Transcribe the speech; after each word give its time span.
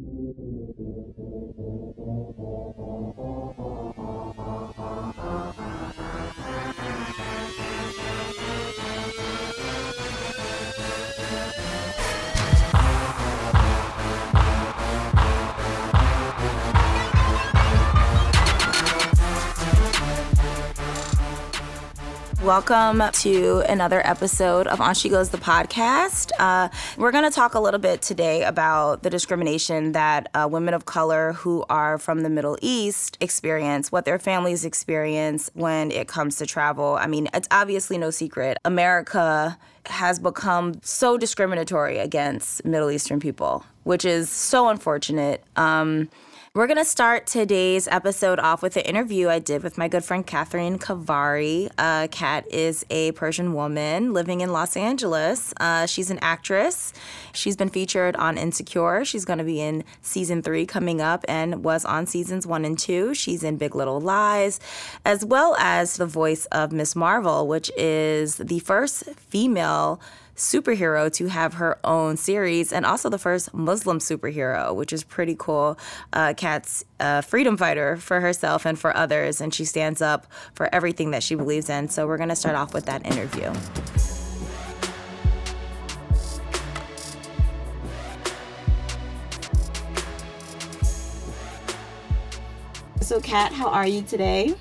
Thank 0.00 0.38
you. 3.18 3.37
Welcome 22.48 23.02
to 23.12 23.62
another 23.68 24.00
episode 24.06 24.68
of 24.68 24.80
On 24.80 24.94
She 24.94 25.10
Goes 25.10 25.28
the 25.28 25.36
podcast. 25.36 26.30
Uh, 26.38 26.70
we're 26.96 27.12
going 27.12 27.24
to 27.24 27.30
talk 27.30 27.52
a 27.52 27.60
little 27.60 27.78
bit 27.78 28.00
today 28.00 28.42
about 28.42 29.02
the 29.02 29.10
discrimination 29.10 29.92
that 29.92 30.30
uh, 30.32 30.48
women 30.50 30.72
of 30.72 30.86
color 30.86 31.34
who 31.34 31.66
are 31.68 31.98
from 31.98 32.22
the 32.22 32.30
Middle 32.30 32.56
East 32.62 33.18
experience, 33.20 33.92
what 33.92 34.06
their 34.06 34.18
families 34.18 34.64
experience 34.64 35.50
when 35.52 35.90
it 35.90 36.08
comes 36.08 36.36
to 36.36 36.46
travel. 36.46 36.96
I 36.98 37.06
mean, 37.06 37.28
it's 37.34 37.48
obviously 37.50 37.98
no 37.98 38.08
secret. 38.08 38.56
America 38.64 39.58
has 39.84 40.18
become 40.18 40.80
so 40.82 41.18
discriminatory 41.18 41.98
against 41.98 42.64
Middle 42.64 42.90
Eastern 42.90 43.20
people, 43.20 43.66
which 43.84 44.06
is 44.06 44.30
so 44.30 44.70
unfortunate. 44.70 45.44
Um, 45.56 46.08
we're 46.58 46.66
going 46.66 46.76
to 46.76 46.84
start 46.84 47.24
today's 47.24 47.86
episode 47.86 48.40
off 48.40 48.62
with 48.62 48.74
an 48.74 48.82
interview 48.82 49.28
I 49.28 49.38
did 49.38 49.62
with 49.62 49.78
my 49.78 49.86
good 49.86 50.04
friend 50.04 50.26
Kathreen 50.26 50.76
Khavari. 50.76 51.70
Uh, 51.78 52.08
Kat 52.10 52.52
is 52.52 52.84
a 52.90 53.12
Persian 53.12 53.54
woman 53.54 54.12
living 54.12 54.40
in 54.40 54.50
Los 54.50 54.76
Angeles. 54.76 55.54
Uh, 55.60 55.86
she's 55.86 56.10
an 56.10 56.18
actress. 56.20 56.92
She's 57.32 57.54
been 57.54 57.68
featured 57.68 58.16
on 58.16 58.36
Insecure. 58.36 59.04
She's 59.04 59.24
going 59.24 59.38
to 59.38 59.44
be 59.44 59.60
in 59.60 59.84
season 60.02 60.42
three 60.42 60.66
coming 60.66 61.00
up 61.00 61.24
and 61.28 61.62
was 61.62 61.84
on 61.84 62.06
seasons 62.06 62.44
one 62.44 62.64
and 62.64 62.76
two. 62.76 63.14
She's 63.14 63.44
in 63.44 63.56
Big 63.56 63.76
Little 63.76 64.00
Lies, 64.00 64.58
as 65.04 65.24
well 65.24 65.54
as 65.60 65.96
the 65.96 66.06
voice 66.06 66.46
of 66.46 66.72
Miss 66.72 66.96
Marvel, 66.96 67.46
which 67.46 67.70
is 67.76 68.34
the 68.34 68.58
first 68.58 69.04
female 69.14 70.00
superhero 70.38 71.12
to 71.12 71.26
have 71.26 71.54
her 71.54 71.78
own 71.84 72.16
series 72.16 72.72
and 72.72 72.86
also 72.86 73.10
the 73.10 73.18
first 73.18 73.52
Muslim 73.52 73.98
superhero, 73.98 74.74
which 74.74 74.92
is 74.92 75.04
pretty 75.04 75.34
cool. 75.38 75.78
Uh, 76.12 76.32
Kat's 76.34 76.84
a 77.00 77.22
freedom 77.22 77.56
fighter 77.56 77.96
for 77.96 78.20
herself 78.20 78.64
and 78.64 78.78
for 78.78 78.96
others, 78.96 79.40
and 79.40 79.52
she 79.52 79.64
stands 79.64 80.00
up 80.00 80.26
for 80.54 80.72
everything 80.72 81.10
that 81.10 81.22
she 81.22 81.34
believes 81.34 81.68
in. 81.68 81.88
So 81.88 82.06
we're 82.06 82.16
going 82.16 82.28
to 82.28 82.36
start 82.36 82.56
off 82.56 82.72
with 82.72 82.86
that 82.86 83.04
interview. 83.04 83.52
So, 93.02 93.20
Kat, 93.20 93.52
how 93.52 93.68
are 93.68 93.86
you 93.86 94.02
today? 94.02 94.54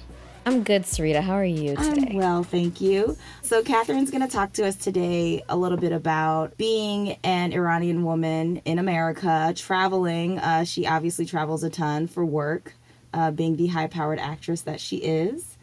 I'm 0.47 0.63
good, 0.63 0.83
Sarita. 0.83 1.19
How 1.19 1.33
are 1.33 1.43
you 1.43 1.75
today? 1.75 2.07
I'm 2.11 2.15
well, 2.15 2.41
thank 2.41 2.79
you. 2.79 3.17
So, 3.41 3.61
Kathreen's 3.61 4.09
going 4.09 4.25
to 4.25 4.33
talk 4.33 4.53
to 4.53 4.65
us 4.65 4.77
today 4.77 5.43
a 5.49 5.57
little 5.57 5.77
bit 5.77 5.91
about 5.91 6.55
being 6.55 7.17
an 7.25 7.51
Iranian 7.51 8.05
woman 8.05 8.61
in 8.63 8.79
America, 8.79 9.51
traveling. 9.57 10.39
Uh, 10.39 10.63
she 10.63 10.87
obviously 10.87 11.25
travels 11.25 11.65
a 11.65 11.69
ton 11.69 12.07
for 12.07 12.23
work, 12.23 12.75
uh, 13.13 13.29
being 13.31 13.57
the 13.57 13.67
high 13.67 13.87
powered 13.87 14.19
actress 14.19 14.61
that 14.61 14.79
she 14.79 14.99
is. 14.99 15.57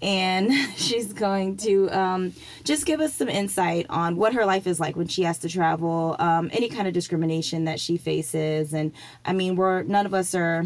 And 0.00 0.50
she's 0.76 1.12
going 1.12 1.58
to 1.58 1.90
um, 1.90 2.32
just 2.64 2.86
give 2.86 3.00
us 3.02 3.12
some 3.12 3.28
insight 3.28 3.84
on 3.90 4.16
what 4.16 4.32
her 4.32 4.46
life 4.46 4.66
is 4.66 4.80
like 4.80 4.96
when 4.96 5.08
she 5.08 5.24
has 5.24 5.36
to 5.40 5.50
travel, 5.50 6.16
um, 6.18 6.48
any 6.54 6.70
kind 6.70 6.88
of 6.88 6.94
discrimination 6.94 7.64
that 7.64 7.78
she 7.78 7.98
faces. 7.98 8.72
And 8.72 8.92
I 9.22 9.34
mean, 9.34 9.56
we're 9.56 9.82
none 9.82 10.06
of 10.06 10.14
us 10.14 10.34
are 10.34 10.64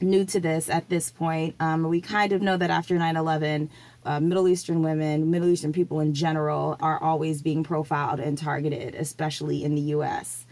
new 0.00 0.24
to 0.26 0.40
this 0.40 0.68
at 0.68 0.88
this 0.88 1.10
point. 1.10 1.54
Um, 1.60 1.88
we 1.88 2.00
kind 2.00 2.32
of 2.32 2.42
know 2.42 2.56
that 2.56 2.70
after 2.70 2.96
9 2.96 3.16
11, 3.16 3.70
uh, 4.04 4.20
Middle 4.20 4.48
Eastern 4.48 4.82
women, 4.82 5.30
Middle 5.30 5.48
Eastern 5.48 5.72
people 5.72 6.00
in 6.00 6.14
general, 6.14 6.76
are 6.80 7.02
always 7.02 7.42
being 7.42 7.64
profiled 7.64 8.20
and 8.20 8.36
targeted, 8.36 8.94
especially 8.94 9.64
in 9.64 9.74
the 9.74 9.80
US. 9.82 10.46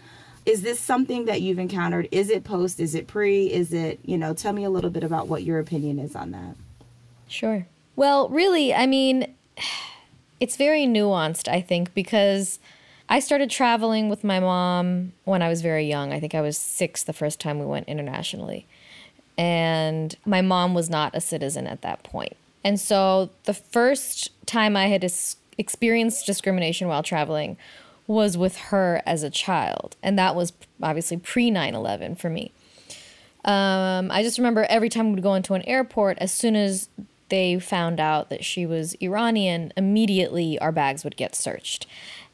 Is 0.44 0.62
this 0.62 0.80
something 0.80 1.26
that 1.26 1.40
you've 1.40 1.58
encountered? 1.58 2.08
Is 2.10 2.28
it 2.28 2.44
post? 2.44 2.80
Is 2.80 2.94
it 2.94 3.06
pre? 3.06 3.46
Is 3.46 3.72
it, 3.72 4.00
you 4.04 4.18
know, 4.18 4.34
tell 4.34 4.52
me 4.52 4.64
a 4.64 4.70
little 4.70 4.90
bit 4.90 5.04
about 5.04 5.28
what 5.28 5.44
your 5.44 5.58
opinion 5.58 5.98
is 5.98 6.16
on 6.16 6.32
that. 6.32 6.56
Sure. 7.28 7.66
Well, 7.94 8.28
really, 8.28 8.74
I 8.74 8.86
mean, 8.86 9.32
it's 10.40 10.56
very 10.56 10.86
nuanced, 10.86 11.46
I 11.46 11.60
think, 11.60 11.94
because 11.94 12.58
I 13.08 13.20
started 13.20 13.50
traveling 13.50 14.08
with 14.08 14.24
my 14.24 14.40
mom 14.40 15.12
when 15.24 15.42
I 15.42 15.48
was 15.48 15.62
very 15.62 15.86
young. 15.86 16.12
I 16.12 16.18
think 16.18 16.34
I 16.34 16.40
was 16.40 16.56
six 16.58 17.04
the 17.04 17.12
first 17.12 17.38
time 17.38 17.58
we 17.58 17.66
went 17.66 17.86
internationally 17.86 18.66
and 19.38 20.14
my 20.24 20.42
mom 20.42 20.74
was 20.74 20.90
not 20.90 21.14
a 21.14 21.20
citizen 21.20 21.66
at 21.66 21.82
that 21.82 22.02
point. 22.02 22.36
And 22.64 22.78
so 22.78 23.30
the 23.44 23.54
first 23.54 24.30
time 24.46 24.76
I 24.76 24.86
had 24.86 25.10
experienced 25.58 26.26
discrimination 26.26 26.88
while 26.88 27.02
traveling 27.02 27.56
was 28.06 28.36
with 28.36 28.56
her 28.56 29.02
as 29.06 29.22
a 29.22 29.30
child. 29.30 29.96
And 30.02 30.18
that 30.18 30.34
was 30.34 30.52
obviously 30.82 31.16
pre 31.16 31.50
9 31.50 31.74
11 31.74 32.16
for 32.16 32.30
me. 32.30 32.52
Um, 33.44 34.10
I 34.10 34.22
just 34.22 34.38
remember 34.38 34.66
every 34.68 34.88
time 34.88 35.12
we'd 35.12 35.22
go 35.22 35.34
into 35.34 35.54
an 35.54 35.62
airport, 35.62 36.18
as 36.18 36.32
soon 36.32 36.54
as 36.54 36.88
they 37.28 37.58
found 37.58 37.98
out 37.98 38.28
that 38.28 38.44
she 38.44 38.66
was 38.66 38.94
Iranian, 39.00 39.72
immediately 39.76 40.58
our 40.58 40.70
bags 40.70 41.02
would 41.02 41.16
get 41.16 41.34
searched. 41.34 41.86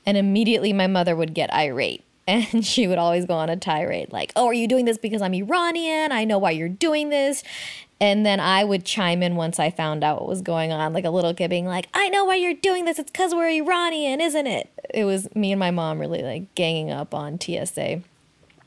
And 0.04 0.16
immediately 0.16 0.72
my 0.72 0.86
mother 0.86 1.14
would 1.14 1.34
get 1.34 1.52
irate 1.52 2.04
and 2.28 2.64
she 2.64 2.86
would 2.86 2.98
always 2.98 3.24
go 3.24 3.34
on 3.34 3.48
a 3.48 3.56
tirade 3.56 4.12
like, 4.12 4.32
"Oh, 4.36 4.46
are 4.46 4.54
you 4.54 4.68
doing 4.68 4.84
this 4.84 4.98
because 4.98 5.22
I'm 5.22 5.34
Iranian? 5.34 6.12
I 6.12 6.24
know 6.24 6.38
why 6.38 6.52
you're 6.52 6.68
doing 6.68 7.08
this." 7.08 7.42
And 8.00 8.24
then 8.24 8.38
I 8.38 8.62
would 8.62 8.84
chime 8.84 9.24
in 9.24 9.34
once 9.34 9.58
I 9.58 9.70
found 9.70 10.04
out 10.04 10.20
what 10.20 10.28
was 10.28 10.40
going 10.40 10.70
on, 10.70 10.92
like 10.92 11.04
a 11.04 11.10
little 11.10 11.34
kid 11.34 11.48
being 11.48 11.66
like, 11.66 11.88
"I 11.92 12.08
know 12.10 12.24
why 12.24 12.36
you're 12.36 12.54
doing 12.54 12.84
this. 12.84 12.98
It's 12.98 13.10
cuz 13.10 13.34
we're 13.34 13.48
Iranian, 13.48 14.20
isn't 14.20 14.46
it?" 14.46 14.70
It 14.94 15.04
was 15.04 15.34
me 15.34 15.50
and 15.50 15.58
my 15.58 15.70
mom 15.70 15.98
really 15.98 16.22
like 16.22 16.54
ganging 16.54 16.90
up 16.90 17.14
on 17.14 17.40
TSA, 17.40 18.02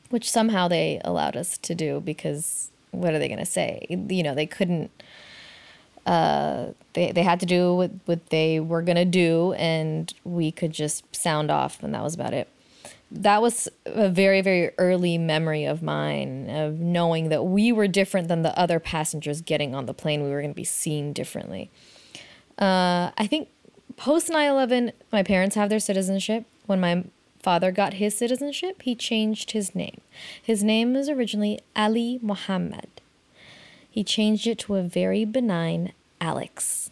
which 0.10 0.30
somehow 0.30 0.68
they 0.68 1.00
allowed 1.06 1.38
us 1.38 1.58
to 1.60 1.76
do 1.76 2.02
because 2.02 2.70
what 2.90 3.14
are 3.14 3.20
they 3.20 3.30
going 3.30 3.40
to 3.40 3.46
say? 3.46 3.86
You 3.90 4.22
know, 4.22 4.36
they 4.36 4.48
couldn't 4.48 4.92
uh, 6.06 6.72
they, 6.94 7.12
they 7.12 7.22
had 7.22 7.40
to 7.40 7.46
do 7.46 7.76
what, 7.76 7.92
what 8.06 8.32
they 8.32 8.60
were 8.60 8.82
going 8.82 8.96
to 8.98 9.06
do, 9.06 9.54
and 9.54 10.12
we 10.24 10.52
could 10.52 10.74
just 10.74 11.16
sound 11.16 11.52
off, 11.52 11.84
and 11.84 11.94
that 11.94 12.04
was 12.04 12.16
about 12.16 12.34
it 12.34 12.50
that 13.12 13.42
was 13.42 13.68
a 13.86 14.10
very 14.10 14.42
very 14.42 14.72
early 14.78 15.18
memory 15.18 15.66
of 15.66 15.84
mine 15.84 16.50
of 16.50 16.80
knowing 16.80 17.30
that 17.30 17.44
we 17.44 17.72
were 17.72 17.88
different 17.88 18.30
than 18.30 18.42
the 18.42 18.58
other 18.58 18.80
passengers 18.80 19.42
getting 19.42 19.76
on 19.76 19.86
the 19.86 19.94
plane. 19.94 20.24
We 20.24 20.30
were 20.30 20.42
going 20.42 20.54
to 20.54 20.56
be 20.56 20.64
seen 20.64 21.14
differently. 21.14 21.70
Uh, 22.58 23.12
i 23.18 23.28
think 23.28 23.50
post 23.98 24.30
9-11 24.30 24.94
my 25.12 25.24
parents 25.24 25.56
have 25.56 25.70
their 25.70 25.80
citizenship. 25.80 26.46
When 26.68 26.80
my 26.80 27.04
father 27.42 27.72
got 27.72 27.96
his 27.96 28.18
citizenship 28.18 28.82
he 28.84 28.96
changed 28.96 29.52
his 29.52 29.76
name. 29.76 30.00
His 30.42 30.64
name 30.64 30.94
was 30.94 31.10
originally 31.10 31.60
ali 31.76 32.20
muhammad 32.22 33.02
he 33.90 34.06
changed 34.06 34.48
it 34.48 34.58
to 34.60 34.76
a 34.76 34.84
very 34.84 35.26
benign 35.26 35.92
alex. 36.22 36.92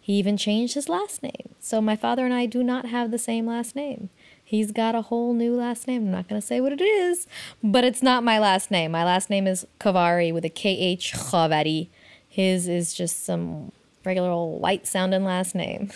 He 0.00 0.12
even 0.12 0.36
changed 0.36 0.74
his 0.74 0.88
last 0.88 1.20
name. 1.24 1.56
So 1.58 1.80
my 1.80 1.96
father 1.96 2.24
and 2.24 2.34
i 2.34 2.46
do 2.46 2.62
not 2.62 2.86
have 2.86 3.10
the 3.10 3.18
same 3.18 3.46
last 3.46 3.74
name 3.74 4.10
He's 4.48 4.70
got 4.70 4.94
a 4.94 5.02
whole 5.02 5.34
new 5.34 5.56
last 5.56 5.88
name. 5.88 6.04
I'm 6.04 6.10
not 6.12 6.28
going 6.28 6.40
to 6.40 6.46
say 6.46 6.60
what 6.60 6.70
it 6.70 6.80
is, 6.80 7.26
but 7.64 7.82
it's 7.82 8.00
not 8.00 8.22
my 8.22 8.38
last 8.38 8.70
name. 8.70 8.92
My 8.92 9.04
last 9.04 9.28
name 9.28 9.44
is 9.44 9.66
Khavari 9.80 10.32
with 10.32 10.44
a 10.44 10.48
K 10.48 10.70
H 10.70 11.14
Khavari. 11.14 11.88
His 12.28 12.68
is 12.68 12.94
just 12.94 13.24
some 13.24 13.72
regular 14.04 14.30
old 14.30 14.62
white 14.62 14.86
sounding 14.86 15.24
last 15.24 15.56
name. 15.56 15.90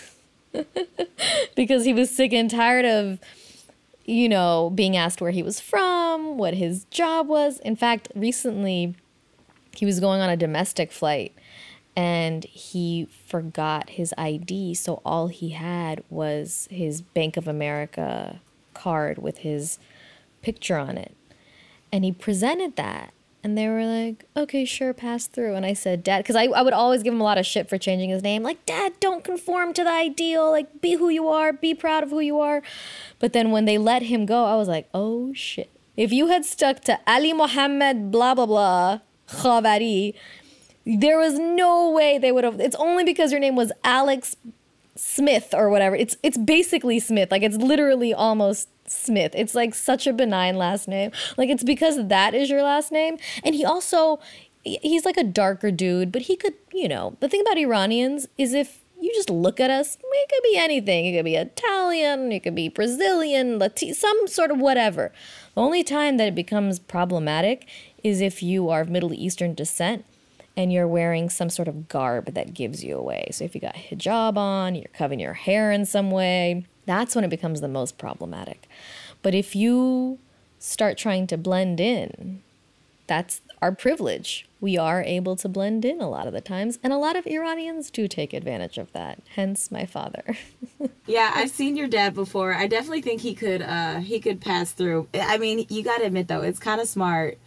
because 1.55 1.84
he 1.84 1.93
was 1.93 2.10
sick 2.10 2.33
and 2.33 2.50
tired 2.50 2.84
of, 2.84 3.21
you 4.05 4.28
know, 4.28 4.72
being 4.75 4.97
asked 4.97 5.21
where 5.21 5.31
he 5.31 5.44
was 5.44 5.60
from, 5.60 6.37
what 6.37 6.55
his 6.55 6.87
job 6.87 7.28
was. 7.28 7.60
In 7.60 7.77
fact, 7.77 8.09
recently 8.16 8.97
he 9.77 9.86
was 9.86 10.01
going 10.01 10.21
on 10.21 10.28
a 10.28 10.36
domestic 10.36 10.91
flight 10.91 11.33
and 11.97 12.45
he 12.45 13.09
forgot 13.27 13.91
his 13.91 14.15
ID. 14.16 14.75
So 14.75 15.03
all 15.04 15.28
he 15.28 15.51
had 15.51 16.03
was 16.09 16.69
his 16.71 17.03
Bank 17.03 17.37
of 17.37 17.48
America 17.48 18.41
card 18.75 19.19
with 19.19 19.39
his 19.39 19.78
picture 20.42 20.77
on 20.77 20.97
it. 20.97 21.15
And 21.92 22.04
he 22.04 22.13
presented 22.13 22.77
that. 22.77 23.13
And 23.42 23.57
they 23.57 23.69
were 23.69 23.87
like, 23.87 24.27
okay, 24.37 24.66
sure, 24.66 24.92
pass 24.92 25.27
through. 25.27 25.54
And 25.54 25.65
I 25.65 25.72
said, 25.72 26.04
Dad, 26.04 26.19
because 26.19 26.37
I, 26.37 26.45
I 26.45 26.60
would 26.60 26.75
always 26.75 27.03
give 27.03 27.15
him 27.15 27.22
a 27.22 27.25
lot 27.25 27.39
of 27.39 27.47
shit 27.47 27.71
for 27.71 27.78
changing 27.78 28.10
his 28.10 28.22
name. 28.22 28.42
Like, 28.42 28.65
Dad, 28.66 28.92
don't 29.01 29.25
conform 29.25 29.72
to 29.75 29.83
the 29.83 29.91
ideal. 29.91 30.51
Like, 30.51 30.83
be 30.83 30.97
who 30.97 31.09
you 31.09 31.28
are, 31.28 31.53
be 31.53 31.75
proud 31.75 32.03
of 32.03 32.10
who 32.10 32.21
you 32.21 32.39
are. 32.39 32.63
But 33.19 33.33
then 33.33 33.51
when 33.51 33.65
they 33.65 33.78
let 33.78 34.03
him 34.03 34.27
go, 34.27 34.45
I 34.45 34.57
was 34.57 34.69
like, 34.69 34.89
oh 34.92 35.33
shit. 35.33 35.71
If 35.97 36.13
you 36.13 36.28
had 36.28 36.45
stuck 36.45 36.81
to 36.83 37.01
Ali 37.07 37.33
Mohammed, 37.33 38.10
blah, 38.10 38.34
blah, 38.34 38.47
blah, 38.47 39.01
Khavari, 39.28 40.15
there 40.84 41.18
was 41.18 41.38
no 41.38 41.91
way 41.91 42.18
they 42.18 42.32
would 42.32 42.44
have. 42.44 42.60
It's 42.60 42.77
only 42.77 43.04
because 43.04 43.32
your 43.32 43.41
name 43.41 43.56
was 43.56 43.72
Alex 43.84 44.36
Smith 44.97 45.54
or 45.54 45.71
whatever. 45.71 45.97
It's 45.97 46.16
it's 46.22 46.38
basically 46.38 46.98
Smith. 47.00 47.30
Like 47.30 47.42
it's 47.42 47.56
literally 47.56 48.12
almost 48.12 48.68
Smith. 48.86 49.32
It's 49.34 49.54
like 49.54 49.74
such 49.74 50.06
a 50.06 50.12
benign 50.12 50.56
last 50.56 50.88
name. 50.88 51.12
Like 51.36 51.48
it's 51.48 51.65
because 51.65 52.09
that 52.09 52.34
is 52.34 52.50
your 52.50 52.62
last 52.62 52.92
name. 52.92 53.18
And 53.44 53.54
he 53.54 53.65
also 53.65 54.21
he's 54.62 55.04
like 55.04 55.16
a 55.16 55.24
darker 55.24 55.71
dude, 55.71 56.12
but 56.12 56.22
he 56.22 56.36
could, 56.36 56.54
you 56.72 56.88
know, 56.88 57.16
the 57.21 57.28
thing 57.28 57.41
about 57.41 57.56
Iranians 57.56 58.28
is 58.36 58.53
if 58.53 58.80
you 59.00 59.10
just 59.15 59.30
look 59.30 59.59
at 59.59 59.71
us, 59.71 59.97
it 59.97 60.28
could 60.28 60.42
be 60.42 60.59
anything. 60.59 61.06
It 61.06 61.16
could 61.16 61.24
be 61.24 61.36
Italian, 61.36 62.30
it 62.32 62.41
could 62.41 62.54
be 62.54 62.68
Brazilian, 62.68 63.59
Latin, 63.59 63.94
some 63.94 64.27
sort 64.27 64.50
of 64.50 64.59
whatever. 64.59 65.12
The 65.54 65.62
only 65.62 65.82
time 65.82 66.18
that 66.18 66.28
it 66.28 66.34
becomes 66.34 66.78
problematic 66.78 67.66
is 68.04 68.21
if 68.21 68.42
you 68.42 68.68
are 68.68 68.82
of 68.82 68.91
Middle 68.91 69.15
Eastern 69.15 69.54
descent 69.54 70.04
and 70.60 70.71
you're 70.71 70.86
wearing 70.86 71.30
some 71.30 71.48
sort 71.48 71.68
of 71.68 71.89
garb 71.89 72.34
that 72.34 72.53
gives 72.53 72.84
you 72.84 72.98
away. 72.98 73.28
So 73.33 73.45
if 73.45 73.54
you 73.54 73.62
got 73.62 73.77
hijab 73.77 74.36
on, 74.36 74.74
you're 74.74 74.91
covering 74.92 75.18
your 75.18 75.33
hair 75.33 75.72
in 75.72 75.86
some 75.86 76.10
way, 76.10 76.66
that's 76.84 77.15
when 77.15 77.24
it 77.24 77.30
becomes 77.30 77.62
the 77.62 77.68
most 77.68 77.97
problematic. 77.97 78.68
But 79.22 79.34
if 79.34 79.57
you 79.57 80.18
start 80.59 80.98
trying 80.98 81.27
to 81.28 81.39
blend 81.39 81.80
in, 81.80 82.42
that's 83.07 83.41
our 83.62 83.72
privilege. 83.72 84.47
We 84.60 84.77
are 84.77 85.03
able 85.03 85.34
to 85.36 85.48
blend 85.48 85.86
in 85.86 86.03
a 86.03 86.10
lot 86.10 86.27
of 86.27 86.34
the 86.34 86.42
times, 86.42 86.78
and 86.83 86.92
a 86.92 86.98
lot 86.98 87.16
of 87.16 87.27
Iranians 87.27 87.91
do 87.91 88.06
take 88.06 88.34
advantage 88.34 88.77
of 88.77 88.92
that. 88.92 89.22
Hence, 89.34 89.71
my 89.71 89.86
father. 89.86 90.36
yeah, 91.06 91.33
I've 91.34 91.51
seen 91.51 91.74
your 91.74 91.89
dad 91.89 92.15
before. 92.15 92.53
I 92.53 92.66
definitely 92.66 93.01
think 93.01 93.22
he 93.22 93.34
could 93.34 93.63
uh 93.63 94.01
he 94.01 94.21
could 94.21 94.42
pass 94.42 94.72
through. 94.72 95.09
I 95.15 95.39
mean, 95.39 95.65
you 95.71 95.83
got 95.83 95.98
to 95.98 96.04
admit 96.04 96.28
though, 96.28 96.42
it's 96.42 96.59
kind 96.59 96.83
of 96.83 96.86
smart 96.86 97.39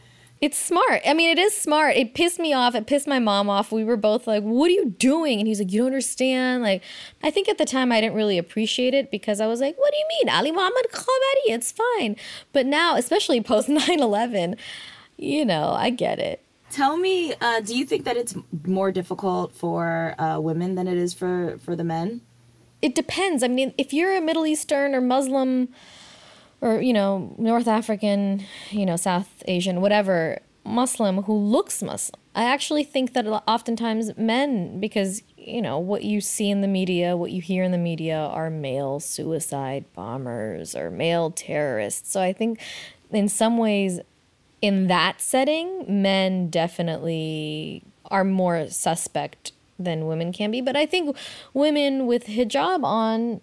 it's 0.44 0.58
smart. 0.58 1.02
I 1.08 1.14
mean, 1.14 1.30
it 1.30 1.40
is 1.40 1.56
smart. 1.56 1.96
It 1.96 2.14
pissed 2.14 2.38
me 2.38 2.52
off. 2.52 2.76
It 2.76 2.86
pissed 2.86 3.08
my 3.08 3.18
mom 3.18 3.50
off. 3.50 3.72
We 3.72 3.86
were 3.86 3.96
both 3.96 4.28
like, 4.28 4.44
"What 4.44 4.68
are 4.68 4.74
you 4.74 4.90
doing?" 5.00 5.40
And 5.40 5.48
he's 5.48 5.60
like, 5.60 5.72
"You 5.72 5.80
don't 5.80 5.88
understand." 5.88 6.64
Like, 6.64 6.84
I 7.24 7.32
think 7.32 7.48
at 7.48 7.58
the 7.58 7.64
time 7.64 7.94
I 7.94 8.02
didn't 8.02 8.16
really 8.16 8.38
appreciate 8.38 8.94
it 8.94 9.10
because 9.10 9.40
I 9.40 9.48
was 9.48 9.62
like, 9.62 9.78
"What 9.78 9.94
do 9.94 9.98
you 9.98 10.06
mean, 10.10 10.36
Ali 10.36 10.52
Muhammad 10.52 10.88
Khavari? 10.92 11.48
It's 11.48 11.72
fine." 11.72 12.18
But 12.52 12.66
now, 12.66 12.98
especially 12.98 13.40
post 13.40 13.70
9/11, 13.70 14.58
you 15.16 15.46
know, 15.46 15.72
I 15.72 15.92
get 15.92 16.20
it. 16.20 16.44
Tell 16.70 16.98
me, 16.98 17.36
uh, 17.40 17.62
do 17.62 17.78
you 17.78 17.86
think 17.86 18.04
that 18.04 18.18
it's 18.18 18.36
more 18.66 18.92
difficult 18.92 19.56
for 19.56 20.14
uh, 20.20 20.42
women 20.42 20.76
than 20.76 20.90
it 20.90 20.98
is 20.98 21.14
for 21.14 21.58
for 21.64 21.78
the 21.78 21.86
men? 21.86 22.20
It 22.82 22.96
depends. 22.96 23.44
I 23.44 23.48
mean, 23.48 23.74
if 23.78 23.94
you're 23.94 24.14
a 24.14 24.20
Middle 24.20 24.46
Eastern 24.46 24.94
or 24.94 25.00
Muslim 25.00 25.70
or 26.64 26.82
you 26.82 26.94
know 26.94 27.36
North 27.38 27.68
African, 27.68 28.44
you 28.72 28.86
know 28.86 28.96
South 28.96 29.44
Asian, 29.48 29.82
whatever 29.82 30.40
Muslim 30.64 31.24
who 31.24 31.38
looks 31.38 31.84
Muslim. 31.84 32.20
I 32.36 32.46
actually 32.46 32.84
think 32.84 33.14
that 33.14 33.28
oftentimes 33.28 34.18
men, 34.18 34.80
because 34.80 35.22
you 35.38 35.62
know 35.62 35.78
what 35.78 36.04
you 36.04 36.22
see 36.22 36.50
in 36.50 36.62
the 36.62 36.68
media, 36.68 37.18
what 37.18 37.32
you 37.32 37.42
hear 37.42 37.64
in 37.64 37.72
the 37.72 37.78
media, 37.78 38.18
are 38.18 38.50
male 38.50 39.00
suicide 39.00 39.86
bombers 39.94 40.74
or 40.76 40.90
male 40.90 41.32
terrorists. 41.32 42.12
So 42.12 42.22
I 42.22 42.32
think 42.34 42.60
in 43.12 43.28
some 43.28 43.58
ways, 43.58 44.00
in 44.62 44.88
that 44.88 45.22
setting, 45.22 45.86
men 46.02 46.50
definitely 46.50 47.84
are 48.10 48.24
more 48.24 48.70
suspect 48.70 49.52
than 49.78 50.08
women 50.08 50.32
can 50.32 50.50
be. 50.50 50.62
But 50.62 50.78
I 50.78 50.86
think 50.86 51.16
women 51.54 52.08
with 52.08 52.28
hijab 52.28 52.84
on 52.84 53.42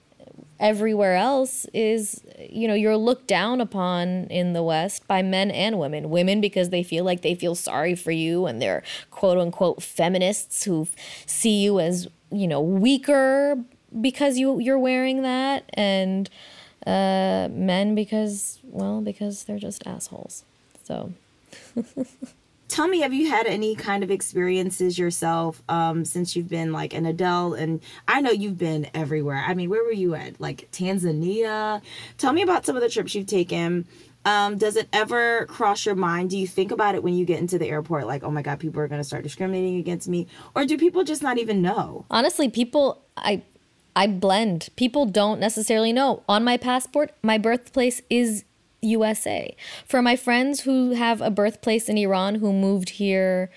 everywhere 0.61 1.17
else 1.17 1.67
is 1.73 2.23
you 2.39 2.69
know 2.69 2.75
you're 2.75 2.97
looked 2.97 3.27
down 3.27 3.61
upon 3.61 4.27
in 4.27 4.53
the 4.53 4.63
west 4.63 5.09
by 5.09 5.23
men 5.23 5.51
and 5.51 5.79
women. 5.79 6.11
Women 6.11 6.41
because 6.41 6.69
they 6.69 6.83
feel 6.83 7.05
like 7.05 7.23
they 7.23 7.35
feel 7.35 7.55
sorry 7.55 7.97
for 7.97 8.13
you 8.13 8.47
and 8.47 8.63
they're 8.63 8.83
quote 9.11 9.39
unquote 9.39 9.83
feminists 9.83 10.63
who 10.65 10.87
see 11.27 11.63
you 11.63 11.81
as 11.81 12.07
you 12.31 12.47
know 12.47 12.61
weaker 12.61 13.57
because 14.01 14.39
you 14.39 14.61
you're 14.61 14.79
wearing 14.79 15.23
that 15.23 15.65
and 15.75 16.31
uh, 16.87 17.49
men 17.51 17.95
because 17.95 18.61
well 18.65 19.01
because 19.01 19.45
they're 19.45 19.59
just 19.59 19.85
assholes. 19.87 20.45
So 20.85 21.13
tell 22.71 22.89
me 22.89 23.01
have 23.01 23.13
you 23.13 23.29
had 23.29 23.47
any 23.47 23.75
kind 23.75 24.03
of 24.03 24.11
experiences 24.11 24.99
yourself 24.99 25.63
um, 25.69 26.05
since 26.05 26.35
you've 26.37 26.49
been 26.49 26.73
like 26.73 26.95
an 26.95 27.05
adult? 27.05 27.59
And 27.59 27.81
i 28.09 28.21
know 28.21 28.31
you've 28.31 28.59
been 28.59 28.89
everywhere. 28.95 29.45
I 29.47 29.55
mean 29.55 29.69
where 29.69 29.85
were 29.85 29.93
you 29.93 30.15
at? 30.15 30.41
Like 30.41 30.71
tanzania? 30.71 31.83
Tell 32.17 32.33
me 32.33 32.43
about 32.43 32.65
some 32.65 32.77
of 32.77 32.83
the 32.83 32.89
trips 32.89 33.15
you've 33.15 33.27
taken. 33.27 33.87
Um, 34.25 34.59
does 34.59 34.77
it 34.77 34.89
ever 34.93 35.47
cross 35.47 35.87
your 35.87 35.95
mind? 35.95 36.31
Do 36.31 36.39
you 36.39 36.47
think 36.47 36.71
about 36.71 36.95
it 36.95 37.03
when 37.03 37.15
you 37.15 37.25
get 37.25 37.41
into 37.41 37.59
the 37.59 37.69
airport 37.69 38.07
like 38.07 38.23
oh 38.23 38.31
my 38.31 38.43
god 38.43 38.61
people 38.61 38.81
are 38.81 38.89
going 38.89 39.01
to 39.01 39.05
start 39.05 39.25
discriminating 39.25 39.77
against 39.79 40.09
me? 40.09 40.29
Or 40.55 40.65
do 40.65 40.79
people 40.79 41.05
just 41.05 41.23
not 41.23 41.39
even 41.39 41.61
know? 41.61 42.07
Honestly 42.11 42.49
people 42.49 43.03
i 43.17 43.43
I 43.97 44.07
blend. 44.07 44.69
People 44.77 45.05
don't 45.05 45.41
necessarily 45.41 45.93
know. 45.93 46.23
On 46.29 46.45
my 46.45 46.57
passport, 46.57 47.13
my 47.25 47.39
birthplace 47.39 48.01
is 48.09 48.45
USA. 48.83 49.55
For 49.87 50.03
my 50.03 50.17
friends 50.17 50.61
who 50.61 50.93
have 50.93 51.21
a 51.21 51.31
birthplace 51.31 51.89
in 51.89 51.99
Iran 51.99 52.37
who 52.37 52.53
moved 52.53 52.91
here, 52.91 53.51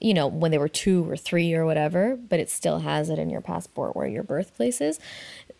you 0.00 0.12
know, 0.12 0.26
when 0.26 0.50
they 0.50 0.58
were 0.58 0.68
two 0.68 1.08
or 1.08 1.16
three 1.16 1.54
or 1.54 1.64
whatever, 1.64 2.16
but 2.16 2.40
it 2.40 2.50
still 2.50 2.80
has 2.80 3.08
it 3.08 3.18
in 3.18 3.30
your 3.30 3.40
passport 3.40 3.96
where 3.96 4.06
your 4.06 4.22
birthplace 4.22 4.80
is. 4.80 5.00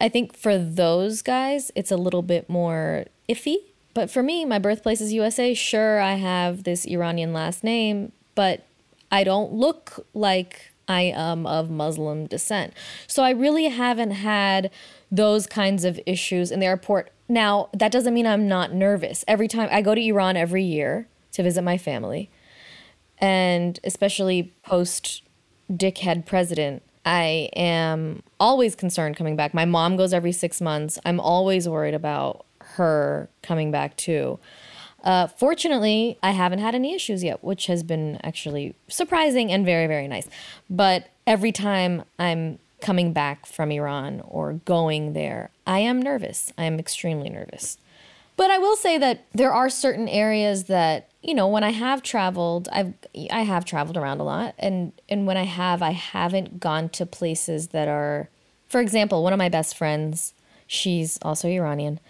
I 0.00 0.08
think 0.08 0.36
for 0.36 0.58
those 0.58 1.22
guys, 1.22 1.72
it's 1.74 1.90
a 1.90 1.96
little 1.96 2.22
bit 2.22 2.48
more 2.48 3.06
iffy. 3.28 3.56
But 3.94 4.10
for 4.10 4.22
me, 4.22 4.44
my 4.44 4.58
birthplace 4.58 5.00
is 5.00 5.14
USA. 5.14 5.54
Sure, 5.54 6.00
I 6.00 6.14
have 6.14 6.64
this 6.64 6.84
Iranian 6.84 7.32
last 7.32 7.64
name, 7.64 8.12
but 8.34 8.66
I 9.10 9.24
don't 9.24 9.54
look 9.54 10.06
like 10.12 10.70
I 10.86 11.02
am 11.02 11.46
of 11.46 11.70
Muslim 11.70 12.26
descent. 12.26 12.74
So 13.06 13.22
I 13.22 13.30
really 13.30 13.68
haven't 13.68 14.10
had 14.10 14.70
those 15.10 15.46
kinds 15.46 15.84
of 15.84 15.98
issues 16.04 16.50
in 16.50 16.60
the 16.60 16.66
airport. 16.66 17.10
Now, 17.28 17.68
that 17.72 17.90
doesn't 17.90 18.14
mean 18.14 18.26
I'm 18.26 18.46
not 18.48 18.72
nervous. 18.72 19.24
Every 19.26 19.48
time 19.48 19.68
I 19.72 19.82
go 19.82 19.94
to 19.94 20.00
Iran 20.00 20.36
every 20.36 20.62
year 20.62 21.08
to 21.32 21.42
visit 21.42 21.62
my 21.62 21.76
family, 21.76 22.30
and 23.18 23.78
especially 23.84 24.54
post 24.62 25.22
dickhead 25.70 26.26
president, 26.26 26.82
I 27.04 27.50
am 27.54 28.22
always 28.38 28.74
concerned 28.74 29.16
coming 29.16 29.36
back. 29.36 29.54
My 29.54 29.64
mom 29.64 29.96
goes 29.96 30.12
every 30.12 30.32
six 30.32 30.60
months. 30.60 30.98
I'm 31.04 31.20
always 31.20 31.68
worried 31.68 31.94
about 31.94 32.46
her 32.60 33.28
coming 33.42 33.70
back 33.70 33.96
too. 33.96 34.38
Uh, 35.04 35.28
fortunately, 35.28 36.18
I 36.20 36.32
haven't 36.32 36.58
had 36.58 36.74
any 36.74 36.94
issues 36.94 37.22
yet, 37.22 37.44
which 37.44 37.66
has 37.66 37.84
been 37.84 38.18
actually 38.24 38.74
surprising 38.88 39.52
and 39.52 39.64
very, 39.64 39.86
very 39.86 40.08
nice. 40.08 40.28
But 40.68 41.08
every 41.28 41.52
time 41.52 42.02
I'm 42.18 42.58
coming 42.80 43.12
back 43.12 43.46
from 43.46 43.70
Iran 43.70 44.22
or 44.26 44.54
going 44.64 45.12
there, 45.12 45.50
I 45.66 45.80
am 45.80 46.00
nervous. 46.00 46.52
I 46.56 46.64
am 46.64 46.78
extremely 46.78 47.28
nervous. 47.30 47.78
But 48.36 48.50
I 48.50 48.58
will 48.58 48.76
say 48.76 48.98
that 48.98 49.24
there 49.32 49.52
are 49.52 49.70
certain 49.70 50.08
areas 50.08 50.64
that, 50.64 51.08
you 51.22 51.34
know, 51.34 51.48
when 51.48 51.64
I 51.64 51.70
have 51.70 52.02
traveled, 52.02 52.68
I've 52.70 52.92
I 53.30 53.42
have 53.42 53.64
traveled 53.64 53.96
around 53.96 54.20
a 54.20 54.24
lot 54.24 54.54
and 54.58 54.92
and 55.08 55.26
when 55.26 55.38
I 55.38 55.44
have, 55.44 55.82
I 55.82 55.92
haven't 55.92 56.60
gone 56.60 56.90
to 56.90 57.06
places 57.06 57.68
that 57.68 57.88
are 57.88 58.28
for 58.68 58.80
example, 58.80 59.22
one 59.22 59.32
of 59.32 59.38
my 59.38 59.48
best 59.48 59.76
friends, 59.76 60.34
she's 60.66 61.18
also 61.22 61.48
Iranian, 61.48 62.00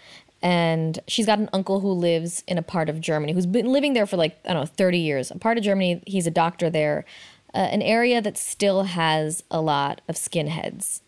and 0.41 0.99
she's 1.07 1.25
got 1.25 1.39
an 1.39 1.49
uncle 1.53 1.79
who 1.79 1.91
lives 1.91 2.43
in 2.47 2.57
a 2.57 2.61
part 2.61 2.89
of 2.89 2.99
Germany 2.99 3.33
who's 3.33 3.45
been 3.45 3.71
living 3.71 3.93
there 3.93 4.05
for 4.05 4.17
like 4.17 4.37
I 4.45 4.53
don't 4.53 4.63
know 4.63 4.65
30 4.65 4.99
years. 4.99 5.31
A 5.31 5.37
part 5.37 5.57
of 5.57 5.63
Germany, 5.63 6.03
he's 6.05 6.27
a 6.27 6.31
doctor 6.31 6.69
there 6.69 7.05
uh, 7.57 7.61
an 7.71 7.81
area 7.81 8.21
that 8.21 8.37
still 8.37 8.83
has 8.83 9.43
a 9.49 9.59
lot 9.59 9.99
of 10.07 10.13
skinheads. 10.13 11.01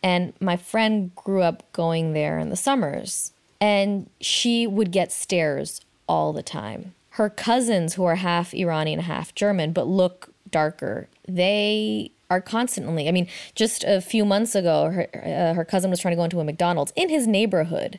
And 0.00 0.32
my 0.38 0.56
friend 0.56 1.12
grew 1.16 1.42
up 1.42 1.70
going 1.72 2.12
there 2.12 2.38
in 2.38 2.50
the 2.50 2.56
summers, 2.56 3.32
and 3.60 4.08
she 4.20 4.64
would 4.64 4.92
get 4.92 5.10
stares 5.10 5.80
all 6.08 6.32
the 6.32 6.42
time. 6.42 6.94
Her 7.10 7.28
cousins, 7.28 7.94
who 7.94 8.04
are 8.04 8.14
half 8.14 8.54
Iranian, 8.54 9.00
half 9.00 9.34
German, 9.34 9.72
but 9.72 9.88
look 9.88 10.32
darker, 10.52 11.08
they 11.26 12.12
are 12.30 12.40
constantly. 12.40 13.08
I 13.08 13.10
mean, 13.10 13.26
just 13.56 13.82
a 13.82 14.00
few 14.00 14.24
months 14.24 14.54
ago, 14.54 14.90
her 14.90 15.08
uh, 15.14 15.54
her 15.54 15.64
cousin 15.64 15.90
was 15.90 15.98
trying 15.98 16.12
to 16.12 16.16
go 16.16 16.24
into 16.24 16.38
a 16.38 16.44
McDonald's 16.44 16.92
in 16.94 17.08
his 17.08 17.26
neighborhood, 17.26 17.98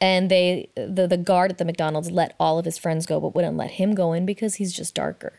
and 0.00 0.30
they 0.30 0.70
the 0.74 1.06
the 1.06 1.18
guard 1.18 1.50
at 1.50 1.58
the 1.58 1.66
McDonald's 1.66 2.10
let 2.10 2.34
all 2.40 2.58
of 2.58 2.64
his 2.64 2.78
friends 2.78 3.04
go, 3.04 3.20
but 3.20 3.34
wouldn't 3.34 3.58
let 3.58 3.72
him 3.72 3.94
go 3.94 4.14
in 4.14 4.24
because 4.24 4.54
he's 4.54 4.72
just 4.72 4.94
darker 4.94 5.34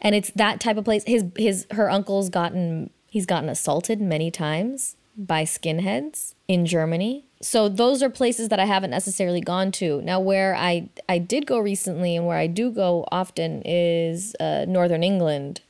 and 0.00 0.14
it's 0.14 0.30
that 0.30 0.60
type 0.60 0.76
of 0.76 0.84
place. 0.84 1.04
His 1.06 1.24
his 1.36 1.66
her 1.72 1.90
uncle's 1.90 2.28
gotten 2.28 2.90
he's 3.08 3.26
gotten 3.26 3.48
assaulted 3.48 4.00
many 4.00 4.30
times 4.30 4.96
by 5.16 5.44
skinheads 5.44 6.34
in 6.46 6.64
Germany. 6.64 7.24
So 7.40 7.68
those 7.68 8.02
are 8.02 8.10
places 8.10 8.48
that 8.48 8.60
I 8.60 8.64
haven't 8.64 8.90
necessarily 8.90 9.40
gone 9.40 9.70
to. 9.72 10.00
Now, 10.02 10.20
where 10.20 10.54
I 10.54 10.88
I 11.08 11.18
did 11.18 11.46
go 11.46 11.58
recently 11.58 12.16
and 12.16 12.26
where 12.26 12.38
I 12.38 12.46
do 12.46 12.70
go 12.70 13.06
often 13.10 13.62
is 13.64 14.34
uh, 14.40 14.64
northern 14.68 15.02
England, 15.02 15.60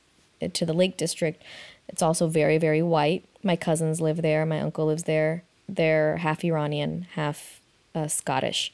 uh, 0.41 0.47
to 0.53 0.65
the 0.65 0.73
Lake 0.73 0.97
District. 0.97 1.41
It's 1.87 2.01
also 2.01 2.27
very 2.27 2.57
very 2.57 2.81
white. 2.81 3.25
My 3.43 3.55
cousins 3.55 4.01
live 4.01 4.21
there. 4.21 4.45
My 4.45 4.61
uncle 4.61 4.87
lives 4.87 5.03
there. 5.03 5.43
They're 5.67 6.17
half 6.17 6.43
Iranian, 6.43 7.07
half 7.13 7.61
uh, 7.93 8.07
Scottish, 8.07 8.73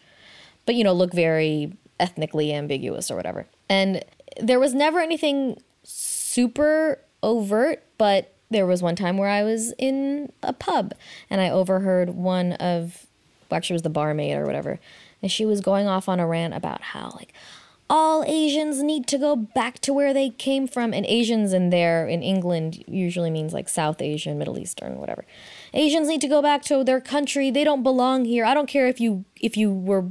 but 0.65 0.75
you 0.75 0.84
know 0.84 0.94
look 0.94 1.13
very 1.13 1.74
ethnically 2.00 2.54
ambiguous 2.54 3.10
or 3.10 3.15
whatever. 3.15 3.46
And 3.70 4.04
there 4.39 4.60
was 4.60 4.74
never 4.74 5.00
anything 5.00 5.62
super 5.84 7.00
overt, 7.24 7.84
but 7.98 8.34
there 8.50 8.65
was 8.65 8.82
one 8.82 8.96
time 8.96 9.18
where 9.18 9.30
I 9.30 9.44
was 9.44 9.74
in 9.77 10.32
a 10.44 10.54
pub 10.54 10.94
and 11.30 11.42
I 11.42 11.50
overheard 11.50 12.12
one 12.12 12.54
of, 12.54 13.06
well, 13.50 13.58
actually, 13.58 13.75
was 13.75 13.82
the 13.82 13.89
barmaid 13.89 14.38
or 14.38 14.46
whatever, 14.46 14.80
and 15.22 15.32
she 15.32 15.46
was 15.46 15.62
going 15.62 15.88
off 15.88 16.08
on 16.08 16.20
a 16.20 16.27
rant 16.27 16.54
about 16.54 16.82
how 16.82 17.13
like 17.15 17.34
all 17.89 18.24
Asians 18.24 18.82
need 18.82 19.06
to 19.08 19.18
go 19.18 19.36
back 19.36 19.80
to 19.80 19.94
where 19.94 20.13
they 20.13 20.30
came 20.30 20.68
from. 20.68 20.94
And 20.94 21.06
Asians 21.06 21.54
in 21.54 21.70
there 21.70 22.08
in 22.08 22.24
England 22.24 22.84
usually 22.88 23.30
means 23.30 23.54
like 23.54 23.70
South 23.70 24.01
Asian, 24.01 24.38
Middle 24.38 24.58
Eastern, 24.58 24.98
whatever. 24.98 25.25
Asians 25.74 26.08
need 26.08 26.22
to 26.22 26.27
go 26.27 26.42
back 26.42 26.63
to 26.63 26.84
their 26.84 27.01
country. 27.01 27.51
They 27.51 27.63
don't 27.63 27.84
belong 27.84 28.25
here. 28.25 28.46
I 28.46 28.54
don't 28.54 28.68
care 28.68 28.88
if 28.88 29.00
you 29.00 29.25
if 29.39 29.56
you 29.56 29.72
were 29.72 30.06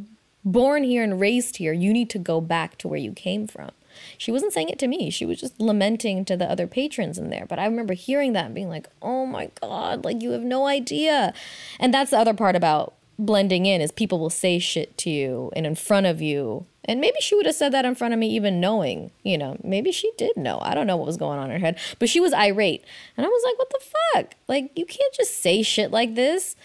born 0.44 0.84
here 0.84 1.02
and 1.02 1.20
raised 1.20 1.56
here. 1.56 1.72
You 1.72 1.92
need 1.92 2.10
to 2.10 2.18
go 2.18 2.40
back 2.40 2.78
to 2.78 2.88
where 2.88 2.98
you 2.98 3.12
came 3.12 3.46
from. 3.46 3.70
She 4.18 4.32
wasn't 4.32 4.52
saying 4.52 4.68
it 4.68 4.78
to 4.80 4.88
me. 4.88 5.10
She 5.10 5.26
was 5.26 5.40
just 5.40 5.60
lamenting 5.60 6.24
to 6.26 6.36
the 6.36 6.50
other 6.50 6.66
patrons 6.66 7.18
in 7.18 7.30
there. 7.30 7.46
But 7.46 7.58
I 7.58 7.66
remember 7.66 7.94
hearing 7.94 8.32
that 8.32 8.46
and 8.46 8.54
being 8.54 8.68
like, 8.68 8.88
"Oh 9.02 9.26
my 9.26 9.50
god, 9.60 10.04
like 10.04 10.22
you 10.22 10.30
have 10.30 10.42
no 10.44 10.66
idea." 10.66 11.32
And 11.78 11.92
that's 11.92 12.10
the 12.10 12.18
other 12.18 12.34
part 12.34 12.56
about 12.56 12.94
blending 13.18 13.66
in 13.66 13.80
is 13.80 13.92
people 13.92 14.18
will 14.18 14.30
say 14.30 14.58
shit 14.58 14.96
to 14.98 15.10
you 15.10 15.50
and 15.54 15.66
in 15.66 15.74
front 15.74 16.06
of 16.06 16.20
you 16.20 16.66
and 16.84 17.00
maybe 17.00 17.16
she 17.20 17.34
would 17.34 17.46
have 17.46 17.54
said 17.54 17.72
that 17.72 17.84
in 17.84 17.94
front 17.94 18.12
of 18.12 18.20
me, 18.20 18.28
even 18.28 18.60
knowing, 18.60 19.10
you 19.22 19.38
know, 19.38 19.56
maybe 19.62 19.90
she 19.90 20.12
did 20.18 20.36
know. 20.36 20.58
I 20.60 20.74
don't 20.74 20.86
know 20.86 20.96
what 20.96 21.06
was 21.06 21.16
going 21.16 21.38
on 21.38 21.50
in 21.50 21.52
her 21.52 21.66
head, 21.66 21.78
but 21.98 22.08
she 22.08 22.20
was 22.20 22.34
irate. 22.34 22.84
And 23.16 23.24
I 23.24 23.28
was 23.28 23.42
like, 23.44 23.58
what 23.58 23.70
the 23.70 23.80
fuck? 23.80 24.34
Like, 24.48 24.70
you 24.76 24.84
can't 24.84 25.14
just 25.14 25.38
say 25.38 25.62
shit 25.62 25.90
like 25.90 26.14
this. 26.14 26.56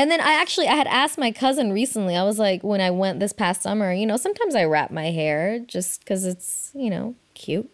And 0.00 0.10
then 0.10 0.22
I 0.22 0.32
actually, 0.32 0.66
I 0.66 0.76
had 0.76 0.86
asked 0.86 1.18
my 1.18 1.30
cousin 1.30 1.74
recently, 1.74 2.16
I 2.16 2.22
was 2.22 2.38
like, 2.38 2.64
when 2.64 2.80
I 2.80 2.90
went 2.90 3.20
this 3.20 3.34
past 3.34 3.60
summer, 3.60 3.92
you 3.92 4.06
know, 4.06 4.16
sometimes 4.16 4.54
I 4.54 4.64
wrap 4.64 4.90
my 4.90 5.10
hair 5.10 5.58
just 5.58 6.00
because 6.00 6.24
it's, 6.24 6.70
you 6.72 6.88
know, 6.88 7.16
cute. 7.34 7.70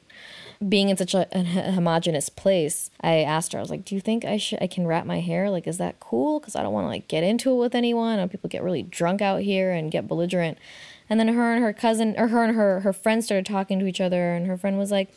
Being 0.69 0.89
in 0.89 0.97
such 0.97 1.15
a, 1.15 1.29
a 1.31 1.71
homogenous 1.71 2.29
place, 2.29 2.91
I 3.01 3.19
asked 3.19 3.53
her, 3.53 3.61
I 3.61 3.63
was 3.63 3.71
like, 3.71 3.85
do 3.85 3.95
you 3.95 4.01
think 4.01 4.25
I 4.25 4.39
should, 4.39 4.61
I 4.61 4.67
can 4.67 4.89
wrap 4.89 5.07
my 5.07 5.21
hair? 5.21 5.51
Like, 5.51 5.69
is 5.69 5.79
that 5.79 6.01
cool? 6.01 6.41
Because 6.41 6.57
I 6.57 6.65
don't 6.65 6.73
want 6.73 6.87
to 6.87 6.89
like 6.89 7.07
get 7.07 7.23
into 7.23 7.53
it 7.53 7.61
with 7.61 7.77
anyone. 7.77 8.19
Or 8.19 8.27
people 8.27 8.51
get 8.51 8.65
really 8.65 8.83
drunk 8.83 9.23
out 9.23 9.43
here 9.43 9.71
and 9.71 9.93
get 9.93 10.09
belligerent. 10.09 10.59
And 11.09 11.21
then 11.21 11.29
her 11.29 11.55
and 11.55 11.63
her 11.63 11.73
cousin, 11.73 12.17
or 12.19 12.27
her 12.27 12.43
and 12.43 12.57
her 12.57 12.81
her 12.81 12.93
friend 12.93 13.23
started 13.23 13.47
talking 13.47 13.79
to 13.79 13.87
each 13.87 14.01
other, 14.01 14.33
and 14.33 14.49
her 14.49 14.57
friend 14.57 14.79
was 14.79 14.91
like, 14.91 15.15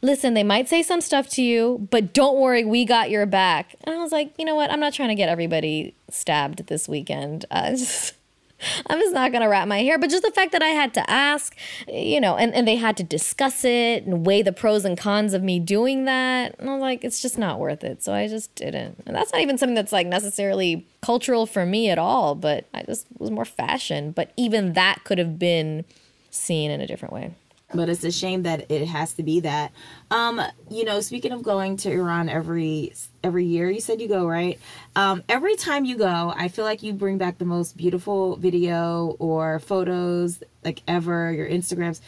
"Listen, 0.00 0.34
they 0.34 0.44
might 0.44 0.68
say 0.68 0.82
some 0.82 1.00
stuff 1.00 1.28
to 1.30 1.42
you, 1.42 1.88
but 1.90 2.12
don't 2.12 2.38
worry, 2.38 2.64
we 2.64 2.84
got 2.84 3.10
your 3.10 3.26
back." 3.26 3.74
And 3.84 3.94
I 3.94 3.98
was 3.98 4.12
like, 4.12 4.32
you 4.38 4.44
know 4.44 4.54
what? 4.54 4.70
I'm 4.70 4.80
not 4.80 4.92
trying 4.92 5.08
to 5.08 5.14
get 5.14 5.28
everybody 5.28 5.94
stabbed 6.10 6.66
this 6.66 6.88
weekend. 6.88 7.44
Uh, 7.50 7.70
just, 7.76 8.14
I'm 8.86 8.98
just 8.98 9.14
not 9.14 9.32
gonna 9.32 9.48
wrap 9.48 9.68
my 9.68 9.82
hair. 9.82 9.98
But 9.98 10.10
just 10.10 10.22
the 10.22 10.30
fact 10.30 10.52
that 10.52 10.62
I 10.62 10.68
had 10.68 10.94
to 10.94 11.10
ask, 11.10 11.56
you 11.86 12.20
know, 12.20 12.36
and, 12.36 12.54
and 12.54 12.66
they 12.66 12.76
had 12.76 12.96
to 12.96 13.02
discuss 13.02 13.64
it 13.64 14.04
and 14.04 14.26
weigh 14.26 14.42
the 14.42 14.52
pros 14.52 14.84
and 14.84 14.98
cons 14.98 15.34
of 15.34 15.42
me 15.42 15.60
doing 15.60 16.04
that. 16.06 16.58
And 16.58 16.68
I 16.68 16.72
was 16.72 16.80
like, 16.80 17.04
it's 17.04 17.22
just 17.22 17.38
not 17.38 17.60
worth 17.60 17.84
it. 17.84 18.02
So 18.02 18.12
I 18.12 18.26
just 18.26 18.54
didn't. 18.54 19.02
And 19.06 19.14
that's 19.14 19.32
not 19.32 19.42
even 19.42 19.58
something 19.58 19.74
that's 19.74 19.92
like 19.92 20.06
necessarily 20.06 20.86
cultural 21.02 21.46
for 21.46 21.64
me 21.64 21.90
at 21.90 21.98
all, 21.98 22.34
but 22.34 22.66
I 22.74 22.82
just 22.82 23.06
was 23.18 23.30
more 23.30 23.44
fashion. 23.44 24.10
But 24.10 24.32
even 24.36 24.72
that 24.72 25.04
could 25.04 25.18
have 25.18 25.38
been 25.38 25.84
seen 26.30 26.70
in 26.70 26.80
a 26.80 26.86
different 26.86 27.14
way 27.14 27.34
but 27.74 27.88
it's 27.88 28.04
a 28.04 28.10
shame 28.10 28.42
that 28.44 28.70
it 28.70 28.86
has 28.86 29.12
to 29.14 29.22
be 29.22 29.40
that. 29.40 29.72
Um, 30.10 30.40
you 30.70 30.84
know, 30.84 31.00
speaking 31.00 31.32
of 31.32 31.42
going 31.42 31.76
to 31.78 31.90
Iran 31.90 32.28
every 32.28 32.94
every 33.22 33.44
year, 33.44 33.70
you 33.70 33.80
said 33.80 34.00
you 34.00 34.08
go 34.08 34.26
right. 34.26 34.58
Um, 34.96 35.22
every 35.28 35.56
time 35.56 35.84
you 35.84 35.98
go, 35.98 36.32
I 36.34 36.48
feel 36.48 36.64
like 36.64 36.82
you 36.82 36.92
bring 36.92 37.18
back 37.18 37.38
the 37.38 37.44
most 37.44 37.76
beautiful 37.76 38.36
video 38.36 39.16
or 39.18 39.58
photos 39.58 40.42
like 40.64 40.82
ever. 40.88 41.32
Your 41.32 41.48
Instagrams 41.48 42.00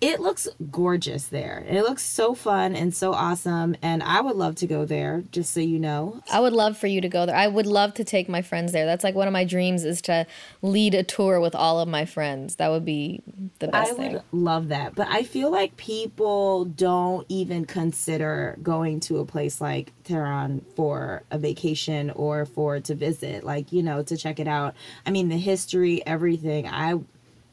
it 0.00 0.20
looks 0.20 0.46
gorgeous 0.70 1.26
there. 1.26 1.64
It 1.66 1.82
looks 1.82 2.02
so 2.02 2.34
fun 2.34 2.76
and 2.76 2.94
so 2.94 3.12
awesome. 3.12 3.76
And 3.80 4.02
I 4.02 4.20
would 4.20 4.36
love 4.36 4.54
to 4.56 4.66
go 4.66 4.84
there, 4.84 5.24
just 5.32 5.54
so 5.54 5.60
you 5.60 5.78
know. 5.78 6.20
I 6.30 6.40
would 6.40 6.52
love 6.52 6.76
for 6.76 6.86
you 6.86 7.00
to 7.00 7.08
go 7.08 7.24
there. 7.24 7.34
I 7.34 7.46
would 7.46 7.66
love 7.66 7.94
to 7.94 8.04
take 8.04 8.28
my 8.28 8.42
friends 8.42 8.72
there. 8.72 8.84
That's 8.84 9.04
like 9.04 9.14
one 9.14 9.26
of 9.26 9.32
my 9.32 9.44
dreams 9.44 9.84
is 9.84 10.02
to 10.02 10.26
lead 10.60 10.94
a 10.94 11.02
tour 11.02 11.40
with 11.40 11.54
all 11.54 11.80
of 11.80 11.88
my 11.88 12.04
friends. 12.04 12.56
That 12.56 12.70
would 12.70 12.84
be 12.84 13.22
the 13.58 13.68
best 13.68 13.92
I 13.92 13.94
thing. 13.94 14.10
I 14.10 14.12
would 14.14 14.22
love 14.32 14.68
that. 14.68 14.94
But 14.94 15.08
I 15.08 15.22
feel 15.22 15.50
like 15.50 15.76
people 15.76 16.66
don't 16.66 17.24
even 17.30 17.64
consider 17.64 18.58
going 18.62 19.00
to 19.00 19.18
a 19.18 19.24
place 19.24 19.60
like 19.60 19.92
Tehran 20.04 20.64
for 20.76 21.22
a 21.30 21.38
vacation 21.38 22.10
or 22.10 22.44
for 22.44 22.80
to 22.80 22.94
visit, 22.94 23.44
like, 23.44 23.72
you 23.72 23.82
know, 23.82 24.02
to 24.02 24.16
check 24.16 24.38
it 24.40 24.48
out. 24.48 24.74
I 25.06 25.10
mean, 25.10 25.30
the 25.30 25.38
history, 25.38 26.04
everything. 26.06 26.68
I 26.68 27.00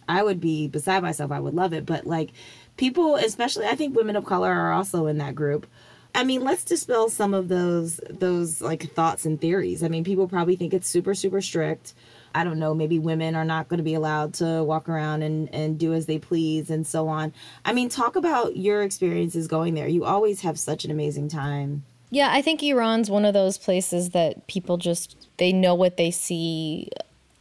I 0.08 0.24
would 0.24 0.40
be 0.40 0.68
beside 0.68 1.04
myself. 1.04 1.32
I 1.32 1.40
would 1.40 1.54
love 1.54 1.74
it. 1.74 1.86
But 1.86 2.06
like 2.06 2.32
people, 2.78 3.16
especially 3.16 3.66
I 3.68 3.76
think 3.76 3.96
women 3.96 4.16
of 4.16 4.26
color 4.26 4.52
are 4.52 4.74
also 4.74 5.08
in 5.08 5.18
that 5.20 5.36
group. 5.36 5.68
I 6.16 6.24
mean, 6.24 6.44
let's 6.44 6.64
dispel 6.64 7.10
some 7.10 7.34
of 7.34 7.48
those 7.48 8.00
those 8.10 8.62
like 8.62 8.92
thoughts 8.94 9.26
and 9.26 9.40
theories. 9.40 9.84
I 9.84 9.88
mean, 9.88 10.04
people 10.04 10.28
probably 10.28 10.56
think 10.56 10.74
it's 10.74 10.88
super 10.88 11.14
super 11.16 11.42
strict. 11.42 11.94
I 12.36 12.44
don't 12.44 12.60
know, 12.60 12.74
maybe 12.74 12.98
women 12.98 13.36
are 13.36 13.46
not 13.46 13.68
going 13.68 13.78
to 13.78 13.84
be 13.84 13.94
allowed 13.94 14.34
to 14.36 14.64
walk 14.64 14.90
around 14.90 15.22
and, 15.22 15.54
and 15.54 15.78
do 15.78 15.94
as 15.94 16.08
they 16.08 16.18
please 16.18 16.72
and 16.72 16.86
so 16.86 17.08
on. 17.08 17.32
I 17.64 17.74
mean, 17.74 17.90
talk 17.90 18.16
about 18.16 18.58
your 18.58 18.82
experiences 18.82 19.48
going 19.48 19.76
there. 19.76 19.88
You 19.88 20.04
always 20.04 20.42
have 20.42 20.58
such 20.58 20.84
an 20.84 20.90
amazing 20.90 21.30
time. 21.30 21.84
Yeah, 22.10 22.30
I 22.32 22.42
think 22.42 22.62
Iran's 22.64 23.10
one 23.10 23.26
of 23.26 23.34
those 23.34 23.58
places 23.58 24.12
that 24.12 24.48
people 24.48 24.78
just 24.78 25.28
they 25.38 25.52
know 25.52 25.76
what 25.76 25.98
they 25.98 26.12
see 26.12 26.90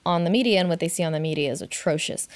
on 0.05 0.25
the 0.25 0.31
media, 0.31 0.61
and 0.61 0.69
what 0.69 0.81
they 0.81 0.89
see 0.89 1.03
on 1.03 1.13
the 1.13 1.21
media 1.21 1.51
is 1.51 1.63
atrocious. 1.63 2.29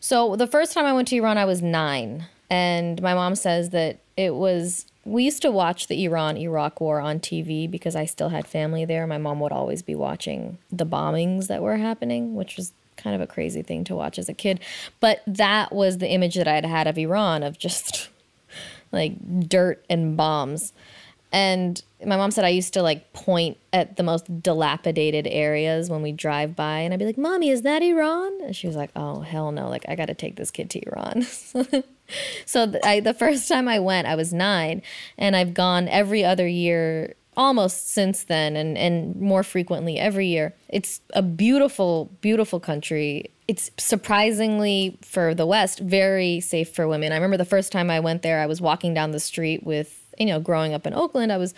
So 0.00 0.36
the 0.36 0.46
first 0.46 0.72
time 0.72 0.84
I 0.84 0.92
went 0.92 1.08
to 1.08 1.16
Iran, 1.16 1.38
I 1.38 1.44
was 1.44 1.62
nine, 1.62 2.26
and 2.50 3.00
my 3.00 3.14
mom 3.14 3.34
says 3.34 3.70
that 3.70 3.98
it 4.16 4.34
was. 4.34 4.86
We 5.06 5.24
used 5.24 5.42
to 5.42 5.50
watch 5.50 5.88
the 5.88 6.02
Iran 6.04 6.38
Iraq 6.38 6.80
war 6.80 6.98
on 6.98 7.20
TV 7.20 7.70
because 7.70 7.94
I 7.94 8.06
still 8.06 8.30
had 8.30 8.46
family 8.46 8.86
there. 8.86 9.06
My 9.06 9.18
mom 9.18 9.38
would 9.40 9.52
always 9.52 9.82
be 9.82 9.94
watching 9.94 10.56
the 10.72 10.86
bombings 10.86 11.48
that 11.48 11.60
were 11.60 11.76
happening, 11.76 12.34
which 12.34 12.56
was 12.56 12.72
kind 12.96 13.14
of 13.14 13.20
a 13.20 13.26
crazy 13.26 13.62
thing 13.62 13.84
to 13.84 13.94
watch 13.94 14.18
as 14.18 14.28
a 14.28 14.34
kid. 14.34 14.60
But 15.00 15.22
that 15.26 15.72
was 15.72 15.98
the 15.98 16.08
image 16.08 16.36
that 16.36 16.48
I'd 16.48 16.64
had 16.64 16.86
of 16.86 16.96
Iran 16.96 17.42
of 17.42 17.58
just 17.58 18.08
like 18.92 19.48
dirt 19.48 19.84
and 19.90 20.16
bombs. 20.16 20.72
And 21.34 21.82
my 22.06 22.16
mom 22.16 22.30
said 22.30 22.44
I 22.44 22.50
used 22.50 22.74
to 22.74 22.82
like 22.82 23.12
point 23.12 23.58
at 23.72 23.96
the 23.96 24.04
most 24.04 24.40
dilapidated 24.40 25.26
areas 25.26 25.90
when 25.90 26.00
we 26.00 26.12
drive 26.12 26.54
by, 26.54 26.78
and 26.78 26.94
I'd 26.94 27.00
be 27.00 27.06
like, 27.06 27.18
"Mommy, 27.18 27.50
is 27.50 27.62
that 27.62 27.82
Iran?" 27.82 28.30
And 28.42 28.54
she 28.54 28.68
was 28.68 28.76
like, 28.76 28.90
"Oh 28.94 29.18
hell 29.18 29.50
no! 29.50 29.68
Like 29.68 29.84
I 29.88 29.96
got 29.96 30.06
to 30.06 30.14
take 30.14 30.36
this 30.36 30.52
kid 30.52 30.70
to 30.70 30.80
Iran." 30.86 31.22
so 32.46 32.66
the, 32.66 32.80
I, 32.86 33.00
the 33.00 33.14
first 33.14 33.48
time 33.48 33.66
I 33.66 33.80
went, 33.80 34.06
I 34.06 34.14
was 34.14 34.32
nine, 34.32 34.80
and 35.18 35.34
I've 35.34 35.54
gone 35.54 35.88
every 35.88 36.24
other 36.24 36.46
year 36.46 37.16
almost 37.36 37.90
since 37.90 38.22
then, 38.22 38.54
and 38.54 38.78
and 38.78 39.16
more 39.16 39.42
frequently 39.42 39.98
every 39.98 40.28
year. 40.28 40.54
It's 40.68 41.00
a 41.14 41.22
beautiful, 41.22 42.12
beautiful 42.20 42.60
country. 42.60 43.32
It's 43.48 43.72
surprisingly 43.76 44.98
for 45.02 45.34
the 45.34 45.46
West 45.46 45.80
very 45.80 46.38
safe 46.38 46.72
for 46.72 46.86
women. 46.86 47.10
I 47.10 47.16
remember 47.16 47.38
the 47.38 47.44
first 47.44 47.72
time 47.72 47.90
I 47.90 47.98
went 47.98 48.22
there, 48.22 48.38
I 48.38 48.46
was 48.46 48.60
walking 48.60 48.94
down 48.94 49.10
the 49.10 49.18
street 49.18 49.64
with 49.64 50.03
you 50.18 50.26
know, 50.26 50.40
growing 50.40 50.74
up 50.74 50.86
in 50.86 50.94
Oakland, 50.94 51.32
I 51.32 51.36
was, 51.36 51.54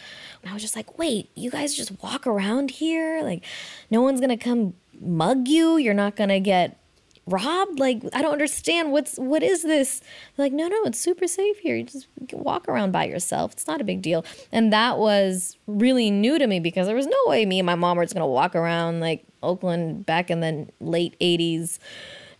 I 0.46 0.52
was 0.52 0.62
just 0.62 0.76
like, 0.76 0.98
wait, 0.98 1.30
you 1.34 1.50
guys 1.50 1.74
just 1.74 2.02
walk 2.02 2.26
around 2.26 2.70
here? 2.70 3.22
Like, 3.22 3.44
no 3.90 4.02
one's 4.02 4.20
gonna 4.20 4.36
come 4.36 4.74
mug 5.00 5.48
you. 5.48 5.76
You're 5.76 5.94
not 5.94 6.16
gonna 6.16 6.40
get 6.40 6.78
robbed. 7.26 7.78
Like, 7.78 8.02
I 8.12 8.22
don't 8.22 8.32
understand. 8.32 8.92
What's 8.92 9.16
what 9.16 9.42
is 9.42 9.62
this? 9.62 10.00
They're 10.36 10.46
like, 10.46 10.52
no, 10.52 10.68
no, 10.68 10.84
it's 10.84 10.98
super 10.98 11.26
safe 11.26 11.58
here. 11.58 11.76
You 11.76 11.84
just 11.84 12.06
walk 12.32 12.68
around 12.68 12.92
by 12.92 13.06
yourself. 13.06 13.52
It's 13.52 13.66
not 13.66 13.80
a 13.80 13.84
big 13.84 14.02
deal. 14.02 14.24
And 14.52 14.72
that 14.72 14.98
was 14.98 15.56
really 15.66 16.10
new 16.10 16.38
to 16.38 16.46
me 16.46 16.60
because 16.60 16.86
there 16.86 16.96
was 16.96 17.06
no 17.06 17.18
way 17.26 17.44
me 17.44 17.58
and 17.58 17.66
my 17.66 17.74
mom 17.74 17.96
were 17.96 18.04
just 18.04 18.14
gonna 18.14 18.26
walk 18.26 18.54
around 18.54 19.00
like 19.00 19.24
Oakland 19.42 20.06
back 20.06 20.30
in 20.30 20.40
the 20.40 20.68
late 20.80 21.16
'80s 21.20 21.78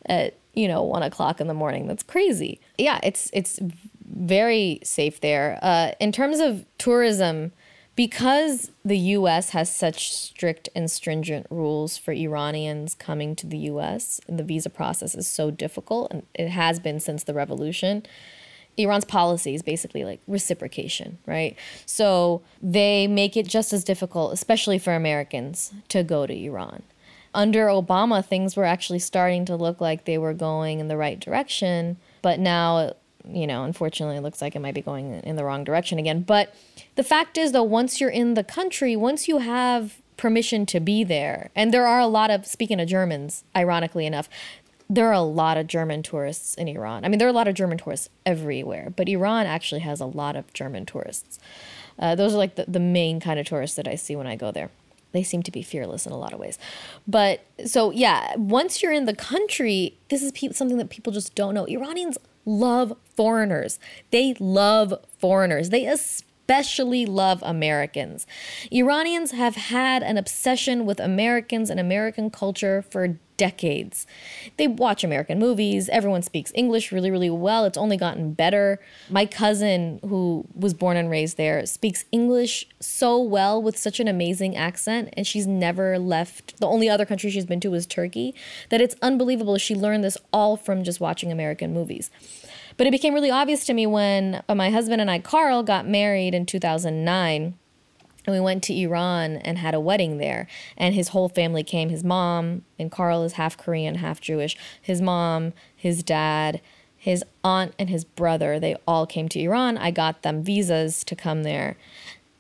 at 0.06 0.38
you 0.54 0.68
know 0.68 0.82
one 0.82 1.02
o'clock 1.02 1.40
in 1.40 1.49
the 1.49 1.54
morning. 1.54 1.87
That's 1.87 2.02
crazy. 2.02 2.61
Yeah, 2.78 3.00
it's 3.02 3.30
it's 3.32 3.61
very 4.08 4.80
safe 4.82 5.20
there. 5.20 5.58
Uh, 5.62 5.92
in 6.00 6.12
terms 6.12 6.38
of 6.38 6.64
tourism, 6.78 7.52
because 7.96 8.70
the 8.84 8.98
US 8.98 9.50
has 9.50 9.75
such 9.75 10.14
strict 10.14 10.68
and 10.76 10.90
stringent 10.90 11.46
rules 11.48 11.96
for 11.96 12.12
Iranians 12.12 12.94
coming 12.94 13.34
to 13.36 13.46
the 13.46 13.58
US, 13.70 14.20
the 14.28 14.44
visa 14.44 14.70
process 14.70 15.14
is 15.14 15.26
so 15.26 15.50
difficult, 15.50 16.12
and 16.12 16.22
it 16.34 16.50
has 16.50 16.78
been 16.78 17.00
since 17.00 17.25
the 17.25 17.34
revolution. 17.34 18.04
Iran's 18.76 19.06
policy 19.06 19.54
is 19.54 19.62
basically 19.62 20.04
like 20.04 20.20
reciprocation, 20.26 21.16
right? 21.25 21.56
So 21.86 22.42
they 22.62 23.06
make 23.06 23.34
it 23.34 23.46
just 23.46 23.72
as 23.72 23.82
difficult, 23.82 24.34
especially 24.34 24.78
for 24.78 24.94
Americans, 24.94 25.72
to 25.88 26.02
go 26.02 26.26
to 26.26 26.34
Iran. 26.34 26.82
Under 27.32 27.66
Obama, 27.66 28.25
things 28.25 28.56
were 28.56 28.64
actually 28.64 28.98
starting 28.98 29.46
to 29.46 29.56
look 29.56 29.80
like 29.80 30.04
they 30.04 30.18
were 30.18 30.34
going 30.34 30.80
in 30.80 30.88
the 30.88 30.96
right 30.98 31.18
direction, 31.18 31.96
but 32.20 32.38
now 32.38 32.92
you 33.28 33.47
know, 33.47 33.64
unfortunately, 33.64 34.16
it 34.16 34.23
looks 34.23 34.40
like 34.40 34.54
it 34.56 34.61
might 34.61 34.75
be 34.75 34.83
going 34.83 35.14
in 35.21 35.37
the 35.37 35.45
wrong 35.45 35.64
direction 35.64 35.99
again. 35.99 36.23
But 36.23 36.54
the 36.95 37.02
fact 37.02 37.37
is, 37.37 37.52
though, 37.52 37.62
once 37.62 38.00
you're 38.00 38.11
in 38.11 38.35
the 38.35 38.45
country, 38.45 38.97
once 38.97 39.28
you 39.28 39.38
have 39.38 40.00
permission 40.16 40.64
to 40.66 40.80
be 40.80 41.04
there, 41.04 41.50
and 41.54 41.73
there 41.73 41.87
are 41.87 42.00
a 42.00 42.06
lot 42.06 42.30
of, 42.30 42.47
speaking 42.47 42.80
of 42.80 42.88
Germans, 42.88 43.45
ironically 43.54 44.06
enough, 44.06 44.28
there 44.88 45.09
are 45.09 45.12
a 45.12 45.21
lot 45.21 45.56
of 45.56 45.66
German 45.66 46.02
tourists 46.02 46.54
in 46.54 46.68
Iran. 46.68 47.04
I 47.04 47.09
mean, 47.09 47.18
there 47.18 47.26
are 47.26 47.30
a 47.30 47.35
lot 47.35 47.49
of 47.49 47.54
German 47.54 47.76
tourists 47.76 48.09
everywhere, 48.25 48.92
but 48.95 49.09
Iran 49.09 49.47
actually 49.47 49.80
has 49.80 50.00
a 50.00 50.06
lot 50.06 50.37
of 50.37 50.52
German 50.52 50.87
tourists. 50.87 51.40
Uh, 51.99 52.14
those 52.14 52.35
are 52.35 52.38
like 52.38 52.54
the, 52.54 52.66
the 52.68 52.78
main 52.80 53.18
kind 53.18 53.40
of 53.40 53.47
tourists 53.47 53.76
that 53.76 53.88
I 53.88 53.97
see 53.97 54.14
when 54.14 54.28
I 54.28 54.37
go 54.37 54.52
there. 54.52 54.71
they 55.16 55.23
seem 55.23 55.42
to 55.42 55.50
be 55.50 55.62
fearless 55.62 56.06
in 56.06 56.12
a 56.12 56.18
lot 56.18 56.33
of 56.33 56.38
ways. 56.38 56.59
But 57.09 57.40
so 57.64 57.90
yeah, 57.90 58.37
once 58.37 58.83
you're 58.83 58.92
in 58.92 59.06
the 59.06 59.14
country, 59.14 59.97
this 60.11 60.23
is 60.23 60.30
pe- 60.33 60.52
something 60.52 60.76
that 60.78 60.90
people 60.90 61.12
just 61.12 61.35
don't 61.35 61.54
know. 61.54 61.64
Iranians 61.64 62.18
love 62.46 62.96
foreigners. 63.14 63.78
They 64.10 64.34
love 64.38 64.94
foreigners. 65.18 65.68
They 65.70 65.86
especially 65.86 66.22
love 66.48 67.42
Americans. 67.44 68.26
Iranians 68.70 69.32
have 69.32 69.56
had 69.56 70.02
an 70.02 70.16
obsession 70.16 70.86
with 70.86 71.00
Americans 71.00 71.70
and 71.70 71.80
American 71.80 72.30
culture 72.30 72.82
for 72.82 73.18
decades. 73.36 74.06
They 74.56 74.66
watch 74.66 75.04
American 75.04 75.38
movies. 75.38 75.88
Everyone 75.88 76.22
speaks 76.22 76.52
English 76.54 76.92
really, 76.92 77.10
really 77.10 77.30
well. 77.30 77.64
It's 77.64 77.78
only 77.78 77.96
gotten 77.96 78.32
better. 78.32 78.80
My 79.10 79.26
cousin, 79.26 80.00
who 80.02 80.46
was 80.54 80.74
born 80.74 80.96
and 80.96 81.10
raised 81.10 81.36
there, 81.36 81.66
speaks 81.66 82.04
English 82.12 82.66
so 82.80 83.20
well 83.20 83.62
with 83.62 83.76
such 83.76 84.00
an 84.00 84.08
amazing 84.08 84.56
accent, 84.56 85.12
and 85.16 85.26
she's 85.26 85.46
never 85.46 85.98
left. 85.98 86.58
The 86.60 86.66
only 86.66 86.88
other 86.88 87.04
country 87.04 87.30
she's 87.30 87.46
been 87.46 87.60
to 87.60 87.70
was 87.70 87.86
Turkey, 87.86 88.34
that 88.70 88.80
it's 88.80 88.96
unbelievable. 89.02 89.58
She 89.58 89.74
learned 89.74 90.04
this 90.04 90.16
all 90.32 90.56
from 90.56 90.84
just 90.84 91.00
watching 91.00 91.30
American 91.30 91.74
movies. 91.74 92.10
But 92.76 92.87
it 92.87 92.90
became 92.90 93.14
really 93.14 93.30
obvious 93.30 93.64
to 93.66 93.75
me 93.75 93.87
when 93.87 94.42
uh, 94.49 94.54
my 94.54 94.71
husband 94.71 95.00
and 95.00 95.11
I, 95.11 95.18
Carl, 95.18 95.62
got 95.62 95.88
married 95.88 96.35
in 96.35 96.47
2009 96.47 97.54
and 98.26 98.35
we 98.35 98.40
went 98.40 98.62
to 98.64 98.75
Iran 98.75 99.37
and 99.37 99.59
had 99.59 99.75
a 99.75 99.80
wedding 99.80 100.18
there. 100.18 100.49
And 100.76 100.95
his 100.95 101.09
whole 101.09 101.28
family 101.28 101.62
came. 101.62 101.88
His 101.88 102.04
mom, 102.04 102.62
and 102.78 102.90
Carl 102.90 103.23
is 103.23 103.35
half 103.35 103.56
Korean, 103.56 103.97
half 103.97 104.21
Jewish. 104.21 104.56
His 104.83 105.00
mom, 105.00 105.52
his 105.75 106.02
dad, 106.02 106.61
his 106.97 107.25
aunt, 107.45 107.75
and 107.78 107.88
his 107.88 108.04
brother, 108.04 108.59
they 108.59 108.75
all 108.87 109.06
came 109.06 109.28
to 109.28 109.40
Iran. 109.40 109.78
I 109.78 109.92
got 109.92 110.23
them 110.23 110.42
visas 110.42 111.04
to 111.04 111.14
come 111.14 111.45
there. 111.45 111.76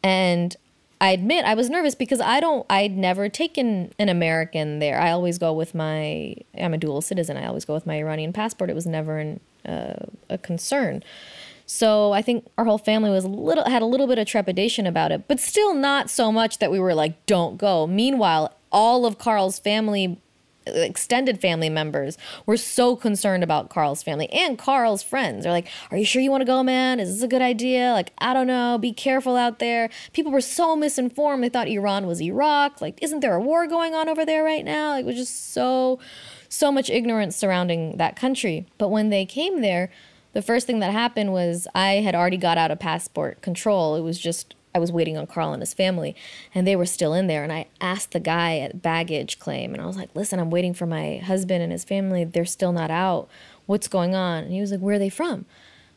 And 0.02 0.56
I 1.00 1.10
admit 1.10 1.44
I 1.44 1.54
was 1.54 1.70
nervous 1.70 1.94
because 1.94 2.20
I 2.20 2.40
don't, 2.40 2.66
I'd 2.68 2.96
never 2.96 3.28
taken 3.28 3.92
an 3.98 4.08
American 4.08 4.80
there. 4.80 4.98
I 4.98 5.10
always 5.10 5.38
go 5.38 5.52
with 5.52 5.74
my, 5.74 6.34
I'm 6.58 6.74
a 6.74 6.78
dual 6.78 7.00
citizen. 7.00 7.36
I 7.36 7.46
always 7.46 7.64
go 7.64 7.74
with 7.74 7.86
my 7.86 7.98
Iranian 7.98 8.32
passport. 8.32 8.70
It 8.70 8.74
was 8.74 8.86
never 8.86 9.18
an, 9.18 9.40
uh, 9.66 10.06
a 10.28 10.38
concern. 10.38 11.02
So 11.66 12.12
I 12.12 12.22
think 12.22 12.46
our 12.56 12.64
whole 12.64 12.78
family 12.78 13.10
was 13.10 13.24
a 13.24 13.28
little 13.28 13.64
had 13.64 13.82
a 13.82 13.86
little 13.86 14.06
bit 14.06 14.18
of 14.18 14.26
trepidation 14.26 14.86
about 14.86 15.10
it, 15.10 15.26
but 15.26 15.40
still 15.40 15.74
not 15.74 16.08
so 16.08 16.30
much 16.30 16.58
that 16.58 16.70
we 16.70 16.78
were 16.78 16.94
like, 16.94 17.26
"Don't 17.26 17.58
go." 17.58 17.86
Meanwhile, 17.86 18.54
all 18.70 19.04
of 19.04 19.18
Carl's 19.18 19.58
family 19.58 20.18
extended 20.66 21.40
family 21.40 21.68
members 21.68 22.18
were 22.44 22.56
so 22.56 22.96
concerned 22.96 23.44
about 23.44 23.70
Carl's 23.70 24.02
family 24.02 24.28
and 24.32 24.58
Carl's 24.58 25.02
friends. 25.02 25.44
They're 25.44 25.52
like, 25.52 25.68
Are 25.90 25.96
you 25.96 26.04
sure 26.04 26.22
you 26.22 26.30
want 26.30 26.40
to 26.40 26.46
go, 26.46 26.62
man? 26.62 27.00
Is 27.00 27.14
this 27.14 27.22
a 27.22 27.28
good 27.28 27.42
idea? 27.42 27.92
Like, 27.92 28.12
I 28.18 28.34
don't 28.34 28.46
know. 28.46 28.78
Be 28.78 28.92
careful 28.92 29.36
out 29.36 29.58
there. 29.58 29.90
People 30.12 30.32
were 30.32 30.40
so 30.40 30.76
misinformed. 30.76 31.42
They 31.42 31.48
thought 31.48 31.68
Iran 31.68 32.06
was 32.06 32.20
Iraq. 32.20 32.80
Like, 32.80 32.98
isn't 33.02 33.20
there 33.20 33.34
a 33.34 33.40
war 33.40 33.66
going 33.66 33.94
on 33.94 34.08
over 34.08 34.24
there 34.24 34.42
right 34.42 34.64
now? 34.64 34.90
Like, 34.90 35.04
it 35.04 35.06
was 35.06 35.16
just 35.16 35.52
so, 35.52 35.98
so 36.48 36.70
much 36.72 36.90
ignorance 36.90 37.36
surrounding 37.36 37.96
that 37.96 38.16
country. 38.16 38.66
But 38.78 38.88
when 38.88 39.10
they 39.10 39.24
came 39.24 39.60
there, 39.60 39.90
the 40.32 40.42
first 40.42 40.66
thing 40.66 40.80
that 40.80 40.92
happened 40.92 41.32
was 41.32 41.66
I 41.74 41.94
had 41.94 42.14
already 42.14 42.36
got 42.36 42.58
out 42.58 42.70
of 42.70 42.78
passport 42.78 43.40
control. 43.40 43.96
It 43.96 44.02
was 44.02 44.18
just 44.18 44.54
I 44.74 44.78
was 44.78 44.92
waiting 44.92 45.16
on 45.16 45.26
Carl 45.26 45.54
and 45.54 45.62
his 45.62 45.72
family, 45.72 46.14
and 46.54 46.66
they 46.66 46.76
were 46.76 46.84
still 46.84 47.14
in 47.14 47.28
there. 47.28 47.42
And 47.42 47.50
I 47.50 47.68
asked 47.80 48.12
the 48.12 48.20
guy 48.20 48.58
at 48.58 48.82
baggage 48.82 49.38
claim, 49.38 49.72
and 49.72 49.82
I 49.82 49.86
was 49.86 49.96
like, 49.96 50.10
"Listen, 50.14 50.38
I'm 50.38 50.50
waiting 50.50 50.74
for 50.74 50.84
my 50.84 51.16
husband 51.16 51.62
and 51.62 51.72
his 51.72 51.84
family. 51.84 52.24
They're 52.24 52.44
still 52.44 52.72
not 52.72 52.90
out. 52.90 53.28
What's 53.64 53.88
going 53.88 54.14
on?" 54.14 54.44
And 54.44 54.52
he 54.52 54.60
was 54.60 54.72
like, 54.72 54.80
"Where 54.80 54.96
are 54.96 54.98
they 54.98 55.08
from?" 55.08 55.46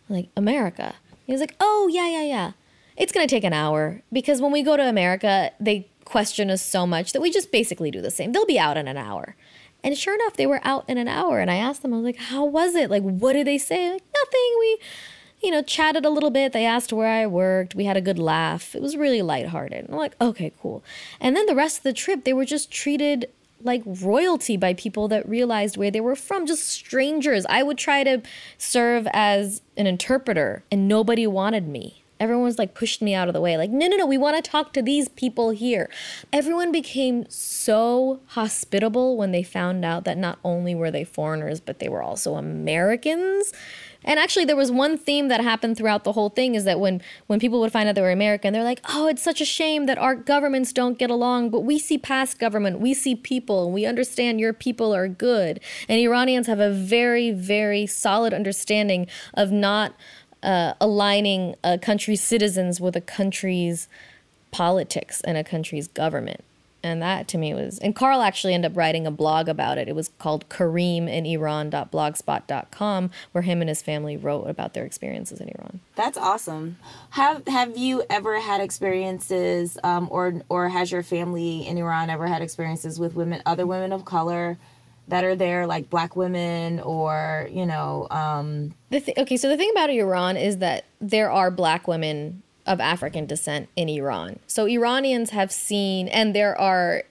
I'm 0.10 0.16
like, 0.16 0.30
"America." 0.38 0.96
He 1.26 1.34
was 1.34 1.42
like, 1.42 1.56
"Oh 1.60 1.90
yeah, 1.92 2.08
yeah, 2.08 2.24
yeah. 2.24 2.52
It's 2.96 3.12
gonna 3.12 3.28
take 3.28 3.44
an 3.44 3.52
hour 3.52 4.02
because 4.14 4.40
when 4.42 4.54
we 4.54 4.64
go 4.64 4.78
to 4.78 4.88
America, 4.88 5.52
they 5.60 5.90
question 6.06 6.50
us 6.50 6.62
so 6.62 6.88
much 6.88 7.12
that 7.12 7.22
we 7.22 7.30
just 7.30 7.52
basically 7.52 7.92
do 7.92 8.00
the 8.02 8.10
same. 8.10 8.32
They'll 8.32 8.46
be 8.46 8.58
out 8.58 8.78
in 8.78 8.88
an 8.88 8.96
hour." 8.96 9.36
And 9.84 9.98
sure 9.98 10.16
enough, 10.16 10.36
they 10.36 10.48
were 10.48 10.62
out 10.64 10.86
in 10.88 10.98
an 10.98 11.08
hour. 11.08 11.40
And 11.40 11.50
I 11.50 11.56
asked 11.56 11.82
them, 11.82 11.94
I 11.94 11.98
was 11.98 12.06
like, 12.06 12.18
how 12.18 12.46
was 12.46 12.76
it? 12.76 12.90
Like, 12.90 13.04
what 13.04 13.34
did 13.34 13.48
they 13.48 13.58
say? 13.58 13.92
Like, 13.92 14.04
nothing. 14.14 14.56
We, 14.60 14.80
you 15.42 15.52
know, 15.52 15.62
chatted 15.62 16.06
a 16.06 16.10
little 16.10 16.32
bit. 16.32 16.52
They 16.52 16.66
asked 16.66 16.92
where 16.92 17.08
I 17.08 17.26
worked. 17.26 17.76
We 17.76 17.86
had 17.86 17.98
a 17.98 18.02
good 18.02 18.20
laugh. 18.20 18.76
It 18.76 18.82
was 18.82 18.98
really 18.98 19.22
lighthearted. 19.22 19.86
And 19.86 19.94
I'm 19.94 19.98
like, 20.00 20.16
okay, 20.20 20.52
cool. 20.62 20.84
And 21.20 21.36
then 21.36 21.46
the 21.46 21.56
rest 21.56 21.78
of 21.78 21.84
the 21.84 21.94
trip, 21.94 22.26
they 22.26 22.34
were 22.34 22.46
just 22.46 22.72
treated 22.72 23.30
like 23.62 23.82
royalty 23.86 24.58
by 24.58 24.74
people 24.74 25.08
that 25.10 25.28
realized 25.28 25.78
where 25.78 25.92
they 25.92 26.00
were 26.02 26.16
from, 26.16 26.46
just 26.46 26.68
strangers. 26.68 27.46
I 27.50 27.64
would 27.64 27.78
try 27.78 28.04
to 28.04 28.22
serve 28.58 29.08
as 29.12 29.62
an 29.76 29.88
interpreter, 29.88 30.64
and 30.72 30.88
nobody 30.88 31.28
wanted 31.28 31.68
me 31.68 32.04
everyone 32.20 32.44
was 32.44 32.58
like 32.58 32.74
pushed 32.74 33.02
me 33.02 33.14
out 33.14 33.28
of 33.28 33.34
the 33.34 33.42
way 33.42 33.58
like 33.58 33.70
no 33.70 33.88
no 33.88 33.98
no 33.98 34.06
we 34.06 34.18
want 34.18 34.36
to 34.44 34.50
talk 34.50 34.74
to 34.74 34.82
these 34.82 35.10
people 35.10 35.52
here. 35.52 35.90
Everyone 36.34 36.72
became 36.72 37.26
so 37.30 38.20
hospitable 38.28 39.18
when 39.18 39.32
they 39.32 39.44
found 39.44 39.86
out 39.86 40.04
that 40.04 40.18
not 40.18 40.40
only 40.44 40.76
were 40.76 40.92
they 40.92 41.04
foreigners 41.04 41.60
but 41.60 41.80
they 41.80 41.90
were 41.90 42.02
also 42.02 42.36
americans. 42.36 43.54
And 44.04 44.18
actually 44.18 44.46
there 44.46 44.56
was 44.56 44.72
one 44.72 44.98
theme 44.98 45.28
that 45.28 45.42
happened 45.42 45.78
throughout 45.78 46.06
the 46.06 46.14
whole 46.14 46.30
thing 46.30 46.56
is 46.56 46.64
that 46.64 46.80
when 46.80 47.02
when 47.28 47.40
people 47.40 47.60
would 47.60 47.72
find 47.72 47.90
out 47.90 47.96
they 47.96 48.02
were 48.02 48.12
american 48.12 48.54
they're 48.54 48.64
like 48.64 48.82
oh 48.90 49.08
it's 49.08 49.22
such 49.22 49.42
a 49.42 49.46
shame 49.46 49.86
that 49.88 49.98
our 49.98 50.16
governments 50.16 50.72
don't 50.72 50.98
get 50.98 51.10
along 51.10 51.50
but 51.50 51.62
we 51.62 51.78
see 51.78 51.98
past 51.98 52.40
government 52.40 52.80
we 52.80 52.94
see 52.94 53.16
people 53.16 53.72
we 53.72 53.86
understand 53.86 54.40
your 54.40 54.54
people 54.54 54.94
are 54.94 55.08
good. 55.08 55.60
And 55.88 56.00
iranians 56.00 56.48
have 56.48 56.60
a 56.60 56.72
very 56.72 57.32
very 57.32 57.86
solid 57.86 58.34
understanding 58.34 59.08
of 59.34 59.52
not 59.52 59.94
uh, 60.44 60.74
aligning 60.80 61.56
a 61.64 61.78
country's 61.78 62.22
citizens 62.22 62.80
with 62.80 62.96
a 62.96 63.02
country's 63.02 63.88
politics 64.52 65.22
and 65.22 65.38
a 65.38 65.44
country's 65.44 65.88
government. 65.88 66.44
And 66.82 67.02
that 67.02 67.28
to 67.30 67.38
me 67.38 67.54
was, 67.54 67.78
and 67.80 67.94
Carl 67.94 68.22
actually 68.22 68.54
ended 68.54 68.72
up 68.72 68.78
writing 68.78 69.06
a 69.06 69.12
blog 69.12 69.50
about 69.50 69.78
it. 69.78 69.90
It 69.90 69.96
was 69.96 70.12
called 70.18 70.48
Kareem 70.48 71.10
in 71.10 71.26
Iran.blogspot.com, 71.26 73.12
where 73.34 73.42
him 73.42 73.62
and 73.62 73.68
his 73.68 73.82
family 73.82 74.16
wrote 74.16 74.46
about 74.46 74.74
their 74.74 74.86
experiences 74.86 75.42
in 75.42 75.50
Iran. 75.50 75.82
That's 75.96 76.18
awesome. 76.18 76.78
Have 77.12 77.46
Have 77.48 77.78
you 77.78 78.04
ever 78.10 78.40
had 78.40 78.62
experiences, 78.62 79.78
um, 79.84 80.08
or 80.10 80.42
or 80.48 80.70
has 80.70 80.90
your 80.90 81.04
family 81.04 81.68
in 81.68 81.78
Iran 81.78 82.10
ever 82.10 82.28
had 82.28 82.42
experiences 82.42 82.98
with 82.98 83.14
women, 83.14 83.42
other 83.46 83.68
women 83.68 83.92
of 83.92 84.06
color, 84.06 84.58
that 85.10 85.24
are 85.24 85.36
there, 85.36 85.68
like 85.68 85.90
black 85.90 86.16
women 86.16 86.80
or, 86.80 87.48
you 87.52 87.66
know. 87.66 88.08
Um... 88.10 88.74
The 88.90 89.02
th- 89.02 89.18
okay, 89.18 89.38
so 89.38 89.50
the 89.50 89.58
thing 89.58 89.70
about 89.72 89.90
Iran 89.90 90.38
is 90.38 90.58
that 90.58 90.86
there 91.02 91.32
are 91.32 91.52
black 91.52 91.88
women 91.88 92.42
of 92.66 92.80
African 92.80 93.26
descent 93.26 93.70
in 93.76 93.90
Iran. 93.90 94.40
So 94.48 94.68
Iranians 94.68 95.32
have 95.32 95.52
seen, 95.52 96.08
and 96.08 96.36
there 96.36 96.60
are 96.60 97.04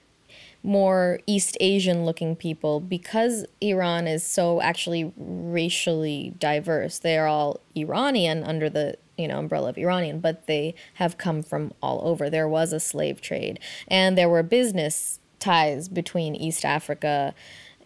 more 0.63 1.19
East 1.25 1.57
Asian 1.59 2.05
looking 2.05 2.35
people 2.35 2.79
because 2.79 3.45
Iran 3.61 4.07
is 4.07 4.23
so 4.23 4.61
actually 4.61 5.13
racially 5.17 6.33
diverse. 6.39 6.99
They 6.99 7.17
are 7.17 7.27
all 7.27 7.59
Iranian 7.75 8.43
under 8.43 8.69
the 8.69 8.95
you 9.17 9.27
know 9.27 9.39
umbrella 9.39 9.69
of 9.69 9.77
Iranian, 9.77 10.19
but 10.19 10.47
they 10.47 10.75
have 10.95 11.17
come 11.17 11.43
from 11.43 11.73
all 11.81 12.01
over. 12.03 12.29
There 12.29 12.47
was 12.47 12.73
a 12.73 12.79
slave 12.79 13.21
trade, 13.21 13.59
and 13.87 14.17
there 14.17 14.29
were 14.29 14.43
business 14.43 15.19
ties 15.39 15.87
between 15.87 16.35
East 16.35 16.65
Africa 16.65 17.33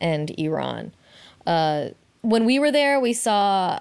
and 0.03 0.37
Iran. 0.37 0.91
Uh, 1.47 1.89
when 2.21 2.45
we 2.45 2.59
were 2.59 2.71
there, 2.71 2.99
we 2.99 3.13
saw 3.13 3.79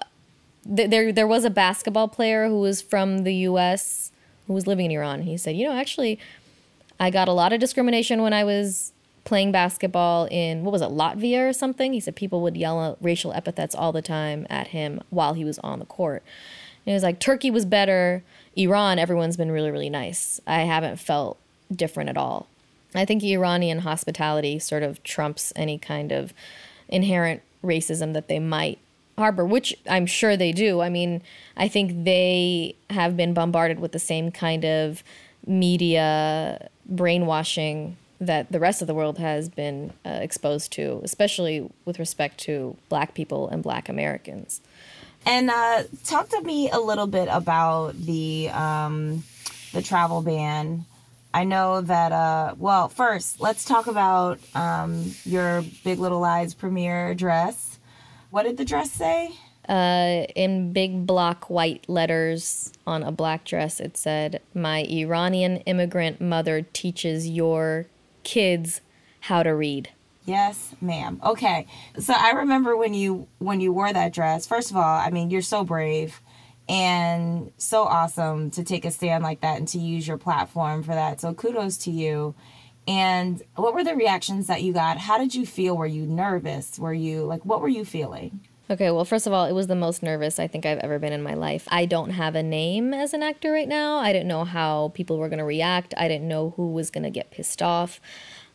th- 0.75 0.89
there 0.89 1.11
there 1.11 1.27
was 1.27 1.45
a 1.45 1.49
basketball 1.49 2.07
player 2.07 2.47
who 2.47 2.59
was 2.59 2.81
from 2.81 3.23
the 3.23 3.35
U.S. 3.51 4.11
who 4.47 4.53
was 4.53 4.65
living 4.65 4.85
in 4.85 4.91
Iran. 4.91 5.21
He 5.23 5.37
said, 5.37 5.55
you 5.55 5.67
know, 5.67 5.75
actually, 5.75 6.17
I 6.99 7.09
got 7.09 7.27
a 7.27 7.33
lot 7.33 7.53
of 7.53 7.59
discrimination 7.59 8.21
when 8.21 8.33
I 8.33 8.43
was 8.43 8.93
playing 9.25 9.51
basketball 9.51 10.27
in 10.31 10.63
what 10.63 10.71
was 10.71 10.81
it 10.81 10.89
Latvia 10.89 11.49
or 11.49 11.53
something. 11.53 11.93
He 11.93 11.99
said 11.99 12.15
people 12.15 12.41
would 12.41 12.57
yell 12.57 12.97
racial 13.01 13.33
epithets 13.33 13.75
all 13.75 13.91
the 13.91 14.01
time 14.01 14.47
at 14.49 14.67
him 14.67 15.01
while 15.09 15.33
he 15.33 15.45
was 15.45 15.59
on 15.59 15.79
the 15.79 15.85
court. 15.85 16.23
And 16.85 16.91
he 16.91 16.93
was 16.93 17.03
like, 17.03 17.19
Turkey 17.19 17.51
was 17.51 17.65
better. 17.65 18.23
Iran, 18.55 18.99
everyone's 18.99 19.37
been 19.37 19.51
really 19.51 19.71
really 19.71 19.89
nice. 19.89 20.39
I 20.47 20.61
haven't 20.61 20.97
felt 20.97 21.37
different 21.73 22.09
at 22.09 22.17
all. 22.17 22.47
I 22.95 23.05
think 23.05 23.23
Iranian 23.23 23.79
hospitality 23.79 24.59
sort 24.59 24.83
of 24.83 25.03
trumps 25.03 25.51
any 25.55 25.77
kind 25.77 26.11
of 26.11 26.33
inherent 26.87 27.41
racism 27.63 28.13
that 28.13 28.27
they 28.27 28.39
might 28.39 28.79
harbor, 29.17 29.45
which 29.45 29.75
I'm 29.89 30.05
sure 30.05 30.35
they 30.35 30.51
do. 30.51 30.81
I 30.81 30.89
mean, 30.89 31.21
I 31.55 31.67
think 31.67 32.03
they 32.03 32.75
have 32.89 33.15
been 33.15 33.33
bombarded 33.33 33.79
with 33.79 33.91
the 33.91 33.99
same 33.99 34.31
kind 34.31 34.65
of 34.65 35.03
media 35.45 36.69
brainwashing 36.85 37.97
that 38.19 38.51
the 38.51 38.59
rest 38.59 38.81
of 38.81 38.87
the 38.87 38.93
world 38.93 39.17
has 39.17 39.49
been 39.49 39.91
uh, 40.05 40.09
exposed 40.21 40.71
to, 40.73 41.01
especially 41.03 41.69
with 41.85 41.99
respect 41.99 42.37
to 42.39 42.77
black 42.89 43.13
people 43.13 43.49
and 43.49 43.61
black 43.61 43.89
Americans. 43.89 44.61
And 45.25 45.49
uh, 45.49 45.83
talk 46.03 46.29
to 46.29 46.41
me 46.41 46.69
a 46.69 46.79
little 46.79 47.07
bit 47.07 47.27
about 47.31 47.93
the 47.93 48.49
um, 48.49 49.23
the 49.73 49.81
travel 49.81 50.21
ban 50.21 50.85
I 51.33 51.43
know 51.45 51.81
that, 51.81 52.11
uh, 52.11 52.55
well, 52.59 52.89
first, 52.89 53.41
let's 53.41 53.65
talk 53.65 53.87
about 53.87 54.39
um, 54.53 55.13
your 55.25 55.63
Big 55.83 55.97
Little 55.97 56.19
Lies 56.19 56.53
premiere 56.53 57.15
dress. 57.15 57.79
What 58.29 58.43
did 58.43 58.57
the 58.57 58.65
dress 58.65 58.91
say? 58.91 59.31
Uh, 59.67 60.25
in 60.35 60.73
big 60.73 61.07
block 61.07 61.49
white 61.49 61.87
letters 61.87 62.71
on 62.85 63.01
a 63.01 63.11
black 63.11 63.45
dress, 63.45 63.79
it 63.79 63.97
said, 63.97 64.41
My 64.53 64.83
Iranian 64.83 65.57
immigrant 65.57 66.19
mother 66.19 66.63
teaches 66.73 67.27
your 67.27 67.87
kids 68.23 68.81
how 69.21 69.41
to 69.41 69.55
read. 69.55 69.89
Yes, 70.25 70.75
ma'am. 70.81 71.19
Okay. 71.23 71.65
So 71.99 72.13
I 72.15 72.31
remember 72.31 72.77
when 72.77 72.93
you 72.93 73.27
when 73.39 73.59
you 73.59 73.73
wore 73.73 73.91
that 73.91 74.13
dress. 74.13 74.47
First 74.47 74.71
of 74.71 74.77
all, 74.77 74.83
I 74.83 75.09
mean, 75.09 75.29
you're 75.29 75.41
so 75.41 75.63
brave 75.63 76.21
and 76.69 77.51
so 77.57 77.83
awesome 77.83 78.51
to 78.51 78.63
take 78.63 78.85
a 78.85 78.91
stand 78.91 79.23
like 79.23 79.41
that 79.41 79.57
and 79.57 79.67
to 79.69 79.79
use 79.79 80.07
your 80.07 80.17
platform 80.17 80.83
for 80.83 80.93
that. 80.93 81.19
So 81.21 81.33
kudos 81.33 81.77
to 81.79 81.91
you. 81.91 82.35
And 82.87 83.41
what 83.55 83.73
were 83.73 83.83
the 83.83 83.95
reactions 83.95 84.47
that 84.47 84.61
you 84.61 84.73
got? 84.73 84.97
How 84.97 85.17
did 85.17 85.33
you 85.35 85.45
feel? 85.45 85.77
Were 85.77 85.85
you 85.85 86.05
nervous? 86.05 86.77
Were 86.77 86.93
you 86.93 87.23
like 87.23 87.45
what 87.45 87.61
were 87.61 87.69
you 87.69 87.85
feeling? 87.85 88.41
Okay, 88.69 88.91
well, 88.91 89.03
first 89.03 89.27
of 89.27 89.33
all, 89.33 89.45
it 89.45 89.51
was 89.51 89.67
the 89.67 89.75
most 89.75 90.01
nervous 90.01 90.39
I 90.39 90.47
think 90.47 90.65
I've 90.65 90.79
ever 90.79 90.97
been 90.97 91.11
in 91.11 91.21
my 91.21 91.33
life. 91.33 91.67
I 91.69 91.85
don't 91.85 92.11
have 92.11 92.33
a 92.33 92.41
name 92.41 92.93
as 92.93 93.13
an 93.13 93.21
actor 93.21 93.51
right 93.51 93.67
now. 93.67 93.97
I 93.97 94.13
didn't 94.13 94.29
know 94.29 94.45
how 94.45 94.91
people 94.95 95.17
were 95.17 95.27
going 95.27 95.39
to 95.39 95.45
react. 95.45 95.93
I 95.97 96.07
didn't 96.07 96.29
know 96.29 96.53
who 96.55 96.71
was 96.71 96.89
going 96.89 97.03
to 97.03 97.09
get 97.09 97.29
pissed 97.29 97.61
off. 97.61 97.99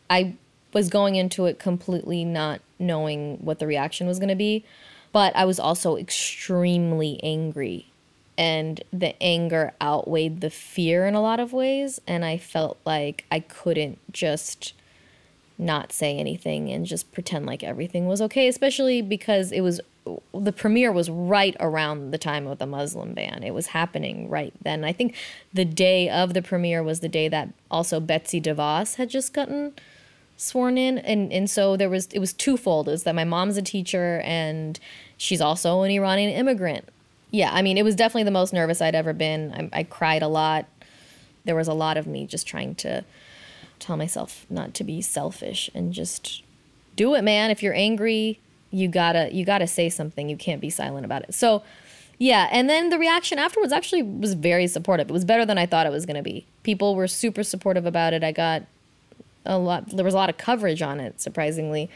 I 0.09 0.35
was 0.73 0.89
going 0.89 1.15
into 1.15 1.45
it 1.45 1.59
completely 1.59 2.25
not 2.25 2.61
knowing 2.79 3.37
what 3.37 3.59
the 3.59 3.67
reaction 3.67 4.07
was 4.07 4.17
going 4.17 4.29
to 4.29 4.35
be, 4.35 4.65
but 5.11 5.35
I 5.35 5.45
was 5.45 5.59
also 5.59 5.95
extremely 5.95 7.19
angry. 7.23 7.91
And 8.39 8.81
the 8.93 9.21
anger 9.21 9.73
outweighed 9.81 10.39
the 10.39 10.49
fear 10.49 11.05
in 11.05 11.13
a 11.13 11.21
lot 11.21 11.41
of 11.41 11.51
ways. 11.51 11.99
And 12.07 12.23
I 12.23 12.37
felt 12.37 12.79
like 12.85 13.25
I 13.29 13.41
couldn't 13.41 13.99
just 14.13 14.73
not 15.57 15.91
say 15.91 16.17
anything 16.17 16.71
and 16.71 16.85
just 16.85 17.11
pretend 17.11 17.45
like 17.45 17.63
everything 17.63 18.07
was 18.07 18.21
okay, 18.21 18.47
especially 18.47 19.01
because 19.01 19.51
it 19.51 19.59
was 19.59 19.81
the 20.33 20.53
premiere 20.53 20.91
was 20.91 21.09
right 21.09 21.55
around 21.59 22.11
the 22.11 22.17
time 22.17 22.47
of 22.47 22.57
the 22.57 22.65
Muslim 22.65 23.13
ban. 23.13 23.43
It 23.43 23.53
was 23.53 23.67
happening 23.67 24.29
right 24.29 24.53
then. 24.63 24.83
I 24.83 24.93
think 24.93 25.15
the 25.53 25.65
day 25.65 26.09
of 26.09 26.33
the 26.33 26.41
premiere 26.41 26.81
was 26.81 27.01
the 27.01 27.09
day 27.09 27.27
that 27.27 27.49
also 27.69 27.99
Betsy 27.99 28.41
DeVos 28.41 28.95
had 28.95 29.09
just 29.09 29.33
gotten 29.33 29.73
sworn 30.37 30.77
in 30.77 30.97
and 30.99 31.33
and 31.33 31.49
so 31.49 31.75
there 31.75 31.89
was 31.89 32.07
it 32.13 32.19
was 32.19 32.31
twofold 32.31 32.87
is 32.87 33.03
that 33.03 33.13
my 33.13 33.25
mom's 33.25 33.57
a 33.57 33.61
teacher 33.61 34.21
and 34.23 34.79
she's 35.17 35.41
also 35.41 35.81
an 35.81 35.91
Iranian 35.91 36.31
immigrant. 36.31 36.87
Yeah, 37.31 37.51
I 37.53 37.61
mean 37.61 37.77
it 37.77 37.83
was 37.83 37.95
definitely 37.95 38.23
the 38.23 38.31
most 38.31 38.53
nervous 38.53 38.81
I'd 38.81 38.95
ever 38.95 39.13
been. 39.13 39.69
I, 39.73 39.79
I 39.79 39.83
cried 39.83 40.21
a 40.21 40.27
lot. 40.27 40.65
There 41.45 41.55
was 41.55 41.67
a 41.67 41.73
lot 41.73 41.97
of 41.97 42.07
me 42.07 42.25
just 42.25 42.47
trying 42.47 42.75
to 42.75 43.03
tell 43.79 43.97
myself 43.97 44.45
not 44.49 44.73
to 44.75 44.83
be 44.83 45.01
selfish 45.01 45.69
and 45.73 45.93
just 45.93 46.43
do 46.95 47.15
it, 47.15 47.23
man. 47.23 47.49
If 47.49 47.63
you're 47.63 47.73
angry, 47.73 48.39
you 48.71 48.87
gotta 48.87 49.33
you 49.33 49.45
gotta 49.45 49.67
say 49.67 49.89
something. 49.89 50.29
You 50.29 50.37
can't 50.37 50.61
be 50.61 50.69
silent 50.69 51.05
about 51.05 51.23
it. 51.23 51.33
So 51.33 51.63
yeah, 52.17 52.49
and 52.51 52.69
then 52.69 52.89
the 52.89 52.99
reaction 52.99 53.39
afterwards 53.39 53.71
actually 53.71 54.03
was 54.03 54.33
very 54.33 54.67
supportive. 54.67 55.09
It 55.09 55.13
was 55.13 55.23
better 55.23 55.45
than 55.45 55.57
I 55.57 55.65
thought 55.65 55.85
it 55.85 55.91
was 55.91 56.05
gonna 56.05 56.23
be. 56.23 56.45
People 56.63 56.95
were 56.95 57.07
super 57.07 57.43
supportive 57.43 57.85
about 57.85 58.13
it. 58.13 58.23
I 58.23 58.31
got 58.31 58.63
a 59.45 59.57
lot 59.57 59.89
there 59.89 60.05
was 60.05 60.13
a 60.13 60.17
lot 60.17 60.29
of 60.29 60.37
coverage 60.37 60.81
on 60.81 60.99
it 60.99 61.19
surprisingly 61.21 61.89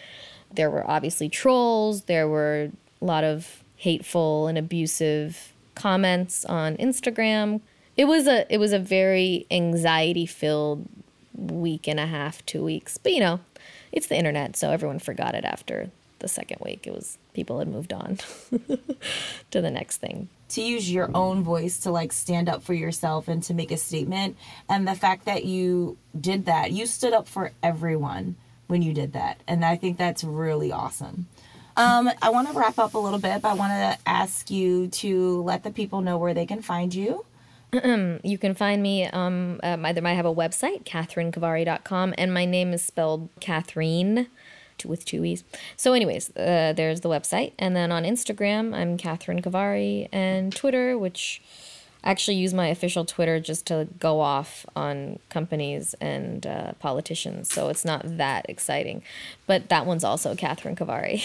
there 0.51 0.69
were 0.69 0.89
obviously 0.89 1.29
trolls 1.29 2.03
there 2.03 2.27
were 2.27 2.69
a 3.01 3.05
lot 3.05 3.23
of 3.23 3.62
hateful 3.83 4.47
and 4.47 4.57
abusive 4.57 5.51
comments 5.75 6.45
on 6.45 6.77
instagram. 6.77 7.59
It 7.97 8.05
was 8.05 8.27
a 8.27 8.51
it 8.51 8.57
was 8.57 8.71
a 8.71 8.79
very 8.79 9.45
anxiety 9.51 10.25
filled 10.25 10.87
week 11.35 11.85
and 11.89 11.99
a 11.99 12.05
half 12.05 12.45
two 12.45 12.63
weeks. 12.63 12.97
But 12.97 13.11
you 13.11 13.19
know 13.19 13.41
it's 13.91 14.07
the 14.07 14.15
internet 14.15 14.55
so 14.55 14.71
everyone 14.71 14.99
forgot 14.99 15.35
it 15.35 15.43
after 15.43 15.91
the 16.19 16.29
second 16.29 16.59
week. 16.63 16.87
It 16.87 16.93
was 16.93 17.17
people 17.33 17.59
had 17.59 17.67
moved 17.67 17.91
on 17.91 18.19
to 19.51 19.61
the 19.61 19.69
next 19.69 19.97
thing. 19.97 20.29
To 20.49 20.61
use 20.61 20.89
your 20.89 21.09
own 21.13 21.43
voice 21.43 21.77
to 21.79 21.91
like 21.91 22.13
stand 22.13 22.47
up 22.47 22.63
for 22.63 22.73
yourself 22.73 23.27
and 23.27 23.43
to 23.43 23.53
make 23.53 23.71
a 23.71 23.77
statement 23.77 24.37
and 24.69 24.87
the 24.87 24.95
fact 24.95 25.25
that 25.25 25.43
you 25.43 25.97
did 26.17 26.45
that 26.45 26.71
you 26.71 26.85
stood 26.85 27.11
up 27.11 27.27
for 27.27 27.51
everyone 27.61 28.37
when 28.67 28.81
you 28.81 28.93
did 28.93 29.11
that. 29.11 29.41
And 29.45 29.65
i 29.65 29.75
think 29.75 29.97
that's 29.97 30.23
really 30.23 30.71
awesome 30.71 31.27
um, 31.77 32.09
i 32.21 32.29
want 32.29 32.47
to 32.47 32.53
wrap 32.53 32.77
up 32.79 32.93
a 32.93 32.97
little 32.97 33.19
bit 33.19 33.41
but 33.41 33.49
i 33.49 33.53
want 33.53 33.71
to 33.71 33.97
ask 34.09 34.49
you 34.49 34.87
to 34.87 35.41
let 35.43 35.63
the 35.63 35.71
people 35.71 36.01
know 36.01 36.17
where 36.17 36.33
they 36.33 36.45
can 36.45 36.61
find 36.61 36.93
you 36.93 37.25
you 38.23 38.37
can 38.37 38.53
find 38.53 38.83
me 38.83 39.05
um, 39.07 39.59
um, 39.63 39.85
either 39.85 40.05
I 40.05 40.13
have 40.13 40.25
a 40.25 40.33
website, 40.33 40.83
kathreenkhavari.com, 40.83 42.13
and 42.17 42.33
my 42.33 42.45
name 42.45 42.71
is 42.71 42.83
spelled 42.83 43.33
Kathreen 43.39 44.27
with 44.85 45.05
two 45.05 45.23
E's. 45.25 45.43
So, 45.75 45.93
anyways, 45.93 46.35
uh, 46.35 46.73
there's 46.75 47.01
the 47.01 47.09
website. 47.09 47.53
And 47.57 47.75
then 47.75 47.91
on 47.91 48.03
Instagram, 48.03 48.75
I'm 48.75 48.97
Kathreen 48.97 49.41
Khavari, 49.41 50.07
and 50.11 50.55
Twitter, 50.55 50.97
which 50.97 51.41
actually 52.03 52.35
use 52.35 52.53
my 52.53 52.67
official 52.67 53.05
Twitter 53.05 53.39
just 53.39 53.65
to 53.67 53.87
go 53.99 54.19
off 54.19 54.65
on 54.75 55.19
companies 55.29 55.93
and 56.01 56.45
uh, 56.45 56.73
politicians. 56.79 57.53
So 57.53 57.69
it's 57.69 57.85
not 57.85 58.01
that 58.17 58.45
exciting. 58.49 59.03
But 59.47 59.69
that 59.69 59.85
one's 59.85 60.03
also 60.03 60.35
Kathreen 60.35 60.77
Khavari. 60.77 61.23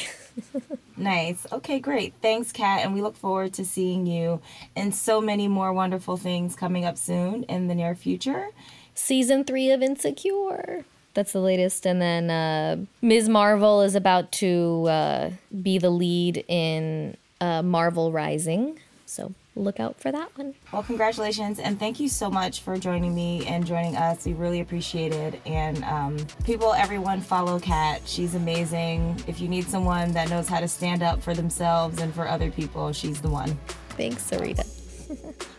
nice. 0.96 1.46
Okay, 1.52 1.80
great. 1.80 2.14
Thanks, 2.22 2.52
Kat. 2.52 2.84
And 2.84 2.94
we 2.94 3.02
look 3.02 3.16
forward 3.16 3.52
to 3.54 3.64
seeing 3.64 4.06
you 4.06 4.40
and 4.76 4.94
so 4.94 5.20
many 5.20 5.48
more 5.48 5.72
wonderful 5.72 6.16
things 6.16 6.54
coming 6.54 6.84
up 6.84 6.96
soon 6.96 7.42
in 7.44 7.66
the 7.66 7.74
near 7.74 7.94
future. 7.94 8.48
Season 8.94 9.44
three 9.44 9.70
of 9.70 9.82
Insecure. 9.82 10.84
That's 11.14 11.32
the 11.32 11.40
latest. 11.40 11.86
And 11.86 12.00
then 12.00 12.30
uh, 12.30 12.84
Ms. 13.02 13.28
Marvel 13.28 13.82
is 13.82 13.94
about 13.94 14.30
to 14.32 14.86
uh, 14.88 15.30
be 15.62 15.78
the 15.78 15.90
lead 15.90 16.44
in 16.46 17.16
uh, 17.40 17.62
Marvel 17.62 18.12
Rising. 18.12 18.78
So 19.06 19.32
look 19.58 19.80
out 19.80 20.00
for 20.00 20.10
that 20.12 20.36
one. 20.36 20.54
Well, 20.72 20.82
congratulations. 20.82 21.58
And 21.58 21.78
thank 21.78 22.00
you 22.00 22.08
so 22.08 22.30
much 22.30 22.60
for 22.60 22.78
joining 22.78 23.14
me 23.14 23.46
and 23.46 23.66
joining 23.66 23.96
us. 23.96 24.24
We 24.24 24.32
really 24.32 24.60
appreciate 24.60 25.12
it. 25.12 25.40
And 25.46 25.82
um, 25.84 26.16
people, 26.44 26.72
everyone, 26.72 27.20
follow 27.20 27.58
Kat. 27.58 28.02
She's 28.06 28.34
amazing. 28.34 29.22
If 29.26 29.40
you 29.40 29.48
need 29.48 29.64
someone 29.64 30.12
that 30.12 30.30
knows 30.30 30.48
how 30.48 30.60
to 30.60 30.68
stand 30.68 31.02
up 31.02 31.22
for 31.22 31.34
themselves 31.34 32.00
and 32.00 32.14
for 32.14 32.28
other 32.28 32.50
people, 32.50 32.92
she's 32.92 33.20
the 33.20 33.30
one. 33.30 33.58
Thanks, 33.90 34.30
Sarita. 34.30 34.66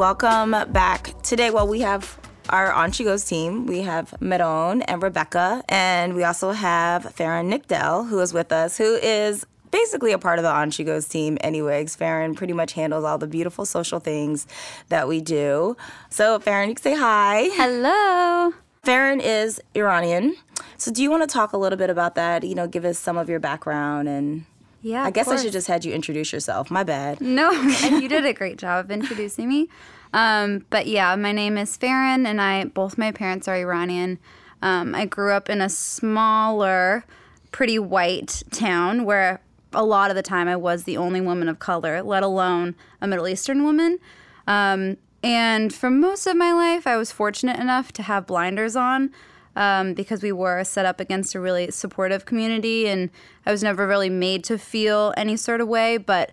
Welcome 0.00 0.52
back. 0.72 1.20
Today, 1.22 1.50
well, 1.50 1.66
we 1.66 1.80
have 1.80 2.19
our 2.50 2.72
On 2.72 2.92
She 2.92 3.04
Goes 3.04 3.24
team. 3.24 3.66
We 3.66 3.82
have 3.82 4.20
Meron 4.20 4.82
and 4.82 5.02
Rebecca, 5.02 5.62
and 5.68 6.14
we 6.14 6.24
also 6.24 6.50
have 6.50 7.04
Farron 7.14 7.48
Nickdell, 7.48 8.04
who 8.04 8.18
is 8.20 8.34
with 8.34 8.52
us, 8.52 8.76
who 8.76 8.96
is 8.96 9.46
basically 9.70 10.12
a 10.12 10.18
part 10.18 10.38
of 10.38 10.42
the 10.42 10.50
On 10.50 10.70
She 10.70 10.84
Goes 10.84 11.08
team 11.08 11.38
anyways. 11.40 11.96
Farron 11.96 12.34
pretty 12.34 12.52
much 12.52 12.72
handles 12.72 13.04
all 13.04 13.18
the 13.18 13.26
beautiful 13.26 13.64
social 13.64 14.00
things 14.00 14.46
that 14.88 15.08
we 15.08 15.20
do. 15.20 15.76
So, 16.10 16.38
Farron, 16.40 16.68
you 16.68 16.74
can 16.74 16.82
say 16.82 16.96
hi. 16.96 17.48
Hello. 17.52 18.52
Farron 18.82 19.20
is 19.20 19.60
Iranian. 19.74 20.36
So, 20.76 20.90
do 20.90 21.02
you 21.02 21.10
want 21.10 21.22
to 21.22 21.32
talk 21.32 21.52
a 21.52 21.56
little 21.56 21.78
bit 21.78 21.90
about 21.90 22.16
that? 22.16 22.44
You 22.44 22.54
know, 22.54 22.66
give 22.66 22.84
us 22.84 22.98
some 22.98 23.16
of 23.16 23.28
your 23.28 23.40
background 23.40 24.08
and 24.08 24.44
yeah. 24.82 25.04
I 25.04 25.10
guess 25.10 25.28
I 25.28 25.36
should 25.36 25.52
just 25.52 25.66
had 25.66 25.84
you 25.84 25.92
introduce 25.92 26.32
yourself. 26.32 26.70
My 26.70 26.82
bad. 26.82 27.20
No, 27.20 27.50
you 27.90 28.08
did 28.08 28.24
a 28.24 28.32
great 28.32 28.58
job 28.58 28.86
of 28.86 28.90
introducing 28.90 29.48
me. 29.48 29.68
Um, 30.12 30.66
but 30.70 30.86
yeah, 30.86 31.14
my 31.16 31.32
name 31.32 31.56
is 31.56 31.76
Farron, 31.76 32.26
and 32.26 32.40
I 32.40 32.64
both 32.64 32.98
my 32.98 33.12
parents 33.12 33.48
are 33.48 33.56
Iranian. 33.56 34.18
Um, 34.62 34.94
I 34.94 35.06
grew 35.06 35.32
up 35.32 35.48
in 35.48 35.60
a 35.60 35.68
smaller, 35.68 37.04
pretty 37.52 37.78
white 37.78 38.42
town 38.50 39.04
where 39.04 39.40
a 39.72 39.84
lot 39.84 40.10
of 40.10 40.16
the 40.16 40.22
time 40.22 40.48
I 40.48 40.56
was 40.56 40.84
the 40.84 40.96
only 40.96 41.20
woman 41.20 41.48
of 41.48 41.58
color, 41.58 42.02
let 42.02 42.22
alone 42.22 42.74
a 43.00 43.06
Middle 43.06 43.28
Eastern 43.28 43.64
woman. 43.64 43.98
Um, 44.46 44.96
and 45.22 45.72
for 45.72 45.90
most 45.90 46.26
of 46.26 46.36
my 46.36 46.52
life, 46.52 46.86
I 46.86 46.96
was 46.96 47.12
fortunate 47.12 47.58
enough 47.58 47.92
to 47.92 48.02
have 48.02 48.26
blinders 48.26 48.74
on 48.74 49.10
um, 49.54 49.94
because 49.94 50.22
we 50.22 50.32
were 50.32 50.64
set 50.64 50.86
up 50.86 50.98
against 50.98 51.34
a 51.34 51.40
really 51.40 51.70
supportive 51.70 52.24
community, 52.24 52.88
and 52.88 53.10
I 53.44 53.52
was 53.52 53.62
never 53.62 53.86
really 53.86 54.10
made 54.10 54.44
to 54.44 54.58
feel 54.58 55.12
any 55.16 55.36
sort 55.36 55.60
of 55.60 55.68
way. 55.68 55.98
But 55.98 56.32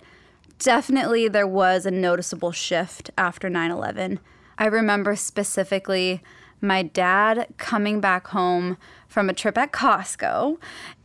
definitely, 0.60 1.28
there 1.28 1.48
was 1.48 1.86
a 1.86 1.92
noticeable 1.92 2.52
shift 2.52 3.10
after 3.18 3.50
9 3.50 3.72
11. 3.72 4.20
I 4.58 4.66
remember 4.66 5.16
specifically 5.16 6.22
my 6.62 6.82
dad 6.82 7.48
coming 7.58 8.02
back 8.02 8.28
home 8.28 8.78
from 9.08 9.30
a 9.30 9.34
trip 9.34 9.58
at 9.58 9.72
Costco 9.72 10.58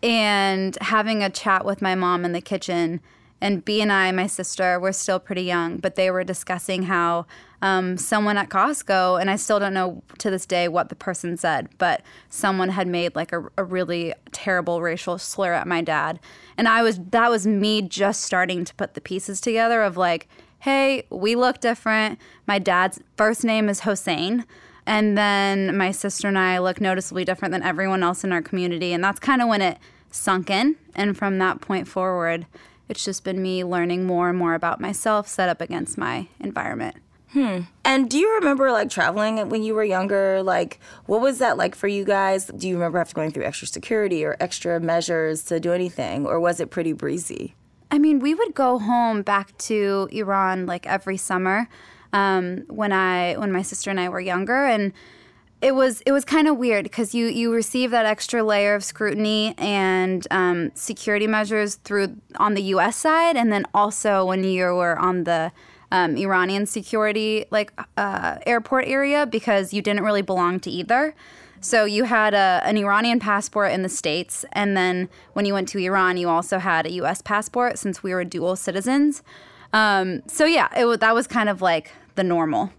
and 0.02 0.76
having 0.80 1.22
a 1.22 1.30
chat 1.30 1.64
with 1.64 1.82
my 1.82 1.94
mom 1.94 2.24
in 2.24 2.32
the 2.32 2.40
kitchen. 2.40 3.00
And 3.42 3.64
B 3.64 3.82
and 3.82 3.92
I, 3.92 4.12
my 4.12 4.28
sister, 4.28 4.78
were 4.78 4.92
still 4.92 5.18
pretty 5.18 5.42
young, 5.42 5.78
but 5.78 5.96
they 5.96 6.12
were 6.12 6.22
discussing 6.22 6.84
how 6.84 7.26
um, 7.60 7.98
someone 7.98 8.38
at 8.38 8.50
Costco, 8.50 9.20
and 9.20 9.28
I 9.28 9.34
still 9.34 9.58
don't 9.58 9.74
know 9.74 10.02
to 10.18 10.30
this 10.30 10.46
day 10.46 10.68
what 10.68 10.90
the 10.90 10.94
person 10.94 11.36
said, 11.36 11.68
but 11.76 12.02
someone 12.28 12.68
had 12.68 12.86
made 12.86 13.16
like 13.16 13.32
a, 13.32 13.44
a 13.56 13.64
really 13.64 14.14
terrible 14.30 14.80
racial 14.80 15.18
slur 15.18 15.54
at 15.54 15.66
my 15.66 15.82
dad. 15.82 16.20
And 16.56 16.68
I 16.68 16.84
was, 16.84 17.00
that 17.10 17.30
was 17.30 17.44
me 17.44 17.82
just 17.82 18.22
starting 18.22 18.64
to 18.64 18.74
put 18.76 18.94
the 18.94 19.00
pieces 19.00 19.40
together 19.40 19.82
of 19.82 19.96
like, 19.96 20.28
hey, 20.60 21.02
we 21.10 21.34
look 21.34 21.60
different. 21.60 22.20
My 22.46 22.60
dad's 22.60 23.00
first 23.16 23.42
name 23.42 23.68
is 23.68 23.80
Hossein. 23.80 24.44
And 24.86 25.18
then 25.18 25.76
my 25.76 25.90
sister 25.90 26.28
and 26.28 26.38
I 26.38 26.58
look 26.58 26.80
noticeably 26.80 27.24
different 27.24 27.50
than 27.50 27.64
everyone 27.64 28.04
else 28.04 28.22
in 28.22 28.32
our 28.32 28.42
community. 28.42 28.92
And 28.92 29.02
that's 29.02 29.18
kind 29.18 29.42
of 29.42 29.48
when 29.48 29.62
it 29.62 29.78
sunk 30.12 30.48
in. 30.48 30.76
And 30.94 31.16
from 31.16 31.38
that 31.38 31.60
point 31.60 31.88
forward, 31.88 32.46
it's 32.88 33.04
just 33.04 33.24
been 33.24 33.40
me 33.42 33.64
learning 33.64 34.04
more 34.04 34.28
and 34.28 34.38
more 34.38 34.54
about 34.54 34.80
myself 34.80 35.28
set 35.28 35.48
up 35.48 35.60
against 35.60 35.96
my 35.96 36.28
environment. 36.40 36.96
And 37.84 38.10
do 38.10 38.18
you 38.18 38.34
remember 38.34 38.70
like 38.70 38.90
traveling 38.90 39.48
when 39.48 39.62
you 39.62 39.74
were 39.74 39.84
younger? 39.84 40.42
Like, 40.42 40.78
what 41.06 41.22
was 41.22 41.38
that 41.38 41.56
like 41.56 41.74
for 41.74 41.88
you 41.88 42.04
guys? 42.04 42.46
Do 42.46 42.68
you 42.68 42.74
remember 42.74 42.98
after 42.98 43.14
going 43.14 43.30
through 43.30 43.44
extra 43.44 43.66
security 43.66 44.22
or 44.24 44.36
extra 44.38 44.78
measures 44.80 45.42
to 45.44 45.58
do 45.58 45.72
anything, 45.72 46.26
or 46.26 46.38
was 46.38 46.60
it 46.60 46.70
pretty 46.70 46.92
breezy? 46.92 47.54
I 47.90 47.98
mean, 47.98 48.18
we 48.20 48.34
would 48.34 48.54
go 48.54 48.78
home 48.78 49.22
back 49.22 49.56
to 49.58 50.08
Iran 50.12 50.66
like 50.66 50.86
every 50.86 51.16
summer 51.16 51.68
um, 52.12 52.64
when 52.68 52.92
I 52.92 53.34
when 53.36 53.50
my 53.50 53.62
sister 53.62 53.90
and 53.90 53.98
I 53.98 54.10
were 54.10 54.20
younger, 54.20 54.66
and 54.66 54.92
it 55.62 55.76
was 55.76 56.02
it 56.04 56.12
was 56.12 56.24
kind 56.24 56.48
of 56.48 56.58
weird 56.58 56.82
because 56.82 57.14
you 57.14 57.26
you 57.26 57.54
receive 57.54 57.92
that 57.92 58.04
extra 58.04 58.42
layer 58.42 58.74
of 58.74 58.82
scrutiny 58.82 59.54
and 59.56 60.26
um, 60.32 60.72
security 60.74 61.28
measures 61.28 61.76
through 61.76 62.16
on 62.36 62.54
the 62.54 62.62
U.S. 62.74 62.96
side, 62.96 63.36
and 63.36 63.52
then 63.52 63.64
also 63.72 64.24
when 64.26 64.42
you 64.42 64.64
were 64.64 64.98
on 64.98 65.22
the 65.22 65.52
um, 65.92 66.16
Iranian 66.16 66.66
security 66.66 67.46
like 67.50 67.72
uh, 67.96 68.38
airport 68.44 68.86
area 68.88 69.24
because 69.24 69.72
you 69.72 69.80
didn't 69.80 70.02
really 70.02 70.22
belong 70.22 70.58
to 70.60 70.70
either. 70.70 71.14
So 71.60 71.84
you 71.84 72.04
had 72.04 72.34
a, 72.34 72.60
an 72.64 72.76
Iranian 72.76 73.20
passport 73.20 73.70
in 73.70 73.82
the 73.82 73.88
States, 73.88 74.44
and 74.50 74.76
then 74.76 75.08
when 75.34 75.44
you 75.44 75.54
went 75.54 75.68
to 75.68 75.78
Iran, 75.78 76.16
you 76.16 76.28
also 76.28 76.58
had 76.58 76.86
a 76.86 76.92
U.S. 76.94 77.22
passport 77.22 77.78
since 77.78 78.02
we 78.02 78.12
were 78.12 78.24
dual 78.24 78.56
citizens. 78.56 79.22
Um, 79.72 80.22
so 80.26 80.44
yeah, 80.44 80.68
it 80.76 81.00
that 81.00 81.14
was 81.14 81.28
kind 81.28 81.48
of 81.48 81.62
like 81.62 81.92
the 82.16 82.24
normal. 82.24 82.72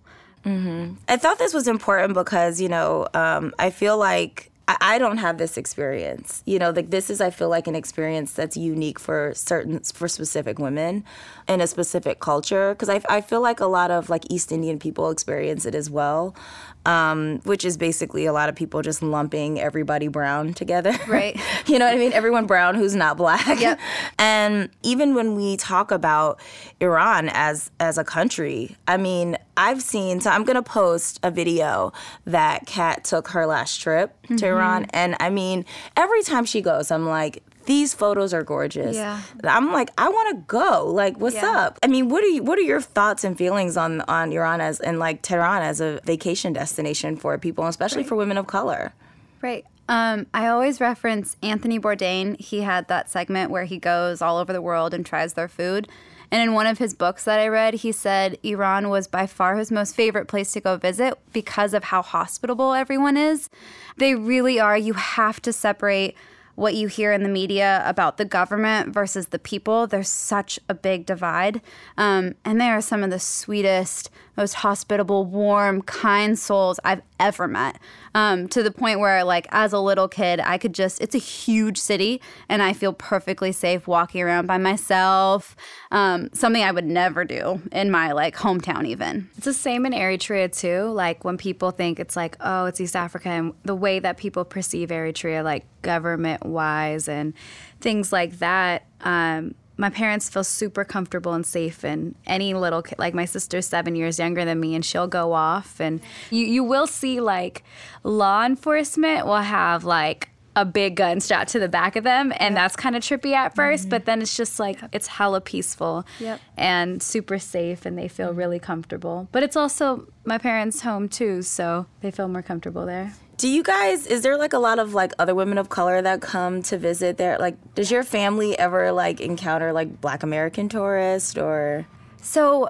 I 1.08 1.18
thought 1.18 1.40
this 1.40 1.54
was 1.54 1.68
important 1.68 2.14
because, 2.14 2.60
you 2.60 2.70
know, 2.70 3.08
um, 3.14 3.54
I 3.60 3.70
feel 3.70 3.98
like 3.98 4.52
I, 4.68 4.78
I 4.82 4.98
don't 4.98 5.18
have 5.18 5.38
this 5.38 5.58
experience. 5.58 6.44
You 6.46 6.60
know, 6.60 6.72
like 6.72 6.90
this 6.90 7.10
is, 7.10 7.22
I 7.22 7.30
feel 7.30 7.50
like, 7.50 7.68
an 7.68 7.76
experience 7.76 8.34
that's 8.34 8.58
unique 8.58 9.00
for 9.00 9.34
certain, 9.36 9.80
for 9.80 10.08
specific 10.08 10.60
women 10.60 11.04
in 11.48 11.62
a 11.62 11.68
specific 11.68 12.20
culture. 12.20 12.74
Because 12.74 12.90
I, 12.90 13.02
I 13.10 13.22
feel 13.22 13.42
like 13.42 13.60
a 13.60 13.66
lot 13.68 13.92
of 13.92 14.10
like 14.10 14.24
East 14.30 14.52
Indian 14.52 14.80
people 14.80 15.10
experience 15.10 15.66
it 15.66 15.76
as 15.76 15.90
well, 15.90 16.36
um, 16.86 17.40
which 17.46 17.64
is 17.66 17.78
basically 17.78 18.26
a 18.26 18.34
lot 18.34 18.50
of 18.50 18.56
people 18.56 18.82
just 18.82 19.02
lumping 19.02 19.60
everybody 19.60 20.08
brown 20.08 20.54
together. 20.54 20.94
Right. 21.08 21.40
you 21.68 21.80
know 21.80 21.86
what 21.86 21.94
I 21.94 21.98
mean? 21.98 22.14
Everyone 22.14 22.46
brown 22.46 22.76
who's 22.76 22.96
not 22.96 23.18
black. 23.18 23.60
Yep. 23.60 23.80
And 24.20 24.70
even 24.84 25.16
when 25.16 25.36
we 25.36 25.58
talk 25.58 25.92
about 25.92 26.40
Iran 26.80 27.30
as 27.34 27.72
as 27.80 27.98
a 27.98 28.04
country, 28.04 28.76
I 28.88 28.98
mean, 28.98 29.38
I've 29.58 29.82
seen 29.82 30.22
so 30.22 30.30
I'm 30.30 30.44
gonna 30.44 30.64
post 30.64 31.20
a 31.24 31.32
video 31.32 31.92
that 32.26 32.66
Kat 32.66 33.04
took 33.04 33.30
her 33.30 33.46
last 33.46 33.78
trip 33.82 34.16
to 34.28 34.34
Mm-hmm. 34.34 34.46
Iran 34.46 34.86
and 34.92 35.16
I 35.20 35.30
mean, 35.30 35.66
every 35.98 36.24
time 36.24 36.46
she 36.46 36.62
goes, 36.62 36.92
I'm 36.92 37.08
like, 37.08 37.44
these 37.66 37.94
photos 37.94 38.34
are 38.34 38.44
gorgeous. 38.44 38.96
Yeah. 38.96 39.22
I'm 39.44 39.72
like, 39.72 39.90
I 39.98 40.10
wanna 40.10 40.44
go. 40.48 40.86
Like, 40.88 41.18
what's 41.18 41.36
Yeah. 41.36 41.58
up? 41.60 41.80
I 41.84 41.88
mean, 41.88 42.10
what 42.10 42.24
are 42.24 42.28
you 42.28 42.44
what 42.44 42.58
are 42.60 42.64
your 42.64 42.82
thoughts 42.82 43.24
and 43.24 43.38
feelings 43.38 43.78
on 43.78 44.02
on 44.02 44.32
Iran 44.32 44.62
as 44.62 44.80
and 44.80 45.00
like 45.00 45.22
Tehran 45.22 45.62
as 45.64 45.82
a 45.82 46.00
vacation 46.06 46.54
destination 46.54 47.16
for 47.18 47.38
people, 47.38 47.66
especially 47.68 48.04
for 48.04 48.16
women 48.16 48.38
of 48.38 48.48
color? 48.48 48.94
Right. 49.42 49.66
Um, 49.90 50.28
I 50.34 50.48
always 50.48 50.80
reference 50.80 51.36
Anthony 51.44 51.78
Bourdain. 51.80 52.40
He 52.40 52.62
had 52.62 52.88
that 52.88 53.10
segment 53.10 53.52
where 53.52 53.66
he 53.66 53.78
goes 53.78 54.22
all 54.22 54.38
over 54.38 54.54
the 54.54 54.62
world 54.62 54.94
and 54.94 55.06
tries 55.06 55.34
their 55.34 55.50
food. 55.50 55.90
And 56.32 56.42
in 56.42 56.54
one 56.56 56.66
of 56.66 56.78
his 56.80 56.94
books 56.96 57.26
that 57.26 57.40
I 57.40 57.48
read, 57.48 57.76
he 57.76 57.92
said 57.92 58.40
Iran 58.44 58.90
was 58.90 59.08
by 59.08 59.28
far 59.28 59.56
his 59.58 59.70
most 59.72 59.94
favorite 59.96 60.28
place 60.28 60.52
to 60.54 60.62
go 60.62 60.78
visit 60.78 61.20
because 61.32 61.74
of 61.76 61.84
how 61.86 62.02
hospitable 62.02 62.74
everyone 62.74 63.18
is. 63.18 63.50
They 63.98 64.16
really 64.16 64.60
are. 64.60 64.76
You 64.78 64.94
have 64.94 65.42
to 65.44 65.54
separate 65.54 66.16
what 66.56 66.76
you 66.76 66.88
hear 66.88 67.12
in 67.12 67.24
the 67.24 67.30
media 67.30 67.82
about 67.86 68.18
the 68.18 68.26
government 68.26 68.94
versus 68.94 69.28
the 69.28 69.40
people. 69.40 69.88
There's 69.88 70.10
such 70.10 70.60
a 70.70 70.74
big 70.74 71.06
divide. 71.06 71.62
Um, 71.98 72.36
and 72.46 72.62
they 72.62 72.70
are 72.70 72.82
some 72.82 73.04
of 73.04 73.10
the 73.10 73.20
sweetest, 73.20 74.10
most 74.38 74.54
hospitable, 74.56 75.26
warm, 75.26 75.82
kind 75.82 76.38
souls 76.38 76.80
I've 76.84 77.02
ever 77.28 77.48
met. 77.48 77.80
Um, 78.16 78.48
to 78.50 78.62
the 78.62 78.72
point 78.72 79.00
where, 79.00 79.24
like, 79.24 79.48
as 79.52 79.74
a 79.74 79.80
little 79.80 80.08
kid, 80.08 80.40
I 80.40 80.58
could 80.58 80.74
just, 80.74 81.02
it's 81.02 81.16
a 81.16 81.20
huge 81.20 81.78
city, 81.78 82.22
and 82.48 82.62
I 82.62 82.74
feel 82.74 82.94
perfectly 82.94 83.52
safe 83.52 83.88
walking 83.88 84.22
around 84.22 84.46
by 84.46 84.58
myself. 84.58 85.56
Um, 85.92 86.30
something 86.34 86.64
I 86.64 86.72
would 86.72 86.86
never 86.86 87.26
do 87.26 87.62
in 87.72 87.90
my, 87.90 88.12
like, 88.12 88.36
hometown, 88.36 88.86
even. 88.86 89.30
It's 89.38 89.46
the 89.46 89.54
same 89.54 89.86
in 89.86 89.94
Eritrea 89.94 90.52
too. 90.56 90.84
Like 90.92 91.24
when 91.24 91.38
people 91.38 91.72
think 91.72 92.00
it's 92.00 92.16
like, 92.16 92.38
oh, 92.42 92.66
it's 92.66 92.80
East 92.82 92.96
Africa, 92.96 93.30
and 93.30 93.54
the 93.64 93.76
way 93.76 94.00
that 94.00 94.18
people 94.18 94.46
perceive 94.46 94.90
Eritrea, 94.90 95.44
like 95.44 95.66
government 95.82 96.46
wise 96.46 97.08
and 97.08 97.34
things 97.80 98.12
like 98.12 98.40
that. 98.40 98.86
Um, 99.02 99.56
my 99.78 99.90
parents 99.90 100.30
feel 100.30 100.44
super 100.44 100.86
comfortable 100.86 101.34
and 101.34 101.46
safe 101.46 101.84
and 101.84 102.16
any 102.28 102.54
little 102.54 102.82
kid 102.82 103.00
like 103.00 103.14
my 103.14 103.26
sister's 103.26 103.68
seven 103.68 103.96
years 103.96 104.20
younger 104.20 104.46
than 104.46 104.60
me 104.60 104.76
and 104.76 104.86
she'll 104.86 105.08
go 105.08 105.34
off 105.34 105.80
and 105.80 106.02
you, 106.30 106.46
you 106.46 106.64
will 106.64 106.88
see 106.88 107.20
like 107.20 107.64
law 108.04 108.46
enforcement 108.46 109.26
will 109.26 109.38
have 109.38 109.84
like 109.84 110.30
a 110.56 110.66
big 110.66 110.96
gun 110.96 111.20
strapped 111.20 111.52
to 111.52 111.60
the 111.60 111.68
back 111.68 111.96
of 111.96 112.04
them 112.04 112.32
and 112.38 112.56
that's 112.56 112.76
kind 112.76 112.96
of 112.96 113.02
trippy 113.02 113.34
at 113.34 113.52
mm-hmm. 113.52 113.62
1st 113.62 113.90
but 113.90 114.06
then 114.06 114.22
it's 114.22 114.36
just 114.38 114.60
like 114.60 114.80
it's 114.92 115.08
hella 115.08 115.42
peaceful 115.42 116.06
Yep. 116.20 116.40
and 116.58 117.02
super 117.02 117.40
safe 117.40 117.86
and 117.86 117.98
they 117.98 118.08
feel 118.08 118.30
mm-hmm. 118.30 118.38
really 118.38 118.60
comfortable. 118.60 119.28
But 119.32 119.44
it's 119.44 119.56
also 119.56 120.08
my 120.26 120.38
parents 120.38 120.82
home 120.82 121.10
too 121.10 121.42
so 121.42 121.88
they 122.02 122.12
feel 122.12 122.28
more 122.28 122.42
comfortable 122.42 122.86
there. 122.86 123.14
Do 123.38 123.48
you 123.48 123.64
guys 123.64 124.06
is 124.06 124.22
there 124.22 124.38
like 124.38 124.54
a 124.54 124.60
lot 124.60 124.80
of 124.80 124.94
like 124.94 125.12
other 125.18 125.36
women 125.36 125.58
of 125.58 125.70
color 125.70 126.02
that 126.02 126.22
come 126.22 126.62
to 126.64 126.78
visit 126.78 127.18
there? 127.18 127.38
Like 127.38 127.58
does 127.76 127.90
your 127.92 128.04
family 128.04 128.58
ever 128.58 128.92
like 128.92 129.20
encounter 129.20 129.74
like 129.74 130.02
black 130.02 130.24
American 130.24 130.70
tourists 130.70 131.38
or? 131.38 131.88
So 132.22 132.70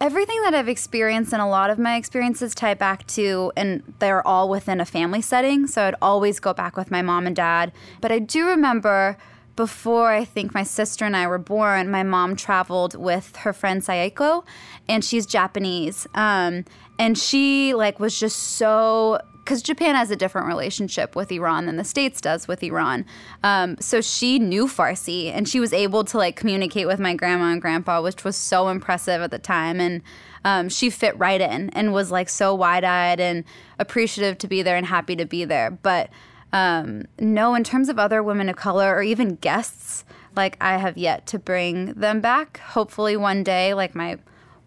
everything 0.00 0.40
that 0.42 0.54
I've 0.54 0.68
experienced 0.68 1.32
and 1.32 1.42
a 1.42 1.46
lot 1.46 1.70
of 1.70 1.78
my 1.78 1.96
experiences 1.96 2.54
tie 2.54 2.74
back 2.74 3.06
to, 3.08 3.52
and 3.56 3.82
they're 3.98 4.26
all 4.26 4.48
within 4.48 4.80
a 4.80 4.86
family 4.86 5.20
setting. 5.20 5.66
So 5.66 5.82
I'd 5.82 5.94
always 6.00 6.40
go 6.40 6.54
back 6.54 6.76
with 6.76 6.90
my 6.90 7.02
mom 7.02 7.26
and 7.26 7.36
dad. 7.36 7.72
But 8.00 8.10
I 8.10 8.18
do 8.18 8.46
remember 8.46 9.18
before 9.56 10.10
I 10.10 10.24
think 10.24 10.54
my 10.54 10.62
sister 10.62 11.04
and 11.04 11.14
I 11.14 11.26
were 11.26 11.38
born, 11.38 11.90
my 11.90 12.02
mom 12.02 12.34
traveled 12.34 12.94
with 12.94 13.36
her 13.36 13.52
friend 13.52 13.82
Sayeko, 13.82 14.44
and 14.88 15.04
she's 15.04 15.26
Japanese. 15.26 16.06
Um, 16.14 16.64
and 16.98 17.18
she 17.18 17.74
like 17.74 18.00
was 18.00 18.18
just 18.18 18.38
so 18.38 19.20
because 19.50 19.62
Japan 19.62 19.96
has 19.96 20.12
a 20.12 20.16
different 20.16 20.46
relationship 20.46 21.16
with 21.16 21.32
Iran 21.32 21.66
than 21.66 21.74
the 21.74 21.82
States 21.82 22.20
does 22.20 22.46
with 22.46 22.62
Iran. 22.62 23.04
Um, 23.42 23.76
so 23.80 24.00
she 24.00 24.38
knew 24.38 24.68
Farsi 24.68 25.32
and 25.34 25.48
she 25.48 25.58
was 25.58 25.72
able 25.72 26.04
to 26.04 26.18
like 26.18 26.36
communicate 26.36 26.86
with 26.86 27.00
my 27.00 27.16
grandma 27.16 27.46
and 27.46 27.60
grandpa, 27.60 28.00
which 28.00 28.22
was 28.22 28.36
so 28.36 28.68
impressive 28.68 29.20
at 29.20 29.32
the 29.32 29.40
time. 29.40 29.80
And 29.80 30.02
um, 30.44 30.68
she 30.68 30.88
fit 30.88 31.18
right 31.18 31.40
in 31.40 31.68
and 31.70 31.92
was 31.92 32.12
like 32.12 32.28
so 32.28 32.54
wide 32.54 32.84
eyed 32.84 33.18
and 33.18 33.42
appreciative 33.80 34.38
to 34.38 34.46
be 34.46 34.62
there 34.62 34.76
and 34.76 34.86
happy 34.86 35.16
to 35.16 35.24
be 35.24 35.44
there. 35.44 35.72
But 35.72 36.10
um, 36.52 37.06
no, 37.18 37.56
in 37.56 37.64
terms 37.64 37.88
of 37.88 37.98
other 37.98 38.22
women 38.22 38.48
of 38.48 38.54
color 38.54 38.94
or 38.94 39.02
even 39.02 39.34
guests, 39.34 40.04
like 40.36 40.58
I 40.60 40.76
have 40.76 40.96
yet 40.96 41.26
to 41.26 41.40
bring 41.40 41.94
them 41.94 42.20
back. 42.20 42.58
Hopefully 42.58 43.16
one 43.16 43.42
day, 43.42 43.74
like 43.74 43.96
my 43.96 44.20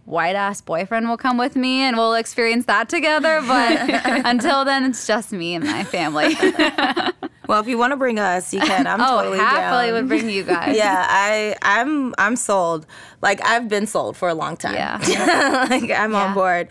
white 0.06 0.36
ass 0.36 0.62
boyfriend 0.62 1.08
will 1.08 1.18
come 1.18 1.38
with 1.38 1.56
me 1.56 1.82
and 1.82 1.96
we'll 1.98 2.16
experience 2.16 2.66
that 2.66 2.90
together. 2.90 3.42
But 3.46 3.90
until 4.26 4.66
then, 4.66 4.86
it's 4.86 5.08
just 5.08 5.32
me 5.32 5.56
and 5.56 5.66
my 5.66 5.84
family. 5.84 6.36
Well, 7.48 7.60
if 7.60 7.68
you 7.68 7.78
want 7.78 7.92
to 7.92 7.98
bring 7.98 8.20
us, 8.20 8.54
you 8.54 8.62
can. 8.62 8.88
I'm 8.88 9.02
oh, 9.02 9.18
totally 9.18 9.38
happily 9.38 9.88
down. 9.88 9.94
would 9.96 10.08
bring 10.08 10.30
you 10.30 10.44
guys. 10.44 10.78
yeah, 10.78 11.06
I 11.10 11.56
I'm 11.62 12.16
I'm 12.18 12.36
sold. 12.36 12.86
Like 13.22 13.46
I've 13.46 13.68
been 13.68 13.86
sold 13.86 14.16
for 14.16 14.30
a 14.30 14.34
long 14.34 14.56
time. 14.56 14.76
Yeah. 14.76 15.68
like 15.70 15.92
I'm 15.92 16.16
on 16.16 16.34
board. 16.34 16.70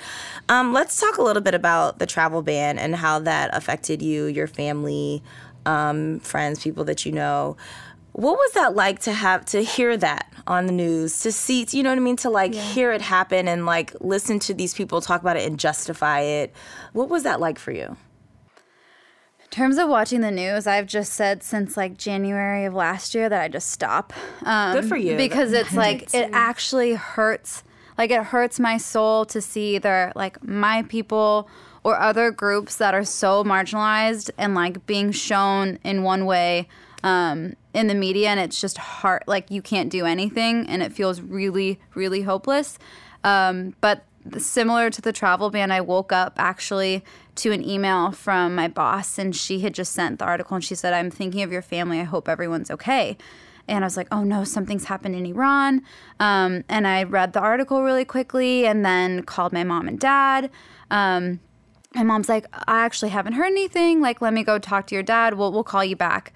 Um, 0.49 0.73
let's 0.73 0.99
talk 0.99 1.19
a 1.19 1.23
little 1.23 1.43
bit 1.43 1.55
about 1.55 1.99
the 1.99 2.07
travel 2.07 2.43
ban 2.43 2.79
and 2.79 2.97
how 2.97 3.19
that 3.21 3.55
affected 3.55 4.03
you, 4.03 4.25
your 4.25 4.47
family, 4.47 5.23
um, 5.67 6.21
friends, 6.21 6.63
people 6.63 6.85
that 6.85 7.05
you 7.05 7.13
know. 7.13 7.57
What 8.13 8.37
was 8.37 8.53
that 8.53 8.75
like 8.75 8.99
to 9.01 9.13
have 9.13 9.45
to 9.47 9.63
hear 9.63 9.97
that 9.97 10.31
on 10.47 10.67
the 10.67 10.73
news, 10.73 11.21
to 11.21 11.33
see, 11.33 11.67
you 11.71 11.83
know 11.83 11.91
what 11.91 11.97
I 11.97 12.03
mean, 12.03 12.17
to 12.17 12.31
like 12.31 12.55
hear 12.55 12.93
it 12.93 13.01
happen 13.01 13.49
and 13.49 13.65
like 13.65 13.95
listen 14.01 14.39
to 14.41 14.55
these 14.55 14.75
people 14.75 15.01
talk 15.01 15.23
about 15.23 15.37
it 15.37 15.47
and 15.47 15.59
justify 15.59 16.21
it? 16.21 16.55
What 16.93 17.09
was 17.09 17.23
that 17.23 17.41
like 17.41 17.59
for 17.59 17.73
you? 17.73 17.97
In 19.41 19.49
terms 19.51 19.79
of 19.79 19.89
watching 19.89 20.21
the 20.21 20.31
news, 20.31 20.67
I've 20.67 20.87
just 20.87 21.15
said 21.15 21.43
since 21.43 21.77
like 21.77 21.97
January 21.97 22.67
of 22.67 22.75
last 22.75 23.15
year 23.15 23.29
that 23.31 23.41
I 23.41 23.49
just 23.49 23.71
stop. 23.71 24.13
Um, 24.43 24.75
Good 24.75 24.89
for 24.89 24.97
you. 24.97 25.17
Because 25.17 25.53
it's 25.53 25.73
like 25.75 26.15
it 26.15 26.29
actually 26.33 26.95
hurts. 26.95 27.63
Like 27.97 28.11
it 28.11 28.25
hurts 28.25 28.61
my 28.61 28.77
soul 28.77 29.25
to 29.27 29.41
see 29.41 29.77
either 29.77 30.13
like 30.15 30.43
my 30.43 30.83
people 30.83 31.49
or 31.83 31.99
other 31.99 32.31
groups 32.31 32.77
that 32.77 32.95
are 32.95 33.05
so 33.05 33.43
marginalized 33.43 34.31
and 34.37 34.55
like 34.55 34.87
being 34.87 35.13
shown 35.13 35.79
in 35.83 36.03
one 36.03 36.27
way 36.27 36.69
um, 37.03 37.55
in 37.75 37.87
the 37.87 37.95
media, 37.95 38.29
and 38.29 38.41
it's 38.41 38.61
just 38.61 38.79
hard. 38.79 39.25
Like 39.27 39.51
you 39.51 39.63
can't 39.63 39.91
do 39.91 40.05
anything, 40.05 40.67
and 40.69 40.83
it 40.83 40.93
feels 40.93 41.21
really, 41.21 41.81
really 41.95 42.23
hopeless. 42.23 42.79
Um, 43.25 43.75
but 43.81 44.05
similar 44.39 44.91
to 44.91 45.01
the 45.01 45.13
travel 45.13 45.51
ban, 45.51 45.71
I 45.71 45.81
woke 45.81 46.13
up 46.13 46.35
actually 46.37 47.05
to 47.37 47.53
an 47.53 47.67
email 47.67 48.13
from 48.13 48.55
my 48.55 48.69
boss, 48.69 49.19
and 49.19 49.35
she 49.35 49.61
had 49.61 49.75
just 49.75 49.93
sent 49.93 50.19
the 50.19 50.25
article, 50.25 50.55
and 50.55 50.65
she 50.65 50.75
said, 50.75 50.93
"I'm 50.93 51.11
thinking 51.11 51.43
of 51.43 51.53
your 51.53 51.63
family. 51.63 52.01
I 52.01 52.05
hope 52.05 52.29
everyone's 52.29 52.71
okay." 52.71 53.17
And 53.69 53.85
I 53.85 53.87
was 53.87 53.97
like, 53.97 54.09
"Oh 54.11 54.25
no, 54.25 54.45
something's 54.45 54.85
happened 54.85 55.15
in 55.15 55.25
Iran." 55.25 55.83
Um, 56.21 56.65
and 56.69 56.87
I 56.87 57.05
read 57.05 57.33
the 57.33 57.41
article 57.41 57.83
really 57.83 58.05
quickly, 58.05 58.67
and 58.67 58.85
then 58.85 59.23
called 59.23 59.53
my 59.53 59.65
mom 59.65 59.89
and 59.89 59.99
dad. 59.99 60.51
Um, 60.91 61.41
my 61.95 62.03
mom's 62.03 62.29
like, 62.29 62.47
"I 62.53 62.85
actually 62.85 63.11
haven't 63.11 63.35
heard 63.35 63.47
anything. 63.47 64.01
Like, 64.01 64.21
let 64.21 64.35
me 64.35 64.43
go 64.45 64.59
talk 64.59 64.87
to 64.89 64.95
your 64.95 65.03
dad. 65.03 65.35
We'll 65.35 65.53
we'll 65.53 65.65
call 65.65 65.85
you 65.85 65.97
back." 65.97 66.33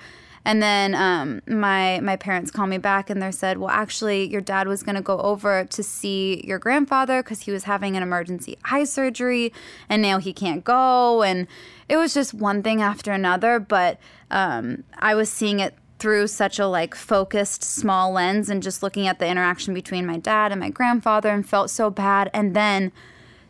And 0.46 0.62
then 0.62 0.94
um, 0.94 1.42
my 1.48 1.98
my 1.98 2.14
parents 2.14 2.52
called 2.52 2.70
me 2.70 2.78
back 2.78 3.10
and 3.10 3.20
they 3.20 3.32
said, 3.32 3.58
well, 3.58 3.68
actually, 3.68 4.30
your 4.30 4.40
dad 4.40 4.68
was 4.68 4.84
going 4.84 4.94
to 4.94 5.02
go 5.02 5.18
over 5.18 5.64
to 5.64 5.82
see 5.82 6.40
your 6.46 6.60
grandfather 6.60 7.20
because 7.20 7.40
he 7.40 7.50
was 7.50 7.64
having 7.64 7.96
an 7.96 8.02
emergency 8.04 8.56
eye 8.64 8.84
surgery, 8.84 9.52
and 9.88 10.00
now 10.00 10.18
he 10.18 10.32
can't 10.32 10.62
go. 10.62 11.24
And 11.24 11.48
it 11.88 11.96
was 11.96 12.14
just 12.14 12.32
one 12.32 12.62
thing 12.62 12.80
after 12.80 13.10
another. 13.10 13.58
But 13.58 13.98
um, 14.30 14.84
I 14.96 15.16
was 15.16 15.28
seeing 15.28 15.58
it 15.58 15.74
through 15.98 16.28
such 16.28 16.60
a 16.60 16.68
like 16.68 16.94
focused 16.94 17.64
small 17.64 18.12
lens 18.12 18.48
and 18.48 18.62
just 18.62 18.84
looking 18.84 19.08
at 19.08 19.18
the 19.18 19.26
interaction 19.26 19.74
between 19.74 20.06
my 20.06 20.18
dad 20.18 20.52
and 20.52 20.60
my 20.60 20.70
grandfather 20.70 21.30
and 21.30 21.48
felt 21.48 21.70
so 21.70 21.90
bad. 21.90 22.30
And 22.32 22.54
then 22.54 22.92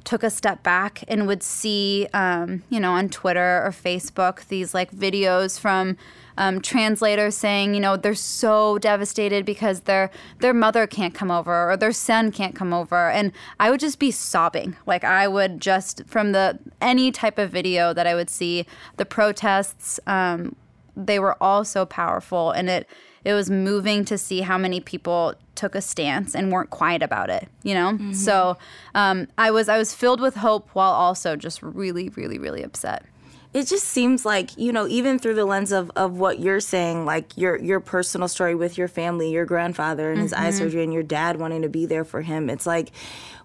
took 0.06 0.22
a 0.22 0.30
step 0.30 0.62
back 0.62 1.04
and 1.08 1.26
would 1.26 1.42
see, 1.42 2.06
um, 2.14 2.62
you 2.70 2.80
know, 2.80 2.92
on 2.92 3.10
Twitter 3.10 3.62
or 3.64 3.70
Facebook 3.70 4.46
these 4.46 4.72
like 4.72 4.92
videos 4.92 5.58
from 5.60 5.98
um, 6.38 6.60
translators 6.60 7.34
saying, 7.34 7.74
you 7.74 7.80
know, 7.80 7.96
they're 7.96 8.14
so 8.14 8.78
devastated 8.78 9.44
because 9.44 9.80
their 9.80 10.10
their 10.38 10.54
mother 10.54 10.86
can't 10.86 11.12
come 11.12 11.30
over 11.30 11.70
or 11.70 11.76
their 11.76 11.92
son 11.92 12.30
can't 12.30 12.54
come 12.54 12.72
over, 12.72 13.10
and 13.10 13.32
I 13.58 13.70
would 13.70 13.80
just 13.80 13.98
be 13.98 14.10
sobbing. 14.10 14.76
Like 14.86 15.02
I 15.02 15.26
would 15.28 15.60
just 15.60 16.06
from 16.06 16.32
the 16.32 16.58
any 16.80 17.10
type 17.10 17.38
of 17.38 17.50
video 17.50 17.92
that 17.92 18.06
I 18.06 18.14
would 18.14 18.30
see, 18.30 18.64
the 18.96 19.06
protests, 19.06 19.98
um, 20.06 20.54
they 20.96 21.18
were 21.18 21.36
all 21.42 21.64
so 21.64 21.84
powerful, 21.84 22.52
and 22.52 22.70
it 22.70 22.88
it 23.26 23.34
was 23.34 23.50
moving 23.50 24.04
to 24.04 24.16
see 24.16 24.40
how 24.40 24.56
many 24.56 24.78
people 24.78 25.34
took 25.56 25.74
a 25.74 25.80
stance 25.80 26.32
and 26.36 26.52
weren't 26.52 26.70
quiet 26.70 27.02
about 27.02 27.28
it 27.28 27.48
you 27.64 27.74
know 27.74 27.92
mm-hmm. 27.92 28.12
so 28.12 28.56
um, 28.94 29.26
i 29.36 29.50
was 29.50 29.68
i 29.68 29.76
was 29.76 29.92
filled 29.92 30.20
with 30.20 30.36
hope 30.36 30.68
while 30.72 30.92
also 30.92 31.34
just 31.34 31.60
really 31.62 32.08
really 32.10 32.38
really 32.38 32.62
upset 32.62 33.04
it 33.52 33.66
just 33.66 33.84
seems 33.84 34.24
like 34.24 34.56
you 34.56 34.72
know 34.72 34.86
even 34.86 35.18
through 35.18 35.34
the 35.34 35.44
lens 35.44 35.72
of, 35.72 35.90
of 35.96 36.18
what 36.18 36.38
you're 36.38 36.60
saying 36.60 37.04
like 37.04 37.36
your 37.36 37.56
your 37.56 37.80
personal 37.80 38.28
story 38.28 38.54
with 38.54 38.78
your 38.78 38.88
family 38.88 39.32
your 39.32 39.44
grandfather 39.44 40.12
and 40.12 40.20
his 40.20 40.32
mm-hmm. 40.32 40.44
eye 40.44 40.50
surgery 40.50 40.84
and 40.84 40.92
your 40.92 41.02
dad 41.02 41.38
wanting 41.38 41.62
to 41.62 41.68
be 41.68 41.84
there 41.84 42.04
for 42.04 42.22
him 42.22 42.48
it's 42.48 42.66
like 42.66 42.92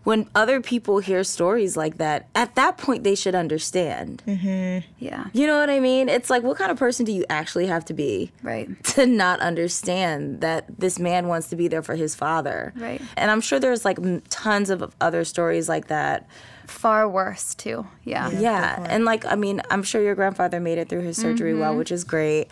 when 0.03 0.27
other 0.33 0.61
people 0.61 0.99
hear 0.99 1.23
stories 1.23 1.77
like 1.77 1.97
that 1.97 2.27
at 2.35 2.55
that 2.55 2.77
point 2.77 3.03
they 3.03 3.15
should 3.15 3.35
understand 3.35 4.21
mm-hmm. 4.25 4.85
yeah 4.99 5.25
you 5.33 5.45
know 5.45 5.59
what 5.59 5.69
i 5.69 5.79
mean 5.79 6.09
it's 6.09 6.29
like 6.29 6.43
what 6.43 6.57
kind 6.57 6.71
of 6.71 6.77
person 6.77 7.05
do 7.05 7.11
you 7.11 7.25
actually 7.29 7.67
have 7.67 7.85
to 7.85 7.93
be 7.93 8.31
right 8.41 8.83
to 8.83 9.05
not 9.05 9.39
understand 9.39 10.41
that 10.41 10.65
this 10.79 10.99
man 10.99 11.27
wants 11.27 11.49
to 11.49 11.55
be 11.55 11.67
there 11.67 11.83
for 11.83 11.95
his 11.95 12.15
father 12.15 12.73
right 12.75 13.01
and 13.17 13.29
i'm 13.31 13.41
sure 13.41 13.59
there's 13.59 13.85
like 13.85 13.97
tons 14.29 14.69
of 14.69 14.93
other 15.01 15.23
stories 15.23 15.69
like 15.69 15.87
that 15.87 16.27
far 16.71 17.07
worse 17.07 17.53
too. 17.53 17.85
Yeah. 18.03 18.29
Yeah. 18.31 18.39
yeah. 18.39 18.87
And 18.89 19.05
like 19.05 19.25
I 19.25 19.35
mean, 19.35 19.61
I'm 19.69 19.83
sure 19.83 20.01
your 20.01 20.15
grandfather 20.15 20.59
made 20.59 20.77
it 20.77 20.89
through 20.89 21.01
his 21.01 21.17
surgery 21.17 21.51
mm-hmm. 21.51 21.61
well, 21.61 21.75
which 21.75 21.91
is 21.91 22.03
great. 22.03 22.47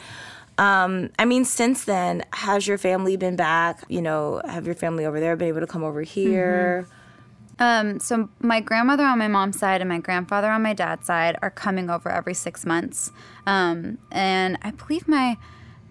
Um, 0.58 1.10
I 1.18 1.24
mean, 1.24 1.46
since 1.46 1.86
then, 1.86 2.24
has 2.34 2.68
your 2.68 2.78
family 2.78 3.16
been 3.16 3.38
back? 3.38 3.82
You 3.88 4.02
know, 4.02 4.42
have 4.46 4.66
your 4.66 4.76
family 4.76 5.06
over 5.06 5.20
there 5.20 5.38
been 5.38 5.48
able 5.48 5.62
to 5.62 5.68
come 5.68 5.86
over 5.86 6.02
here? 6.02 6.86
Mm-hmm. 6.86 6.99
Um, 7.60 8.00
so 8.00 8.30
my 8.40 8.62
grandmother 8.62 9.04
on 9.04 9.20
my 9.20 9.28
mom's 9.28 9.60
side 9.60 9.82
and 9.82 9.90
my 9.90 10.00
grandfather 10.00 10.50
on 10.50 10.64
my 10.64 10.74
dad's 10.74 11.06
side 11.06 11.38
are 11.42 11.52
coming 11.52 11.90
over 11.90 12.10
every 12.10 12.34
six 12.34 12.66
months, 12.66 13.12
um, 13.46 13.98
and 14.12 14.58
I 14.62 14.72
believe 14.72 15.08
my 15.08 15.38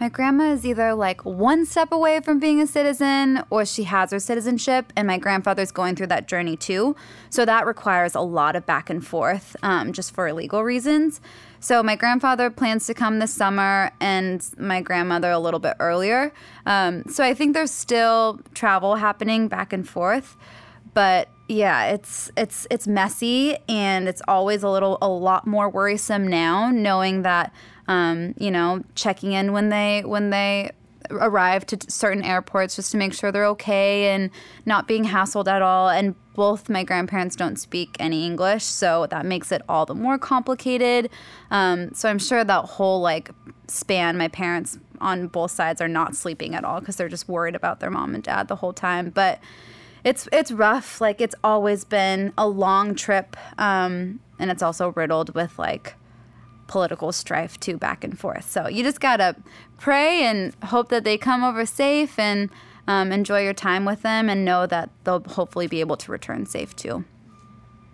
my 0.00 0.08
grandma 0.08 0.52
is 0.52 0.64
either 0.64 0.94
like 0.94 1.24
one 1.24 1.66
step 1.66 1.90
away 1.90 2.20
from 2.20 2.38
being 2.38 2.60
a 2.60 2.68
citizen 2.68 3.42
or 3.50 3.66
she 3.66 3.82
has 3.84 4.12
her 4.12 4.20
citizenship, 4.20 4.92
and 4.94 5.08
my 5.08 5.18
grandfather's 5.18 5.72
going 5.72 5.96
through 5.96 6.06
that 6.06 6.28
journey 6.28 6.56
too. 6.56 6.94
So 7.30 7.44
that 7.44 7.66
requires 7.66 8.14
a 8.14 8.20
lot 8.20 8.54
of 8.54 8.64
back 8.64 8.90
and 8.90 9.04
forth 9.04 9.56
um, 9.62 9.92
just 9.92 10.14
for 10.14 10.32
legal 10.32 10.62
reasons. 10.62 11.20
So 11.58 11.82
my 11.82 11.96
grandfather 11.96 12.48
plans 12.48 12.86
to 12.86 12.94
come 12.94 13.18
this 13.18 13.34
summer 13.34 13.90
and 14.00 14.46
my 14.56 14.80
grandmother 14.80 15.32
a 15.32 15.38
little 15.40 15.60
bit 15.60 15.74
earlier. 15.80 16.32
Um, 16.64 17.02
so 17.08 17.24
I 17.24 17.34
think 17.34 17.54
there's 17.54 17.72
still 17.72 18.40
travel 18.54 18.94
happening 18.94 19.48
back 19.48 19.72
and 19.72 19.88
forth. 19.88 20.36
But 20.94 21.28
yeah, 21.48 21.86
it's 21.86 22.30
it's 22.36 22.66
it's 22.70 22.86
messy 22.86 23.56
and 23.68 24.06
it's 24.06 24.22
always 24.28 24.62
a 24.62 24.68
little 24.68 24.98
a 25.00 25.08
lot 25.08 25.46
more 25.46 25.68
worrisome 25.68 26.28
now 26.28 26.70
knowing 26.70 27.22
that 27.22 27.52
um, 27.88 28.34
you 28.38 28.50
know, 28.50 28.84
checking 28.94 29.32
in 29.32 29.52
when 29.52 29.70
they 29.70 30.02
when 30.04 30.30
they 30.30 30.70
arrive 31.10 31.64
to 31.64 31.78
certain 31.88 32.22
airports 32.22 32.76
just 32.76 32.90
to 32.92 32.98
make 32.98 33.14
sure 33.14 33.32
they're 33.32 33.46
okay 33.46 34.10
and 34.10 34.30
not 34.66 34.86
being 34.86 35.06
hassled 35.06 35.48
at 35.48 35.62
all. 35.62 35.88
And 35.88 36.14
both 36.34 36.68
my 36.68 36.84
grandparents 36.84 37.34
don't 37.34 37.56
speak 37.56 37.96
any 37.98 38.26
English, 38.26 38.64
so 38.64 39.06
that 39.06 39.24
makes 39.24 39.50
it 39.50 39.62
all 39.68 39.86
the 39.86 39.94
more 39.94 40.18
complicated. 40.18 41.08
Um, 41.50 41.94
so 41.94 42.10
I'm 42.10 42.18
sure 42.18 42.44
that 42.44 42.64
whole 42.66 43.00
like 43.00 43.30
span, 43.68 44.18
my 44.18 44.28
parents 44.28 44.78
on 45.00 45.28
both 45.28 45.50
sides 45.50 45.80
are 45.80 45.88
not 45.88 46.14
sleeping 46.14 46.54
at 46.54 46.64
all 46.64 46.80
because 46.80 46.96
they're 46.96 47.08
just 47.08 47.28
worried 47.28 47.54
about 47.54 47.80
their 47.80 47.90
mom 47.90 48.14
and 48.14 48.22
dad 48.22 48.48
the 48.48 48.56
whole 48.56 48.74
time. 48.74 49.10
But 49.10 49.40
it's 50.04 50.28
it's 50.32 50.52
rough. 50.52 51.00
Like 51.00 51.20
it's 51.20 51.34
always 51.42 51.84
been 51.84 52.32
a 52.38 52.48
long 52.48 52.94
trip, 52.94 53.36
um, 53.58 54.20
and 54.38 54.50
it's 54.50 54.62
also 54.62 54.92
riddled 54.92 55.34
with 55.34 55.58
like 55.58 55.94
political 56.66 57.12
strife 57.12 57.58
too 57.60 57.76
back 57.76 58.04
and 58.04 58.18
forth. 58.18 58.48
So 58.50 58.68
you 58.68 58.82
just 58.82 59.00
gotta 59.00 59.36
pray 59.78 60.24
and 60.24 60.54
hope 60.64 60.88
that 60.90 61.04
they 61.04 61.18
come 61.18 61.42
over 61.42 61.64
safe 61.66 62.18
and 62.18 62.50
um, 62.88 63.12
enjoy 63.12 63.42
your 63.42 63.54
time 63.54 63.84
with 63.84 64.02
them 64.02 64.28
and 64.30 64.44
know 64.44 64.66
that 64.66 64.90
they'll 65.04 65.22
hopefully 65.22 65.66
be 65.66 65.80
able 65.80 65.96
to 65.98 66.10
return 66.10 66.46
safe 66.46 66.74
too. 66.74 67.04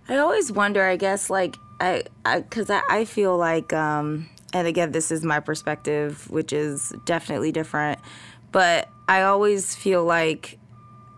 I 0.09 0.19
always 0.19 0.53
wonder, 0.53 0.85
I 0.85 0.97
guess, 0.97 1.29
like, 1.31 1.57
I, 1.81 2.05
because 2.25 2.71
I, 2.71 2.79
I, 2.89 2.99
I, 2.99 3.05
feel 3.05 3.37
like, 3.37 3.73
um, 3.73 4.29
and 4.53 4.69
again, 4.69 4.93
this 4.93 5.11
is 5.11 5.25
my 5.25 5.41
perspective, 5.41 6.31
which 6.31 6.53
is 6.53 6.93
definitely 7.05 7.53
different, 7.53 7.99
but 8.53 8.89
I 9.09 9.23
always 9.23 9.75
feel 9.75 10.05
like, 10.05 10.59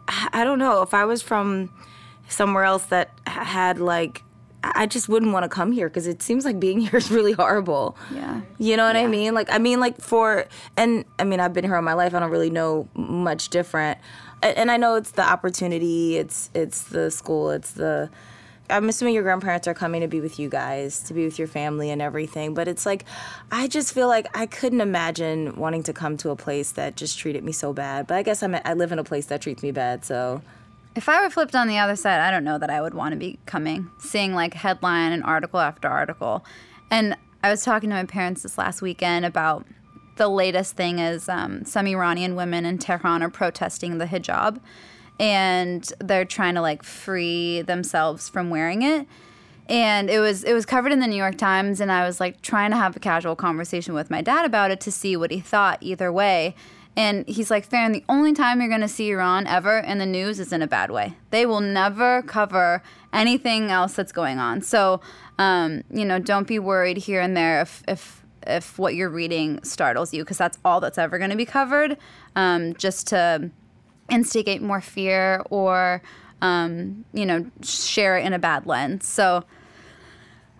I 0.08 0.44
don't 0.44 0.58
know, 0.58 0.82
if 0.82 0.94
I 0.94 1.04
was 1.04 1.22
from 1.22 1.70
somewhere 2.28 2.64
else 2.64 2.86
that 2.86 3.10
had 3.26 3.78
like 3.78 4.22
I 4.74 4.86
just 4.86 5.08
wouldn't 5.08 5.32
want 5.32 5.44
to 5.44 5.48
come 5.48 5.70
here 5.70 5.88
because 5.88 6.06
it 6.06 6.22
seems 6.22 6.44
like 6.44 6.58
being 6.58 6.80
here 6.86 6.96
is 6.96 7.10
really 7.10 7.32
horrible. 7.32 7.96
Yeah. 8.12 8.40
You 8.58 8.76
know 8.76 8.86
what 8.86 8.96
yeah. 8.96 9.02
I 9.02 9.06
mean? 9.06 9.34
Like, 9.34 9.52
I 9.52 9.58
mean, 9.58 9.80
like 9.80 10.00
for, 10.00 10.46
and 10.76 11.04
I 11.18 11.24
mean, 11.24 11.40
I've 11.40 11.52
been 11.52 11.64
here 11.64 11.76
all 11.76 11.82
my 11.82 11.92
life. 11.92 12.14
I 12.14 12.20
don't 12.20 12.30
really 12.30 12.50
know 12.50 12.88
much 12.94 13.50
different. 13.50 13.98
And 14.42 14.70
I 14.70 14.76
know 14.76 14.96
it's 14.96 15.12
the 15.12 15.22
opportunity, 15.22 16.18
it's 16.18 16.50
it's 16.52 16.82
the 16.84 17.10
school, 17.10 17.50
it's 17.50 17.72
the. 17.72 18.10
I'm 18.68 18.88
assuming 18.88 19.14
your 19.14 19.22
grandparents 19.22 19.68
are 19.68 19.74
coming 19.74 20.00
to 20.00 20.08
be 20.08 20.20
with 20.20 20.38
you 20.38 20.48
guys, 20.48 21.00
to 21.04 21.14
be 21.14 21.24
with 21.24 21.38
your 21.38 21.48
family 21.48 21.90
and 21.90 22.02
everything. 22.02 22.54
But 22.54 22.68
it's 22.68 22.86
like, 22.86 23.04
I 23.50 23.68
just 23.68 23.92
feel 23.92 24.08
like 24.08 24.26
I 24.36 24.46
couldn't 24.46 24.80
imagine 24.80 25.56
wanting 25.56 25.82
to 25.84 25.92
come 25.92 26.16
to 26.18 26.30
a 26.30 26.36
place 26.36 26.72
that 26.72 26.96
just 26.96 27.18
treated 27.18 27.44
me 27.44 27.52
so 27.52 27.72
bad. 27.72 28.06
But 28.06 28.16
I 28.16 28.22
guess 28.22 28.42
I'm, 28.42 28.56
I 28.64 28.74
live 28.74 28.92
in 28.92 28.98
a 28.98 29.04
place 29.04 29.26
that 29.26 29.42
treats 29.42 29.62
me 29.62 29.70
bad, 29.70 30.04
so. 30.04 30.42
If 30.94 31.08
I 31.10 31.22
were 31.22 31.28
flipped 31.28 31.54
on 31.54 31.68
the 31.68 31.76
other 31.76 31.94
side, 31.94 32.20
I 32.20 32.30
don't 32.30 32.44
know 32.44 32.58
that 32.58 32.70
I 32.70 32.80
would 32.80 32.94
want 32.94 33.12
to 33.12 33.18
be 33.18 33.38
coming, 33.44 33.90
seeing 33.98 34.34
like 34.34 34.54
headline 34.54 35.12
and 35.12 35.22
article 35.22 35.60
after 35.60 35.88
article. 35.88 36.42
And 36.90 37.16
I 37.42 37.50
was 37.50 37.62
talking 37.62 37.90
to 37.90 37.96
my 37.96 38.04
parents 38.04 38.42
this 38.42 38.56
last 38.56 38.80
weekend 38.80 39.26
about 39.26 39.66
the 40.16 40.28
latest 40.28 40.74
thing 40.74 40.98
is 40.98 41.28
um, 41.28 41.64
some 41.64 41.86
Iranian 41.86 42.34
women 42.34 42.64
in 42.64 42.78
Tehran 42.78 43.22
are 43.22 43.28
protesting 43.28 43.98
the 43.98 44.06
hijab 44.06 44.58
and 45.18 45.90
they're 45.98 46.24
trying 46.24 46.54
to 46.54 46.60
like 46.60 46.82
free 46.82 47.62
themselves 47.62 48.28
from 48.28 48.50
wearing 48.50 48.82
it. 48.82 49.06
And 49.68 50.08
it 50.08 50.20
was 50.20 50.44
it 50.44 50.52
was 50.52 50.64
covered 50.64 50.92
in 50.92 51.00
the 51.00 51.08
New 51.08 51.16
York 51.16 51.38
Times 51.38 51.80
and 51.80 51.90
I 51.90 52.06
was 52.06 52.20
like 52.20 52.40
trying 52.42 52.70
to 52.70 52.76
have 52.76 52.96
a 52.96 53.00
casual 53.00 53.34
conversation 53.34 53.94
with 53.94 54.10
my 54.10 54.20
dad 54.20 54.44
about 54.44 54.70
it 54.70 54.80
to 54.82 54.92
see 54.92 55.16
what 55.16 55.30
he 55.30 55.40
thought 55.40 55.78
either 55.80 56.12
way. 56.12 56.54
And 56.98 57.28
he's 57.28 57.50
like, 57.50 57.66
Farron, 57.66 57.92
the 57.92 58.04
only 58.08 58.32
time 58.32 58.60
you're 58.60 58.70
going 58.70 58.80
to 58.80 58.88
see 58.88 59.10
Iran 59.10 59.46
ever 59.46 59.78
in 59.78 59.98
the 59.98 60.06
news 60.06 60.40
is 60.40 60.50
in 60.50 60.62
a 60.62 60.66
bad 60.66 60.90
way. 60.90 61.14
They 61.30 61.44
will 61.44 61.60
never 61.60 62.22
cover 62.22 62.82
anything 63.12 63.70
else 63.70 63.92
that's 63.92 64.12
going 64.12 64.38
on. 64.38 64.62
So, 64.62 65.02
um, 65.38 65.84
you 65.90 66.06
know, 66.06 66.18
don't 66.18 66.46
be 66.46 66.58
worried 66.58 66.96
here 66.96 67.20
and 67.20 67.36
there 67.36 67.60
if, 67.60 67.82
if, 67.86 68.24
if 68.46 68.78
what 68.78 68.94
you're 68.94 69.10
reading 69.10 69.62
startles 69.62 70.14
you, 70.14 70.24
because 70.24 70.38
that's 70.38 70.58
all 70.64 70.80
that's 70.80 70.96
ever 70.96 71.18
going 71.18 71.30
to 71.30 71.36
be 71.36 71.44
covered, 71.44 71.98
um, 72.34 72.72
just 72.76 73.08
to 73.08 73.50
instigate 74.10 74.62
more 74.62 74.80
fear 74.80 75.42
or, 75.50 76.02
um, 76.42 77.04
you 77.12 77.26
know, 77.26 77.46
share 77.62 78.16
it 78.18 78.24
in 78.26 78.32
a 78.32 78.38
bad 78.38 78.66
lens. 78.66 79.06
So, 79.06 79.44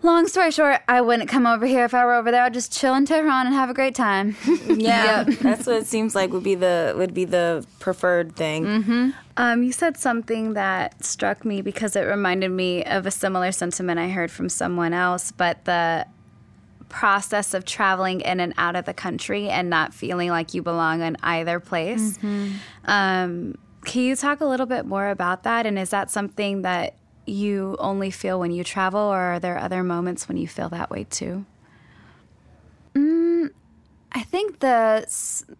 long 0.03 0.27
story 0.27 0.51
short, 0.51 0.81
I 0.87 1.01
wouldn't 1.01 1.29
come 1.29 1.45
over 1.47 1.65
here 1.65 1.85
if 1.85 1.93
I 1.93 2.05
were 2.05 2.13
over 2.13 2.31
there. 2.31 2.43
I'd 2.43 2.53
just 2.53 2.71
chill 2.77 2.93
in 2.95 3.05
Tehran 3.05 3.47
and 3.47 3.55
have 3.55 3.69
a 3.69 3.73
great 3.73 3.95
time. 3.95 4.35
Yeah, 4.77 5.23
that's 5.23 5.65
what 5.65 5.77
it 5.77 5.87
seems 5.87 6.13
like 6.13 6.31
would 6.31 6.43
be 6.43 6.53
the 6.55 6.93
would 6.97 7.13
be 7.13 7.25
the 7.25 7.65
preferred 7.79 8.35
thing. 8.35 9.13
Um, 9.37 9.63
you 9.63 9.71
said 9.71 9.97
something 9.97 10.53
that 10.53 11.03
struck 11.03 11.43
me 11.45 11.61
because 11.61 11.95
it 11.95 12.01
reminded 12.01 12.51
me 12.51 12.83
of 12.83 13.05
a 13.05 13.11
similar 13.11 13.51
sentiment 13.51 13.99
I 13.99 14.09
heard 14.09 14.29
from 14.31 14.49
someone 14.49 14.93
else, 14.93 15.31
but 15.31 15.65
the 15.65 16.05
process 16.89 17.53
of 17.53 17.65
traveling 17.65 18.21
in 18.21 18.39
and 18.39 18.53
out 18.57 18.75
of 18.75 18.85
the 18.85 18.93
country 18.93 19.49
and 19.49 19.69
not 19.69 19.93
feeling 19.93 20.29
like 20.29 20.53
you 20.53 20.61
belong 20.61 21.01
in 21.01 21.17
either 21.23 21.59
place. 21.59 22.17
Um, 22.85 23.57
can 23.85 24.01
you 24.01 24.15
talk 24.15 24.41
a 24.41 24.45
little 24.45 24.65
bit 24.65 24.85
more 24.85 25.09
about 25.09 25.43
that? 25.43 25.65
And 25.65 25.77
is 25.77 25.89
that 25.89 26.11
something 26.11 26.63
that 26.63 26.95
you 27.25 27.75
only 27.79 28.09
feel 28.11 28.39
when 28.39 28.51
you 28.51 28.63
travel, 28.63 29.01
or 29.01 29.17
are 29.17 29.39
there 29.39 29.57
other 29.57 29.83
moments 29.83 30.27
when 30.27 30.37
you 30.37 30.47
feel 30.47 30.69
that 30.69 30.89
way 30.89 31.03
too? 31.03 31.45
I 34.13 34.23
think 34.23 34.59
the 34.59 35.05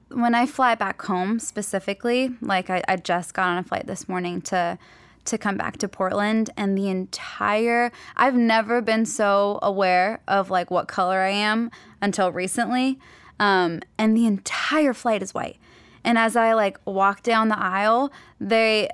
when 0.09 0.33
I 0.33 0.45
fly 0.47 0.73
back 0.73 1.01
home 1.03 1.37
specifically, 1.39 2.31
like 2.41 2.69
I, 2.69 2.81
I 2.87 2.95
just 2.95 3.33
got 3.33 3.47
on 3.49 3.57
a 3.57 3.63
flight 3.63 3.85
this 3.85 4.09
morning 4.09 4.41
to 4.43 4.79
to 5.27 5.37
come 5.37 5.57
back 5.57 5.77
to 5.77 5.87
Portland, 5.87 6.49
and 6.57 6.77
the 6.77 6.89
entire 6.89 7.91
I've 8.15 8.35
never 8.35 8.81
been 8.81 9.05
so 9.05 9.59
aware 9.61 10.21
of 10.27 10.49
like 10.49 10.71
what 10.71 10.87
color 10.87 11.19
I 11.19 11.29
am 11.29 11.71
until 12.01 12.31
recently, 12.31 12.99
um, 13.39 13.81
and 13.97 14.15
the 14.15 14.25
entire 14.25 14.93
flight 14.93 15.21
is 15.21 15.33
white. 15.33 15.57
And 16.03 16.17
as 16.17 16.35
I 16.35 16.53
like 16.53 16.79
walk 16.85 17.23
down 17.23 17.49
the 17.49 17.59
aisle, 17.59 18.11
they 18.39 18.89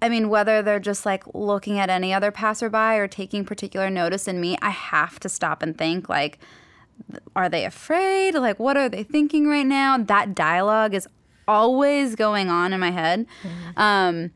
I 0.00 0.08
mean, 0.08 0.28
whether 0.28 0.62
they're 0.62 0.80
just 0.80 1.06
like 1.06 1.22
looking 1.32 1.78
at 1.78 1.88
any 1.88 2.12
other 2.12 2.32
passerby 2.32 2.98
or 2.98 3.06
taking 3.06 3.44
particular 3.44 3.88
notice 3.88 4.26
in 4.26 4.40
me, 4.40 4.56
I 4.60 4.70
have 4.70 5.20
to 5.20 5.28
stop 5.28 5.62
and 5.62 5.78
think 5.78 6.08
like, 6.08 6.40
are 7.36 7.48
they 7.48 7.64
afraid? 7.64 8.34
Like, 8.34 8.58
what 8.58 8.76
are 8.76 8.88
they 8.88 9.04
thinking 9.04 9.46
right 9.46 9.66
now? 9.66 9.96
That 9.98 10.34
dialogue 10.34 10.92
is 10.92 11.06
always 11.46 12.16
going 12.16 12.48
on 12.48 12.72
in 12.72 12.80
my 12.80 12.90
head. 12.90 13.26
Um, 13.76 14.32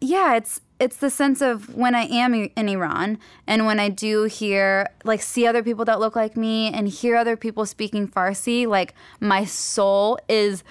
yeah, 0.00 0.34
it's 0.36 0.60
it's 0.78 0.96
the 0.96 1.10
sense 1.10 1.40
of 1.40 1.74
when 1.74 1.94
I 1.94 2.02
am 2.02 2.34
in 2.34 2.68
Iran 2.68 3.18
and 3.46 3.64
when 3.64 3.80
I 3.80 3.88
do 3.88 4.24
hear 4.24 4.88
like 5.04 5.22
see 5.22 5.46
other 5.46 5.62
people 5.62 5.84
that 5.86 6.00
look 6.00 6.14
like 6.14 6.36
me 6.36 6.70
and 6.72 6.86
hear 6.88 7.16
other 7.16 7.36
people 7.36 7.64
speaking 7.64 8.06
Farsi, 8.06 8.66
like 8.66 8.94
my 9.18 9.44
soul 9.44 10.18
is 10.28 10.62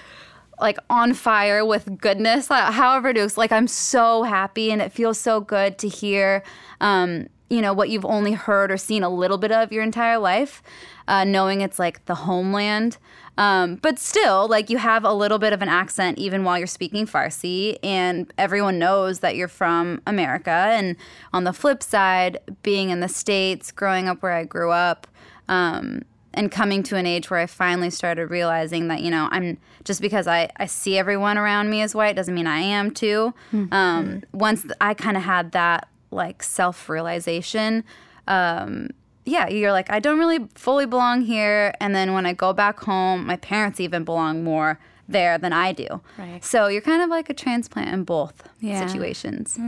like 0.60 0.78
on 0.88 1.12
fire 1.12 1.64
with 1.64 1.98
goodness. 2.00 2.48
However 2.48 3.08
it 3.08 3.16
is, 3.16 3.36
like 3.36 3.52
I'm 3.52 3.66
so 3.66 4.22
happy 4.22 4.70
and 4.70 4.80
it 4.80 4.92
feels 4.92 5.18
so 5.18 5.40
good 5.40 5.76
to 5.78 5.88
hear, 5.88 6.42
um, 6.80 7.28
you 7.48 7.62
know, 7.62 7.72
what 7.72 7.90
you've 7.90 8.04
only 8.04 8.32
heard 8.32 8.70
or 8.70 8.76
seen 8.76 9.02
a 9.02 9.08
little 9.08 9.38
bit 9.38 9.52
of 9.52 9.72
your 9.72 9.82
entire 9.82 10.18
life, 10.18 10.62
uh, 11.06 11.24
knowing 11.24 11.60
it's 11.60 11.78
like 11.78 12.04
the 12.06 12.14
homeland. 12.14 12.98
Um, 13.38 13.76
but 13.76 13.98
still, 13.98 14.48
like 14.48 14.70
you 14.70 14.78
have 14.78 15.04
a 15.04 15.12
little 15.12 15.38
bit 15.38 15.52
of 15.52 15.62
an 15.62 15.68
accent 15.68 16.18
even 16.18 16.42
while 16.42 16.58
you're 16.58 16.66
speaking 16.66 17.06
Farsi, 17.06 17.78
and 17.82 18.32
everyone 18.38 18.78
knows 18.78 19.20
that 19.20 19.36
you're 19.36 19.46
from 19.46 20.00
America. 20.06 20.50
And 20.50 20.96
on 21.32 21.44
the 21.44 21.52
flip 21.52 21.82
side, 21.82 22.38
being 22.62 22.90
in 22.90 23.00
the 23.00 23.08
States, 23.08 23.70
growing 23.70 24.08
up 24.08 24.22
where 24.22 24.32
I 24.32 24.44
grew 24.44 24.70
up, 24.70 25.06
um, 25.48 26.02
and 26.34 26.50
coming 26.50 26.82
to 26.82 26.96
an 26.96 27.06
age 27.06 27.30
where 27.30 27.40
I 27.40 27.46
finally 27.46 27.88
started 27.88 28.30
realizing 28.30 28.88
that, 28.88 29.00
you 29.00 29.10
know, 29.10 29.28
I'm 29.30 29.56
just 29.84 30.02
because 30.02 30.26
I, 30.26 30.50
I 30.58 30.66
see 30.66 30.98
everyone 30.98 31.38
around 31.38 31.70
me 31.70 31.80
as 31.80 31.94
white 31.94 32.14
doesn't 32.14 32.34
mean 32.34 32.46
I 32.46 32.58
am 32.58 32.90
too. 32.90 33.32
Um, 33.72 34.22
once 34.32 34.66
I 34.80 34.92
kind 34.92 35.16
of 35.16 35.22
had 35.22 35.52
that 35.52 35.88
like 36.10 36.42
self 36.42 36.88
realization, 36.88 37.84
um, 38.28 38.88
yeah, 39.24 39.48
you're 39.48 39.72
like, 39.72 39.90
I 39.90 39.98
don't 40.00 40.18
really 40.18 40.46
fully 40.54 40.86
belong 40.86 41.22
here. 41.22 41.74
And 41.80 41.94
then 41.94 42.12
when 42.12 42.26
I 42.26 42.32
go 42.32 42.52
back 42.52 42.80
home, 42.80 43.26
my 43.26 43.36
parents 43.36 43.80
even 43.80 44.04
belong 44.04 44.44
more 44.44 44.78
there 45.08 45.36
than 45.38 45.52
I 45.52 45.72
do. 45.72 46.00
Right. 46.18 46.44
So 46.44 46.68
you're 46.68 46.80
kind 46.80 47.02
of 47.02 47.08
like 47.10 47.28
a 47.30 47.34
transplant 47.34 47.88
in 47.90 48.04
both 48.04 48.42
Yeah. 48.60 48.86
situations. 48.86 49.58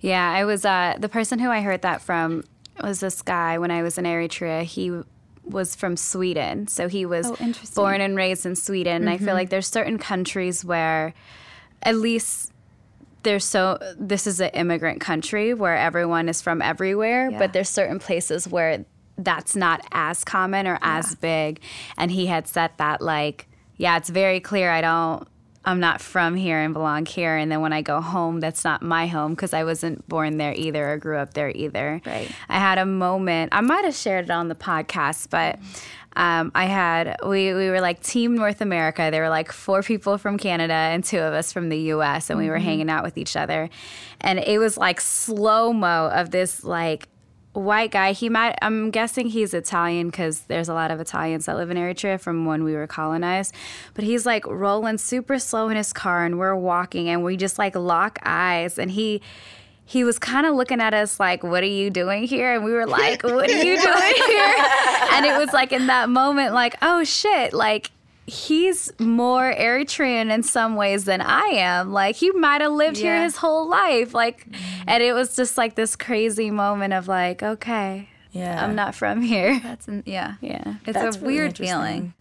Yeah, 0.00 0.30
I 0.32 0.44
was 0.44 0.64
uh, 0.64 0.94
the 0.98 1.08
person 1.08 1.38
who 1.38 1.50
I 1.50 1.60
heard 1.60 1.82
that 1.82 2.02
from 2.02 2.44
was 2.82 3.00
this 3.00 3.22
guy 3.22 3.58
when 3.58 3.70
I 3.70 3.82
was 3.82 3.98
in 3.98 4.04
Eritrea. 4.04 4.62
He 4.64 4.92
was 5.44 5.74
from 5.74 5.96
Sweden, 5.96 6.66
so 6.68 6.88
he 6.88 7.04
was 7.06 7.26
Oh, 7.26 7.36
born 7.74 8.00
and 8.00 8.16
raised 8.16 8.46
in 8.46 8.56
Sweden. 8.56 9.02
And 9.02 9.10
I 9.10 9.18
feel 9.18 9.34
like 9.34 9.50
there's 9.50 9.66
certain 9.68 9.98
countries 9.98 10.64
where, 10.64 11.14
at 11.82 11.96
least. 11.96 12.52
There's 13.24 13.44
so 13.44 13.78
this 13.98 14.26
is 14.26 14.40
an 14.40 14.50
immigrant 14.50 15.00
country 15.00 15.52
where 15.54 15.76
everyone 15.76 16.28
is 16.28 16.40
from 16.40 16.62
everywhere, 16.62 17.30
Yeah. 17.30 17.38
but 17.38 17.52
there's 17.52 17.68
certain 17.68 17.98
places 17.98 18.46
where 18.46 18.84
that's 19.18 19.54
not 19.56 19.80
as 19.92 20.24
common 20.24 20.66
or 20.66 20.78
as 20.82 21.14
big. 21.16 21.60
And 21.98 22.10
he 22.10 22.26
had 22.26 22.46
said 22.48 22.70
that 22.78 23.00
like, 23.00 23.48
yeah, 23.76 23.96
it's 23.96 24.08
very 24.10 24.40
clear 24.40 24.70
I 24.70 24.80
don't 24.80 25.26
I'm 25.64 25.80
not 25.80 26.00
from 26.00 26.34
here 26.34 26.58
and 26.58 26.74
belong 26.74 27.06
here. 27.06 27.36
And 27.36 27.50
then 27.50 27.60
when 27.60 27.72
I 27.72 27.82
go 27.82 28.00
home, 28.00 28.40
that's 28.40 28.64
not 28.64 28.82
my 28.82 29.06
home 29.06 29.32
because 29.34 29.54
I 29.54 29.64
wasn't 29.64 30.06
born 30.08 30.36
there 30.36 30.52
either 30.54 30.92
or 30.92 30.98
grew 30.98 31.18
up 31.18 31.34
there 31.34 31.50
either. 31.54 32.02
Right. 32.04 32.30
I 32.48 32.58
had 32.58 32.78
a 32.78 32.86
moment, 32.86 33.54
I 33.54 33.60
might 33.62 33.84
have 33.84 33.94
shared 33.94 34.26
it 34.26 34.30
on 34.30 34.48
the 34.48 34.54
podcast, 34.54 35.30
but 35.30 35.58
um, 36.16 36.52
I 36.54 36.66
had, 36.66 37.16
we, 37.26 37.54
we 37.54 37.70
were 37.70 37.80
like 37.80 38.02
Team 38.02 38.34
North 38.34 38.60
America. 38.60 39.08
There 39.10 39.22
were 39.22 39.30
like 39.30 39.50
four 39.50 39.82
people 39.82 40.18
from 40.18 40.38
Canada 40.38 40.74
and 40.74 41.02
two 41.02 41.18
of 41.18 41.32
us 41.32 41.52
from 41.52 41.70
the 41.70 41.78
US, 41.92 42.30
and 42.30 42.38
we 42.38 42.50
were 42.50 42.58
hanging 42.58 42.90
out 42.90 43.02
with 43.02 43.16
each 43.18 43.34
other. 43.34 43.68
And 44.20 44.38
it 44.38 44.58
was 44.58 44.76
like 44.76 45.00
slow 45.00 45.72
mo 45.72 46.10
of 46.12 46.30
this 46.30 46.62
like, 46.62 47.08
white 47.54 47.90
guy. 47.90 48.12
He 48.12 48.28
might. 48.28 48.56
I'm 48.60 48.90
guessing 48.90 49.28
he's 49.28 49.54
Italian 49.54 50.08
because 50.08 50.42
there's 50.42 50.68
a 50.68 50.74
lot 50.74 50.90
of 50.90 51.00
Italians 51.00 51.46
that 51.46 51.56
live 51.56 51.70
in 51.70 51.76
Eritrea 51.76 52.20
from 52.20 52.44
when 52.44 52.64
we 52.64 52.74
were 52.74 52.86
colonized. 52.86 53.54
But 53.94 54.04
he's 54.04 54.26
like 54.26 54.46
rolling 54.46 54.98
super 54.98 55.38
slow 55.38 55.68
in 55.68 55.76
his 55.76 55.92
car, 55.92 56.24
and 56.24 56.38
we're 56.38 56.54
walking, 56.56 57.08
and 57.08 57.24
we 57.24 57.36
just 57.36 57.58
like 57.58 57.74
lock 57.74 58.18
eyes, 58.22 58.78
and 58.78 58.90
he. 58.90 59.22
He 59.86 60.02
was 60.02 60.18
kind 60.18 60.46
of 60.46 60.54
looking 60.54 60.80
at 60.80 60.94
us 60.94 61.20
like, 61.20 61.42
"What 61.42 61.62
are 61.62 61.66
you 61.66 61.90
doing 61.90 62.22
here?" 62.24 62.54
And 62.54 62.64
we 62.64 62.72
were 62.72 62.86
like, 62.86 63.22
"What 63.22 63.50
are 63.50 63.64
you 63.64 63.78
doing 63.78 64.14
here?" 64.26 64.54
And 65.12 65.26
it 65.26 65.38
was 65.38 65.52
like 65.52 65.72
in 65.72 65.88
that 65.88 66.08
moment, 66.08 66.54
like, 66.54 66.74
"Oh 66.80 67.04
shit!" 67.04 67.52
Like 67.52 67.90
he's 68.26 68.90
more 68.98 69.52
Eritrean 69.52 70.32
in 70.32 70.42
some 70.42 70.76
ways 70.76 71.04
than 71.04 71.20
I 71.20 71.46
am. 71.54 71.92
Like 71.92 72.16
he 72.16 72.30
might 72.30 72.60
have 72.60 72.72
lived 72.72 72.96
here 72.96 73.22
his 73.22 73.36
whole 73.36 73.68
life. 73.68 74.14
Like, 74.14 74.46
and 74.86 75.02
it 75.02 75.12
was 75.12 75.36
just 75.36 75.58
like 75.58 75.74
this 75.74 75.96
crazy 75.96 76.50
moment 76.50 76.94
of 76.94 77.08
like, 77.08 77.42
okay, 77.42 78.08
Yeah. 78.32 78.64
I'm 78.64 78.74
not 78.74 78.94
from 78.94 79.20
here. 79.22 79.60
That's, 79.62 79.88
an, 79.88 80.02
yeah. 80.06 80.34
Yeah. 80.40 80.74
It's 80.86 80.94
That's 80.98 81.16
a 81.16 81.20
really 81.20 81.34
weird 81.34 81.58
feeling. 81.58 82.14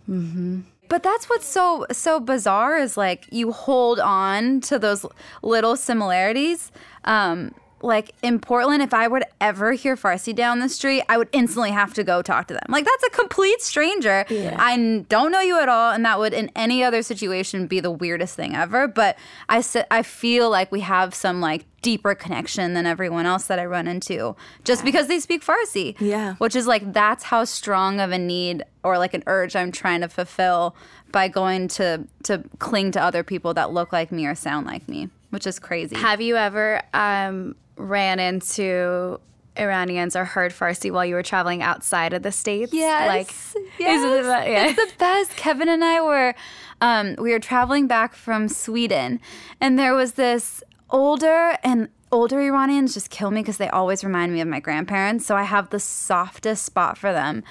But 0.89 1.01
that's 1.01 1.27
what's 1.27 1.47
so 1.47 1.87
so 1.91 2.19
bizarre 2.19 2.77
is 2.77 2.97
like 2.97 3.25
you 3.31 3.51
hold 3.51 3.99
on 3.99 4.61
to 4.61 4.77
those 4.77 5.05
little 5.41 5.75
similarities. 5.75 6.71
Um, 7.05 7.55
like 7.83 8.13
in 8.23 8.39
Portland, 8.39 8.81
if 8.81 8.93
I 8.93 9.07
would 9.07 9.23
ever 9.41 9.73
hear 9.73 9.95
Farsi 9.95 10.33
down 10.33 10.59
the 10.59 10.69
street, 10.69 11.03
I 11.09 11.17
would 11.17 11.29
instantly 11.31 11.71
have 11.71 11.93
to 11.95 12.03
go 12.03 12.21
talk 12.21 12.47
to 12.47 12.53
them. 12.53 12.63
Like 12.69 12.85
that's 12.85 13.03
a 13.03 13.09
complete 13.09 13.61
stranger. 13.61 14.25
Yeah. 14.29 14.55
I 14.57 15.05
don't 15.09 15.31
know 15.31 15.41
you 15.41 15.59
at 15.59 15.69
all, 15.69 15.91
and 15.91 16.03
that 16.05 16.17
would 16.19 16.33
in 16.33 16.49
any 16.55 16.83
other 16.83 17.01
situation 17.03 17.67
be 17.67 17.79
the 17.79 17.91
weirdest 17.91 18.35
thing 18.35 18.55
ever. 18.55 18.87
But 18.87 19.17
I 19.49 19.63
I 19.91 20.01
feel 20.03 20.49
like 20.49 20.71
we 20.71 20.79
have 20.79 21.13
some 21.13 21.41
like 21.41 21.65
deeper 21.81 22.15
connection 22.15 22.73
than 22.75 22.85
everyone 22.85 23.25
else 23.25 23.47
that 23.47 23.59
I 23.59 23.65
run 23.65 23.87
into, 23.87 24.35
just 24.63 24.85
because 24.85 25.07
they 25.07 25.19
speak 25.19 25.43
Farsi 25.43 25.95
Yeah. 25.99 26.35
which 26.35 26.55
is 26.55 26.65
like 26.65 26.93
that's 26.93 27.25
how 27.25 27.43
strong 27.43 27.99
of 27.99 28.11
a 28.13 28.17
need 28.17 28.63
or 28.83 28.97
like 28.97 29.13
an 29.13 29.21
urge 29.27 29.53
I'm 29.57 29.71
trying 29.73 29.99
to 29.99 30.07
fulfill 30.07 30.75
by 31.11 31.27
going 31.27 31.67
to 31.67 32.07
to 32.23 32.43
cling 32.59 32.91
to 32.93 33.01
other 33.01 33.21
people 33.23 33.53
that 33.55 33.73
look 33.73 33.91
like 33.91 34.11
me 34.13 34.25
or 34.25 34.33
sound 34.33 34.65
like 34.65 34.87
me, 34.87 35.09
which 35.33 35.47
is 35.47 35.57
crazy. 35.59 35.95
Have 35.95 36.21
you 36.21 36.35
ever 36.37 36.79
um, 36.93 37.55
ran 37.75 38.19
into 38.19 39.19
Iranians 39.57 40.15
or 40.15 40.25
heard 40.25 40.51
Farsi 40.51 40.91
while 40.91 41.05
you 41.05 41.15
were 41.15 41.23
traveling 41.23 41.61
outside 41.63 42.13
of 42.13 42.21
the 42.23 42.31
states? 42.31 42.71
Yes, 42.73 43.07
Like, 43.07 43.63
yes. 43.79 43.99
is 43.99 44.03
it 44.19 44.25
about- 44.25 44.47
yeah. 44.47 44.67
It's 44.67 44.91
the 44.93 44.97
best. 44.99 45.35
Kevin 45.35 45.69
and 45.69 45.83
I 45.83 46.01
were, 46.01 46.35
um, 46.81 47.15
we 47.19 47.31
were 47.31 47.39
traveling 47.39 47.87
back 47.87 48.13
from 48.15 48.47
Sweden, 48.47 49.19
and 49.59 49.77
there 49.79 49.93
was 49.95 50.13
this 50.13 50.63
older 50.89 51.57
and 51.63 51.89
older 52.11 52.39
Iranians 52.41 52.93
just 52.93 53.09
kill 53.09 53.31
me 53.31 53.41
because 53.41 53.57
they 53.57 53.69
always 53.69 54.03
remind 54.03 54.31
me 54.31 54.39
of 54.41 54.47
my 54.47 54.59
grandparents. 54.59 55.25
So 55.25 55.35
I 55.35 55.43
have 55.43 55.71
the 55.71 55.79
softest 55.79 56.63
spot 56.63 56.95
for 56.97 57.11
them, 57.11 57.43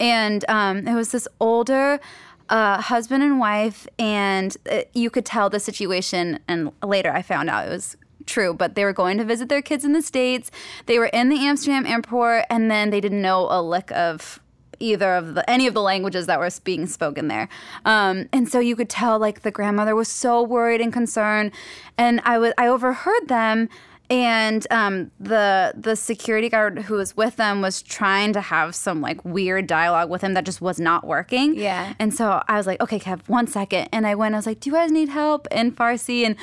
and 0.00 0.42
um, 0.48 0.86
it 0.88 0.94
was 0.94 1.10
this 1.10 1.28
older. 1.38 2.00
Uh, 2.48 2.80
husband 2.80 3.22
and 3.24 3.40
wife, 3.40 3.88
and 3.98 4.56
uh, 4.70 4.82
you 4.94 5.10
could 5.10 5.24
tell 5.24 5.50
the 5.50 5.58
situation. 5.58 6.38
And 6.46 6.70
later, 6.82 7.10
I 7.10 7.22
found 7.22 7.50
out 7.50 7.66
it 7.66 7.70
was 7.70 7.96
true, 8.26 8.54
but 8.54 8.74
they 8.74 8.84
were 8.84 8.92
going 8.92 9.18
to 9.18 9.24
visit 9.24 9.48
their 9.48 9.62
kids 9.62 9.84
in 9.84 9.92
the 9.92 10.02
States. 10.02 10.50
They 10.86 10.98
were 10.98 11.06
in 11.06 11.28
the 11.28 11.38
Amsterdam 11.44 11.86
airport, 11.86 12.44
and 12.50 12.70
then 12.70 12.90
they 12.90 13.00
didn't 13.00 13.22
know 13.22 13.48
a 13.50 13.60
lick 13.62 13.90
of 13.92 14.40
either 14.78 15.14
of 15.14 15.34
the 15.34 15.48
any 15.48 15.66
of 15.66 15.74
the 15.74 15.82
languages 15.82 16.26
that 16.26 16.38
were 16.38 16.50
being 16.64 16.86
spoken 16.86 17.28
there. 17.28 17.48
Um, 17.84 18.28
and 18.32 18.48
so 18.48 18.60
you 18.60 18.76
could 18.76 18.90
tell 18.90 19.18
like 19.18 19.40
the 19.42 19.50
grandmother 19.50 19.94
was 19.94 20.08
so 20.08 20.42
worried 20.42 20.80
and 20.80 20.92
concerned. 20.92 21.52
And 21.96 22.20
I 22.24 22.38
was 22.38 22.52
I 22.58 22.66
overheard 22.68 23.28
them 23.28 23.68
and 24.08 24.66
um, 24.70 25.10
the 25.18 25.72
the 25.76 25.96
security 25.96 26.48
guard 26.48 26.80
who 26.80 26.94
was 26.94 27.16
with 27.16 27.36
them 27.36 27.60
was 27.60 27.82
trying 27.82 28.32
to 28.34 28.40
have 28.40 28.74
some 28.74 29.00
like 29.00 29.24
weird 29.24 29.66
dialogue 29.66 30.10
with 30.10 30.22
him 30.22 30.34
that 30.34 30.44
just 30.44 30.60
was 30.60 30.78
not 30.78 31.06
working. 31.06 31.56
Yeah. 31.56 31.94
And 31.98 32.14
so 32.14 32.42
I 32.46 32.56
was 32.56 32.66
like, 32.66 32.80
okay, 32.80 32.98
Kev, 32.98 33.28
one 33.28 33.46
second. 33.46 33.88
And 33.92 34.06
I 34.06 34.14
went, 34.14 34.34
I 34.34 34.38
was 34.38 34.46
like, 34.46 34.60
do 34.60 34.70
you 34.70 34.76
guys 34.76 34.92
need 34.92 35.08
help 35.08 35.48
in 35.50 35.72
Farsi? 35.72 36.24
And 36.24 36.36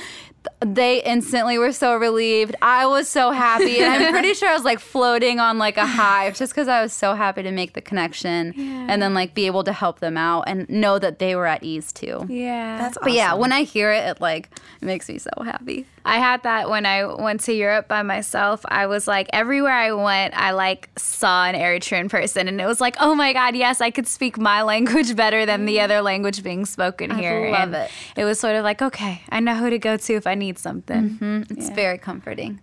they 0.59 1.01
instantly 1.03 1.57
were 1.57 1.71
so 1.71 1.95
relieved. 1.95 2.55
I 2.61 2.85
was 2.85 3.07
so 3.07 3.31
happy. 3.31 3.79
And 3.79 4.03
I'm 4.03 4.13
pretty 4.13 4.33
sure 4.33 4.49
I 4.49 4.53
was 4.53 4.63
like 4.63 4.79
floating 4.79 5.39
on 5.39 5.57
like 5.57 5.77
a 5.77 5.85
high 5.85 6.31
just 6.31 6.53
because 6.53 6.67
I 6.67 6.81
was 6.81 6.93
so 6.93 7.15
happy 7.15 7.43
to 7.43 7.51
make 7.51 7.73
the 7.73 7.81
connection 7.81 8.53
and 8.89 9.01
then 9.01 9.13
like 9.13 9.33
be 9.33 9.45
able 9.45 9.63
to 9.65 9.73
help 9.73 9.99
them 9.99 10.17
out 10.17 10.43
and 10.47 10.69
know 10.69 10.99
that 10.99 11.19
they 11.19 11.35
were 11.35 11.47
at 11.47 11.63
ease 11.63 11.91
too. 11.91 12.25
Yeah. 12.29 12.77
That's 12.77 12.97
But 13.01 13.13
yeah, 13.13 13.33
when 13.33 13.51
I 13.51 13.63
hear 13.63 13.91
it, 13.91 14.07
it 14.07 14.21
like 14.21 14.49
it 14.81 14.85
makes 14.85 15.09
me 15.09 15.17
so 15.17 15.31
happy. 15.43 15.85
I 16.05 16.17
had 16.17 16.43
that 16.43 16.69
when 16.69 16.85
I 16.85 17.05
went 17.05 17.41
to 17.41 17.53
Europe 17.53 17.87
by 17.87 18.01
myself. 18.01 18.65
I 18.67 18.87
was 18.87 19.07
like, 19.07 19.29
everywhere 19.31 19.73
I 19.73 19.93
went, 19.93 20.33
I 20.35 20.51
like 20.51 20.89
saw 20.97 21.45
an 21.45 21.55
Eritrean 21.55 22.09
person, 22.09 22.47
and 22.47 22.59
it 22.59 22.65
was 22.65 22.81
like, 22.81 22.95
oh 22.99 23.15
my 23.15 23.31
god, 23.31 23.55
yes, 23.55 23.79
I 23.79 23.89
could 23.89 24.07
speak 24.07 24.37
my 24.37 24.63
language 24.63 25.15
better 25.15 25.45
than 25.45 25.65
the 25.65 25.77
mm. 25.77 25.83
other 25.83 26.01
language 26.01 26.43
being 26.43 26.65
spoken 26.65 27.11
I 27.11 27.19
here. 27.21 27.45
I 27.45 27.51
love 27.51 27.61
and 27.61 27.75
it. 27.75 27.91
It 28.17 28.25
was 28.25 28.39
sort 28.39 28.55
of 28.55 28.63
like, 28.63 28.81
okay, 28.81 29.21
I 29.29 29.39
know 29.39 29.55
who 29.55 29.69
to 29.69 29.79
go 29.79 29.95
to 29.95 30.13
if 30.13 30.27
I 30.27 30.32
need 30.35 30.57
something. 30.59 31.17
Mm, 31.19 31.51
It's 31.51 31.69
very 31.69 31.97
comforting. 31.97 32.59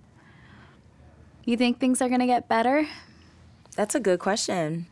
You 1.44 1.56
think 1.56 1.78
things 1.80 2.00
are 2.02 2.08
gonna 2.08 2.26
get 2.26 2.48
better? 2.48 2.86
That's 3.76 3.94
a 3.94 4.00
good 4.00 4.18
question. 4.20 4.86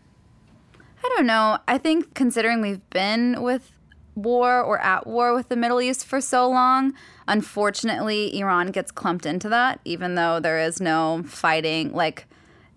I 1.04 1.08
don't 1.16 1.26
know. 1.26 1.58
I 1.68 1.78
think 1.78 2.14
considering 2.14 2.60
we've 2.60 2.88
been 2.90 3.42
with 3.42 3.72
war 4.14 4.60
or 4.62 4.80
at 4.80 5.06
war 5.06 5.34
with 5.34 5.48
the 5.48 5.56
Middle 5.56 5.80
East 5.80 6.04
for 6.04 6.20
so 6.20 6.48
long, 6.48 6.92
unfortunately, 7.28 8.36
Iran 8.38 8.68
gets 8.72 8.90
clumped 8.90 9.24
into 9.26 9.48
that, 9.48 9.80
even 9.84 10.16
though 10.16 10.40
there 10.40 10.58
is 10.58 10.80
no 10.80 11.22
fighting. 11.26 11.92
Like, 11.92 12.26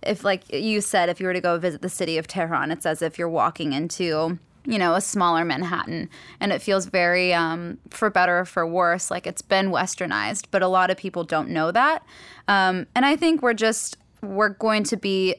if, 0.04 0.24
like 0.24 0.44
you 0.54 0.82
said, 0.82 1.10
if 1.10 1.20
you 1.20 1.26
were 1.26 1.34
to 1.34 1.42
go 1.42 1.58
visit 1.58 1.82
the 1.82 1.90
city 1.90 2.18
of 2.18 2.28
Tehran, 2.28 2.70
it's 2.72 2.86
as 2.86 3.02
if 3.02 3.18
you're 3.18 3.30
walking 3.30 3.74
into, 3.74 4.38
you 4.66 4.78
know, 4.78 4.96
a 4.96 5.02
smaller 5.02 5.44
Manhattan. 5.44 6.10
And 6.40 6.52
it 6.52 6.62
feels 6.62 6.86
very, 6.86 7.34
um, 7.34 7.80
for 7.90 8.10
better 8.10 8.40
or 8.40 8.46
for 8.46 8.66
worse, 8.68 9.10
like 9.10 9.26
it's 9.26 9.42
been 9.42 9.72
westernized. 9.72 10.46
But 10.52 10.62
a 10.62 10.68
lot 10.68 10.90
of 10.92 10.98
people 10.98 11.24
don't 11.24 11.50
know 11.50 11.72
that. 11.72 12.06
Um, 12.48 12.88
and 12.96 13.06
I 13.06 13.16
think 13.16 13.42
we're 13.42 13.54
just, 13.54 13.98
we're 14.22 14.50
going 14.50 14.84
to 14.86 14.98
be 14.98 15.36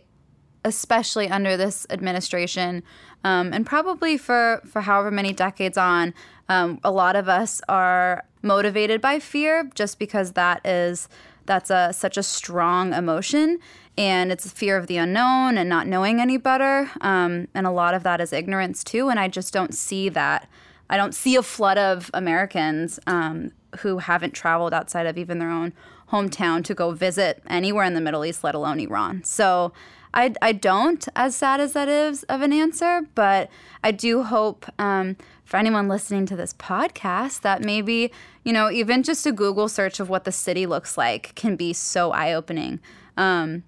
especially 0.64 1.28
under 1.28 1.56
this 1.56 1.86
administration, 1.90 2.82
um, 3.24 3.52
and 3.52 3.66
probably 3.66 4.16
for 4.16 4.62
for 4.64 4.82
however 4.82 5.10
many 5.10 5.32
decades 5.32 5.76
on, 5.76 6.14
um, 6.48 6.78
a 6.84 6.90
lot 6.90 7.16
of 7.16 7.28
us 7.28 7.60
are 7.68 8.24
motivated 8.42 9.00
by 9.00 9.18
fear, 9.18 9.68
just 9.74 9.98
because 9.98 10.32
that 10.32 10.64
is 10.64 11.08
that's 11.46 11.70
a 11.70 11.92
such 11.92 12.16
a 12.16 12.22
strong 12.22 12.92
emotion, 12.92 13.58
and 13.97 14.32
it's 14.32 14.51
fear 14.51 14.76
of 14.76 14.86
the 14.86 14.97
unknown 14.97 15.59
and 15.59 15.68
not 15.68 15.86
knowing 15.86 16.20
any 16.20 16.36
better, 16.36 16.90
um, 17.01 17.49
and 17.55 17.66
a 17.66 17.70
lot 17.70 17.95
of 17.95 18.03
that 18.05 18.20
is 18.20 18.32
ignorance 18.32 18.82
too. 18.82 19.09
And 19.09 19.20
I 19.20 19.28
just 19.28 19.53
don't 19.53 19.74
see 19.74 20.09
that. 20.11 20.49
I 20.88 20.97
don't 20.97 21.14
see 21.14 21.36
a 21.36 21.43
flood 21.43 21.78
of 21.78 22.11
Americans 22.14 22.99
um, 23.07 23.53
who 23.78 23.99
haven't 23.99 24.32
traveled 24.32 24.74
outside 24.74 25.07
of 25.07 25.16
even 25.16 25.38
their 25.38 25.51
own 25.51 25.72
hometown 26.11 26.62
to 26.64 26.74
go 26.74 26.90
visit 26.90 27.43
anywhere 27.49 27.84
in 27.84 27.95
the 27.95 28.01
Middle 28.01 28.24
East, 28.24 28.45
let 28.45 28.55
alone 28.55 28.78
Iran. 28.80 29.24
So 29.24 29.72
I, 30.14 30.34
I 30.43 30.53
don't, 30.53 31.09
as 31.16 31.34
sad 31.34 31.61
as 31.61 31.72
that 31.72 31.88
is 31.88 32.22
of 32.24 32.43
an 32.43 32.53
answer, 32.53 33.03
but 33.14 33.49
I 33.82 33.93
do 33.93 34.22
hope 34.22 34.66
um, 34.78 35.16
for 35.45 35.57
anyone 35.57 35.88
listening 35.88 36.26
to 36.26 36.36
this 36.36 36.53
podcast 36.53 37.40
that 37.40 37.62
maybe, 37.62 38.12
you 38.45 38.53
know, 38.53 38.70
even 38.70 39.03
just 39.03 39.24
a 39.24 39.32
Google 39.32 39.68
search 39.68 40.01
of 40.01 40.11
what 40.11 40.24
the 40.24 40.32
city 40.32 40.66
looks 40.66 40.99
like 40.99 41.34
can 41.34 41.57
be 41.57 41.72
so 41.72 42.12
eye 42.12 42.34
opening. 42.34 42.80
Um, 43.16 43.64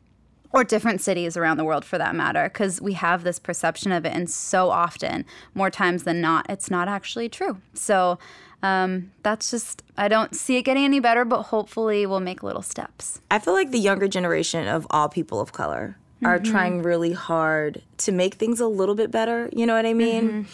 or 0.55 0.63
different 0.63 1.01
cities 1.01 1.37
around 1.37 1.57
the 1.57 1.65
world 1.65 1.85
for 1.85 1.99
that 1.99 2.15
matter, 2.15 2.45
because 2.45 2.81
we 2.81 2.93
have 2.93 3.25
this 3.25 3.41
perception 3.41 3.91
of 3.91 4.05
it, 4.07 4.13
and 4.15 4.31
so 4.31 4.71
often, 4.71 5.25
more 5.53 5.69
times 5.69 6.05
than 6.05 6.21
not, 6.21 6.47
it's 6.49 6.71
not 6.71 6.87
actually 6.87 7.29
true. 7.29 7.61
So 7.75 8.21
um, 8.63 9.11
that's 9.25 9.51
just, 9.51 9.83
I 9.99 10.07
don't 10.07 10.35
see 10.35 10.57
it 10.57 10.63
getting 10.63 10.85
any 10.85 11.01
better, 11.01 11.25
but 11.25 11.43
hopefully 11.43 12.07
we'll 12.07 12.21
make 12.21 12.45
little 12.45 12.63
steps. 12.63 13.21
I 13.33 13.41
feel 13.41 13.53
like 13.53 13.73
the 13.73 13.81
younger 13.81 14.07
generation 14.07 14.69
of 14.69 14.87
all 14.91 15.09
people 15.09 15.41
of 15.41 15.53
color 15.53 15.97
are 16.25 16.39
trying 16.39 16.83
really 16.83 17.13
hard 17.13 17.83
to 17.99 18.11
make 18.11 18.35
things 18.37 18.59
a 18.59 18.67
little 18.67 18.95
bit 18.95 19.11
better. 19.11 19.51
You 19.53 19.67
know 19.67 19.75
what 19.75 19.85
I 19.85 19.93
mean? 19.93 20.47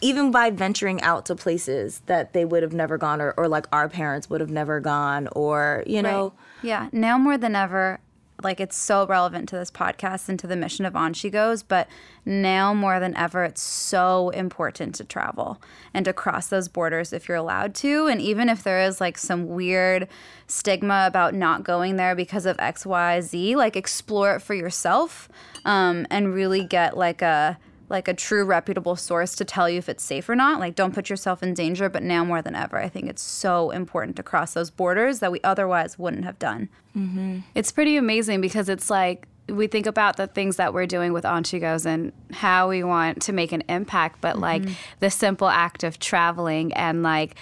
Even 0.00 0.30
by 0.30 0.50
venturing 0.50 1.00
out 1.00 1.26
to 1.26 1.34
places 1.34 2.02
that 2.06 2.32
they 2.32 2.44
would 2.44 2.62
have 2.62 2.74
never 2.74 2.96
gone 2.96 3.20
or, 3.20 3.32
or 3.36 3.48
like 3.48 3.66
our 3.72 3.88
parents 3.88 4.30
would 4.30 4.40
have 4.40 4.50
never 4.50 4.78
gone 4.78 5.26
or, 5.32 5.82
you 5.84 6.02
know, 6.02 6.34
Yeah, 6.62 6.90
now 6.92 7.18
more 7.18 7.36
than 7.38 7.56
ever, 7.56 7.98
like 8.42 8.60
it's 8.60 8.76
so 8.76 9.06
relevant 9.06 9.48
to 9.48 9.56
this 9.56 9.70
podcast 9.70 10.28
and 10.28 10.38
to 10.38 10.46
the 10.46 10.56
mission 10.56 10.84
of 10.84 10.94
On 10.94 11.12
She 11.12 11.30
Goes, 11.30 11.62
but 11.62 11.88
now 12.24 12.74
more 12.74 13.00
than 13.00 13.16
ever, 13.16 13.44
it's 13.44 13.62
so 13.62 14.30
important 14.30 14.94
to 14.96 15.04
travel 15.04 15.60
and 15.94 16.04
to 16.04 16.12
cross 16.12 16.48
those 16.48 16.68
borders 16.68 17.12
if 17.12 17.28
you're 17.28 17.36
allowed 17.36 17.74
to. 17.76 18.06
And 18.06 18.20
even 18.20 18.48
if 18.48 18.62
there 18.62 18.80
is 18.80 19.00
like 19.00 19.16
some 19.16 19.48
weird 19.48 20.08
stigma 20.46 21.04
about 21.06 21.34
not 21.34 21.64
going 21.64 21.96
there 21.96 22.14
because 22.14 22.46
of 22.46 22.56
X, 22.58 22.84
Y, 22.84 23.20
Z, 23.20 23.56
like 23.56 23.76
explore 23.76 24.36
it 24.36 24.40
for 24.40 24.54
yourself 24.54 25.28
um, 25.64 26.06
and 26.10 26.34
really 26.34 26.64
get 26.64 26.96
like 26.96 27.22
a 27.22 27.58
like 27.88 28.08
a 28.08 28.14
true 28.14 28.44
reputable 28.44 28.96
source 28.96 29.34
to 29.36 29.44
tell 29.44 29.68
you 29.68 29.78
if 29.78 29.88
it's 29.88 30.02
safe 30.02 30.28
or 30.28 30.34
not. 30.34 30.60
Like, 30.60 30.74
don't 30.74 30.94
put 30.94 31.08
yourself 31.08 31.42
in 31.42 31.54
danger. 31.54 31.88
But 31.88 32.02
now 32.02 32.24
more 32.24 32.42
than 32.42 32.54
ever, 32.54 32.78
I 32.78 32.88
think 32.88 33.08
it's 33.08 33.22
so 33.22 33.70
important 33.70 34.16
to 34.16 34.22
cross 34.22 34.54
those 34.54 34.70
borders 34.70 35.20
that 35.20 35.32
we 35.32 35.40
otherwise 35.42 35.98
wouldn't 35.98 36.24
have 36.24 36.38
done. 36.38 36.68
Mm-hmm. 36.96 37.40
It's 37.54 37.72
pretty 37.72 37.96
amazing 37.96 38.40
because 38.40 38.68
it's 38.68 38.90
like 38.90 39.28
we 39.48 39.66
think 39.66 39.86
about 39.86 40.16
the 40.16 40.26
things 40.26 40.56
that 40.56 40.74
we're 40.74 40.86
doing 40.86 41.12
with 41.12 41.24
On 41.24 41.44
She 41.44 41.58
Goes 41.58 41.86
and 41.86 42.12
how 42.32 42.68
we 42.68 42.82
want 42.82 43.22
to 43.22 43.32
make 43.32 43.52
an 43.52 43.62
impact, 43.68 44.20
but 44.20 44.38
like 44.38 44.62
mm-hmm. 44.62 44.72
the 45.00 45.10
simple 45.10 45.48
act 45.48 45.84
of 45.84 45.98
traveling 45.98 46.72
and 46.72 47.02
like 47.02 47.36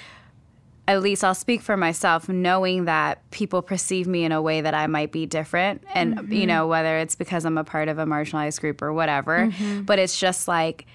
at 0.86 1.02
least 1.02 1.24
I'll 1.24 1.34
speak 1.34 1.62
for 1.62 1.76
myself, 1.76 2.28
knowing 2.28 2.84
that 2.84 3.28
people 3.30 3.62
perceive 3.62 4.06
me 4.06 4.24
in 4.24 4.32
a 4.32 4.42
way 4.42 4.60
that 4.60 4.74
I 4.74 4.86
might 4.86 5.12
be 5.12 5.24
different. 5.24 5.82
And, 5.94 6.14
you 6.14 6.40
mm-hmm. 6.40 6.46
know, 6.46 6.66
whether 6.66 6.98
it's 6.98 7.14
because 7.14 7.46
I'm 7.46 7.56
a 7.56 7.64
part 7.64 7.88
of 7.88 7.98
a 7.98 8.04
marginalized 8.04 8.60
group 8.60 8.82
or 8.82 8.92
whatever, 8.92 9.46
mm-hmm. 9.46 9.82
but 9.82 9.98
it's 9.98 10.18
just 10.18 10.46
like, 10.46 10.86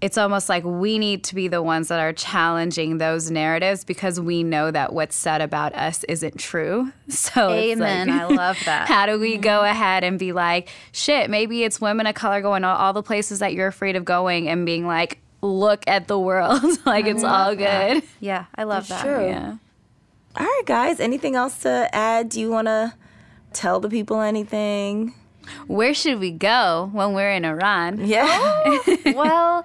it's 0.00 0.18
almost 0.18 0.48
like 0.48 0.62
we 0.62 0.98
need 0.98 1.24
to 1.24 1.34
be 1.34 1.48
the 1.48 1.62
ones 1.62 1.88
that 1.88 1.98
are 1.98 2.12
challenging 2.12 2.98
those 2.98 3.30
narratives 3.30 3.82
because 3.82 4.20
we 4.20 4.44
know 4.44 4.70
that 4.70 4.92
what's 4.92 5.16
said 5.16 5.40
about 5.40 5.74
us 5.74 6.04
isn't 6.04 6.38
true. 6.38 6.92
So, 7.08 7.50
it's 7.50 7.80
like- 7.80 7.88
Amen. 7.88 8.10
I 8.10 8.24
love 8.26 8.58
that. 8.64 8.88
how 8.88 9.06
do 9.06 9.18
we 9.18 9.36
go 9.36 9.60
mm-hmm. 9.60 9.70
ahead 9.70 10.04
and 10.04 10.18
be 10.18 10.32
like, 10.32 10.68
shit, 10.92 11.30
maybe 11.30 11.64
it's 11.64 11.80
women 11.80 12.06
of 12.06 12.14
color 12.14 12.40
going 12.40 12.62
all, 12.62 12.76
all 12.76 12.92
the 12.92 13.02
places 13.02 13.38
that 13.38 13.54
you're 13.54 13.68
afraid 13.68 13.96
of 13.96 14.04
going 14.04 14.48
and 14.48 14.66
being 14.66 14.86
like, 14.86 15.20
look 15.46 15.84
at 15.86 16.08
the 16.08 16.18
world. 16.18 16.62
like 16.86 17.06
it's 17.06 17.24
all 17.24 17.54
good. 17.54 18.02
Yeah, 18.20 18.46
I 18.54 18.64
love 18.64 18.88
that. 18.88 19.02
true. 19.02 19.26
Yeah. 19.26 19.56
All 20.38 20.44
right, 20.44 20.62
guys. 20.66 21.00
Anything 21.00 21.34
else 21.34 21.58
to 21.60 21.88
add? 21.92 22.28
Do 22.28 22.40
you 22.40 22.50
want 22.50 22.66
to 22.66 22.94
tell 23.52 23.80
the 23.80 23.88
people 23.88 24.20
anything? 24.20 25.14
Where 25.66 25.94
should 25.94 26.20
we 26.20 26.30
go 26.30 26.90
when 26.92 27.12
we're 27.14 27.30
in 27.32 27.44
Iran? 27.44 28.04
Yeah. 28.04 28.78
well, 29.14 29.64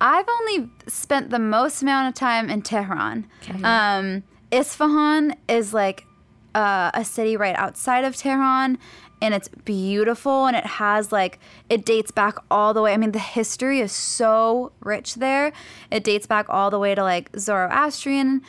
I've 0.00 0.28
only 0.28 0.70
spent 0.88 1.30
the 1.30 1.38
most 1.38 1.82
amount 1.82 2.08
of 2.08 2.14
time 2.14 2.50
in 2.50 2.62
Tehran. 2.62 3.26
Um, 3.62 4.22
Isfahan 4.50 5.36
is 5.48 5.72
like 5.72 6.06
uh, 6.54 6.90
a 6.94 7.04
city 7.04 7.36
right 7.36 7.56
outside 7.56 8.04
of 8.04 8.16
Tehran, 8.16 8.78
and 9.22 9.34
it's 9.34 9.48
beautiful, 9.48 10.46
and 10.46 10.56
it 10.56 10.64
has 10.64 11.12
like 11.12 11.38
it 11.68 11.84
dates 11.84 12.10
back 12.10 12.36
all 12.50 12.72
the 12.72 12.82
way. 12.82 12.92
I 12.92 12.96
mean, 12.96 13.12
the 13.12 13.18
history 13.18 13.80
is 13.80 13.92
so 13.92 14.72
rich 14.80 15.16
there. 15.16 15.52
It 15.90 16.04
dates 16.04 16.26
back 16.26 16.46
all 16.48 16.70
the 16.70 16.78
way 16.78 16.94
to 16.94 17.02
like 17.02 17.30
Zoroastrianism, 17.36 18.42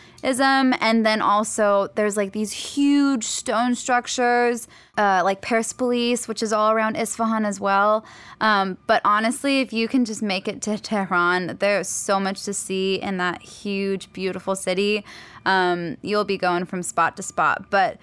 and 0.80 1.06
then 1.06 1.22
also 1.22 1.90
there's 1.96 2.16
like 2.16 2.32
these 2.32 2.52
huge 2.52 3.26
stone 3.26 3.76
structures, 3.76 4.68
uh, 4.98 5.22
like 5.24 5.42
Persepolis, 5.42 6.28
which 6.28 6.42
is 6.42 6.54
all 6.54 6.72
around 6.72 6.96
Isfahan 6.96 7.46
as 7.46 7.60
well. 7.60 8.06
Um, 8.40 8.78
but 8.88 9.02
honestly, 9.04 9.60
if 9.60 9.74
you 9.74 9.88
can 9.88 10.06
just 10.06 10.22
make 10.22 10.48
it 10.48 10.62
to 10.64 10.78
Tehran, 10.78 11.58
there's 11.60 11.90
so 11.90 12.20
much 12.20 12.44
to 12.44 12.54
see 12.54 12.96
in 12.96 13.18
that 13.18 13.42
huge, 13.42 14.12
beautiful 14.14 14.56
city. 14.56 15.04
Um, 15.46 15.98
you'll 16.02 16.24
be 16.24 16.38
going 16.38 16.66
from 16.66 16.82
spot 16.84 17.18
to 17.18 17.24
spot, 17.24 17.70
but. 17.70 17.98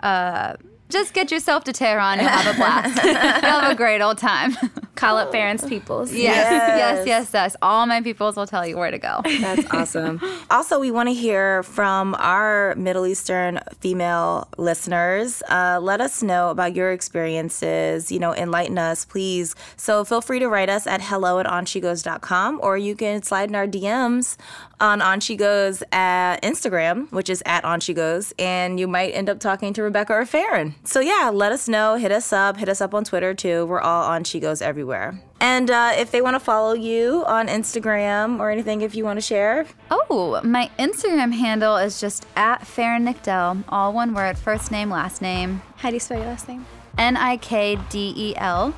Uh, 0.00 0.56
just 0.94 1.12
get 1.12 1.30
yourself 1.30 1.64
to 1.64 1.72
Tehran. 1.72 2.18
You'll 2.20 2.28
have 2.28 2.54
a 2.54 2.56
blast. 2.56 3.04
You'll 3.04 3.14
have 3.60 3.70
a 3.72 3.74
great 3.74 4.00
old 4.00 4.16
time. 4.18 4.56
Call 4.94 5.16
up 5.18 5.32
parents' 5.32 5.66
peoples. 5.68 6.12
Yes, 6.12 6.36
Yes. 6.50 6.78
yes, 6.78 7.06
yes, 7.06 7.30
yes. 7.34 7.56
All 7.60 7.84
my 7.86 8.00
peoples 8.00 8.36
will 8.36 8.46
tell 8.46 8.64
you 8.66 8.76
where 8.78 8.90
to 8.92 8.98
go. 8.98 9.20
That's 9.24 9.68
awesome. 9.72 10.20
also, 10.50 10.78
we 10.78 10.90
want 10.92 11.08
to 11.08 11.12
hear 11.14 11.62
from 11.64 12.14
our 12.18 12.74
Middle 12.76 13.04
Eastern 13.06 13.58
female 13.80 14.48
listeners. 14.56 15.42
Uh, 15.50 15.80
let 15.82 16.00
us 16.00 16.22
know 16.22 16.50
about 16.50 16.74
your 16.76 16.92
experiences. 16.92 18.12
You 18.12 18.20
know, 18.20 18.32
enlighten 18.34 18.78
us, 18.78 19.04
please. 19.04 19.54
So 19.76 20.04
feel 20.04 20.20
free 20.20 20.38
to 20.38 20.48
write 20.48 20.68
us 20.70 20.86
at 20.86 21.02
hello 21.02 21.40
at 21.40 21.46
onshegoes.com 21.46 22.60
or 22.62 22.78
you 22.78 22.94
can 22.94 23.22
slide 23.22 23.48
in 23.48 23.56
our 23.56 23.66
DMs 23.66 24.36
on 24.80 25.00
On 25.02 25.18
She 25.20 25.36
Goes 25.36 25.82
at 25.92 26.38
Instagram, 26.42 27.10
which 27.12 27.28
is 27.30 27.42
at 27.46 27.64
On 27.64 27.80
She 27.80 27.94
Goes, 27.94 28.32
and 28.38 28.78
you 28.78 28.86
might 28.88 29.12
end 29.12 29.28
up 29.28 29.38
talking 29.40 29.72
to 29.72 29.82
Rebecca 29.82 30.12
or 30.12 30.26
Farron. 30.26 30.74
So 30.86 31.00
yeah, 31.00 31.30
let 31.32 31.50
us 31.50 31.66
know. 31.68 31.94
Hit 31.96 32.12
us 32.12 32.32
up. 32.32 32.58
Hit 32.58 32.68
us 32.68 32.80
up 32.80 32.92
on 32.94 33.04
Twitter 33.04 33.32
too. 33.34 33.64
We're 33.66 33.80
all 33.80 34.04
On 34.04 34.22
She 34.22 34.38
Goes 34.38 34.60
everywhere. 34.60 35.18
And 35.40 35.70
uh, 35.70 35.92
if 35.96 36.10
they 36.10 36.20
want 36.20 36.34
to 36.34 36.40
follow 36.40 36.74
you 36.74 37.24
on 37.26 37.48
Instagram 37.48 38.38
or 38.38 38.50
anything, 38.50 38.82
if 38.82 38.94
you 38.94 39.04
want 39.04 39.16
to 39.16 39.20
share, 39.22 39.66
Oh, 39.90 40.40
my 40.44 40.70
Instagram 40.78 41.32
handle 41.32 41.76
is 41.76 42.00
just 42.00 42.26
at 42.36 42.66
Farron 42.66 43.04
Nikdel, 43.04 43.64
all 43.68 43.92
one 43.92 44.14
word, 44.14 44.38
first 44.38 44.70
name, 44.70 44.90
last 44.90 45.20
name, 45.22 45.62
How 45.76 45.88
do 45.90 45.96
you 45.96 46.00
spell 46.00 46.18
your 46.18 46.26
last 46.26 46.48
name? 46.48 46.66
N 46.98 47.16
I 47.16 47.38
K 47.38 47.76
D 47.88 48.12
E 48.16 48.34
L. 48.36 48.74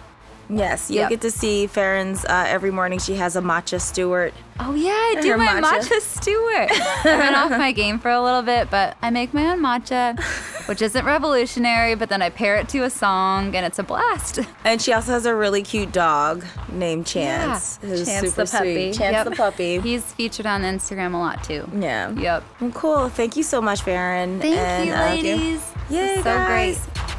yes, 0.48 0.90
you'll 0.90 1.00
Yep. 1.02 1.10
get 1.10 1.20
to 1.22 1.30
see 1.30 1.66
Farron's 1.66 2.24
uh, 2.24 2.44
every 2.46 2.70
morning. 2.70 2.98
She 2.98 3.14
has 3.16 3.36
a 3.36 3.40
matcha 3.40 3.80
Stewart. 3.80 4.32
Oh 4.58 4.74
yeah, 4.74 4.90
I 4.90 5.18
do 5.20 5.32
Her 5.32 5.36
my 5.38 5.60
matcha. 5.60 5.80
matcha, 5.80 6.00
Stewart. 6.00 6.70
I 7.04 7.16
went 7.18 7.36
off 7.36 7.50
my 7.50 7.72
game 7.72 7.98
for 7.98 8.10
a 8.10 8.22
little 8.22 8.40
bit, 8.42 8.70
but 8.70 8.96
I 9.02 9.10
make 9.10 9.34
my 9.34 9.48
own 9.50 9.60
matcha, 9.60 10.18
which 10.66 10.80
isn't 10.80 11.04
revolutionary. 11.04 11.94
But 11.94 12.08
then 12.08 12.22
I 12.22 12.30
pair 12.30 12.56
it 12.56 12.68
to 12.70 12.84
a 12.84 12.88
song, 12.90 13.54
and 13.54 13.66
it's 13.66 13.78
a 13.78 13.82
blast. 13.82 14.38
And 14.64 14.80
she 14.80 14.94
also 14.94 15.12
has 15.12 15.26
a 15.26 15.34
really 15.34 15.62
cute 15.62 15.92
dog 15.92 16.44
named 16.72 17.06
Chance. 17.06 17.78
Yeah, 17.82 17.88
who's 17.90 18.06
Chance 18.06 18.26
super 18.28 18.44
the 18.46 18.50
puppy. 18.50 18.92
Sweet. 18.92 18.94
Chance 18.98 19.12
Yep. 19.12 19.24
the 19.26 19.30
puppy. 19.36 19.80
He's 19.80 20.04
featured 20.14 20.46
on 20.46 20.62
Instagram 20.62 21.12
a 21.12 21.18
lot 21.18 21.44
too. 21.44 21.68
yeah. 21.78 22.10
Yep. 22.12 22.44
Well, 22.60 22.70
cool. 22.70 23.08
Thank 23.10 23.36
you 23.36 23.42
so 23.42 23.60
much, 23.60 23.82
Farron. 23.82 24.40
Thank 24.40 24.56
And, 24.56 24.88
you, 24.88 24.94
uh, 24.94 25.04
ladies. 25.04 25.60
Yay, 25.90 26.16
so 26.16 26.22
guys. 26.24 26.78
great. 26.86 27.15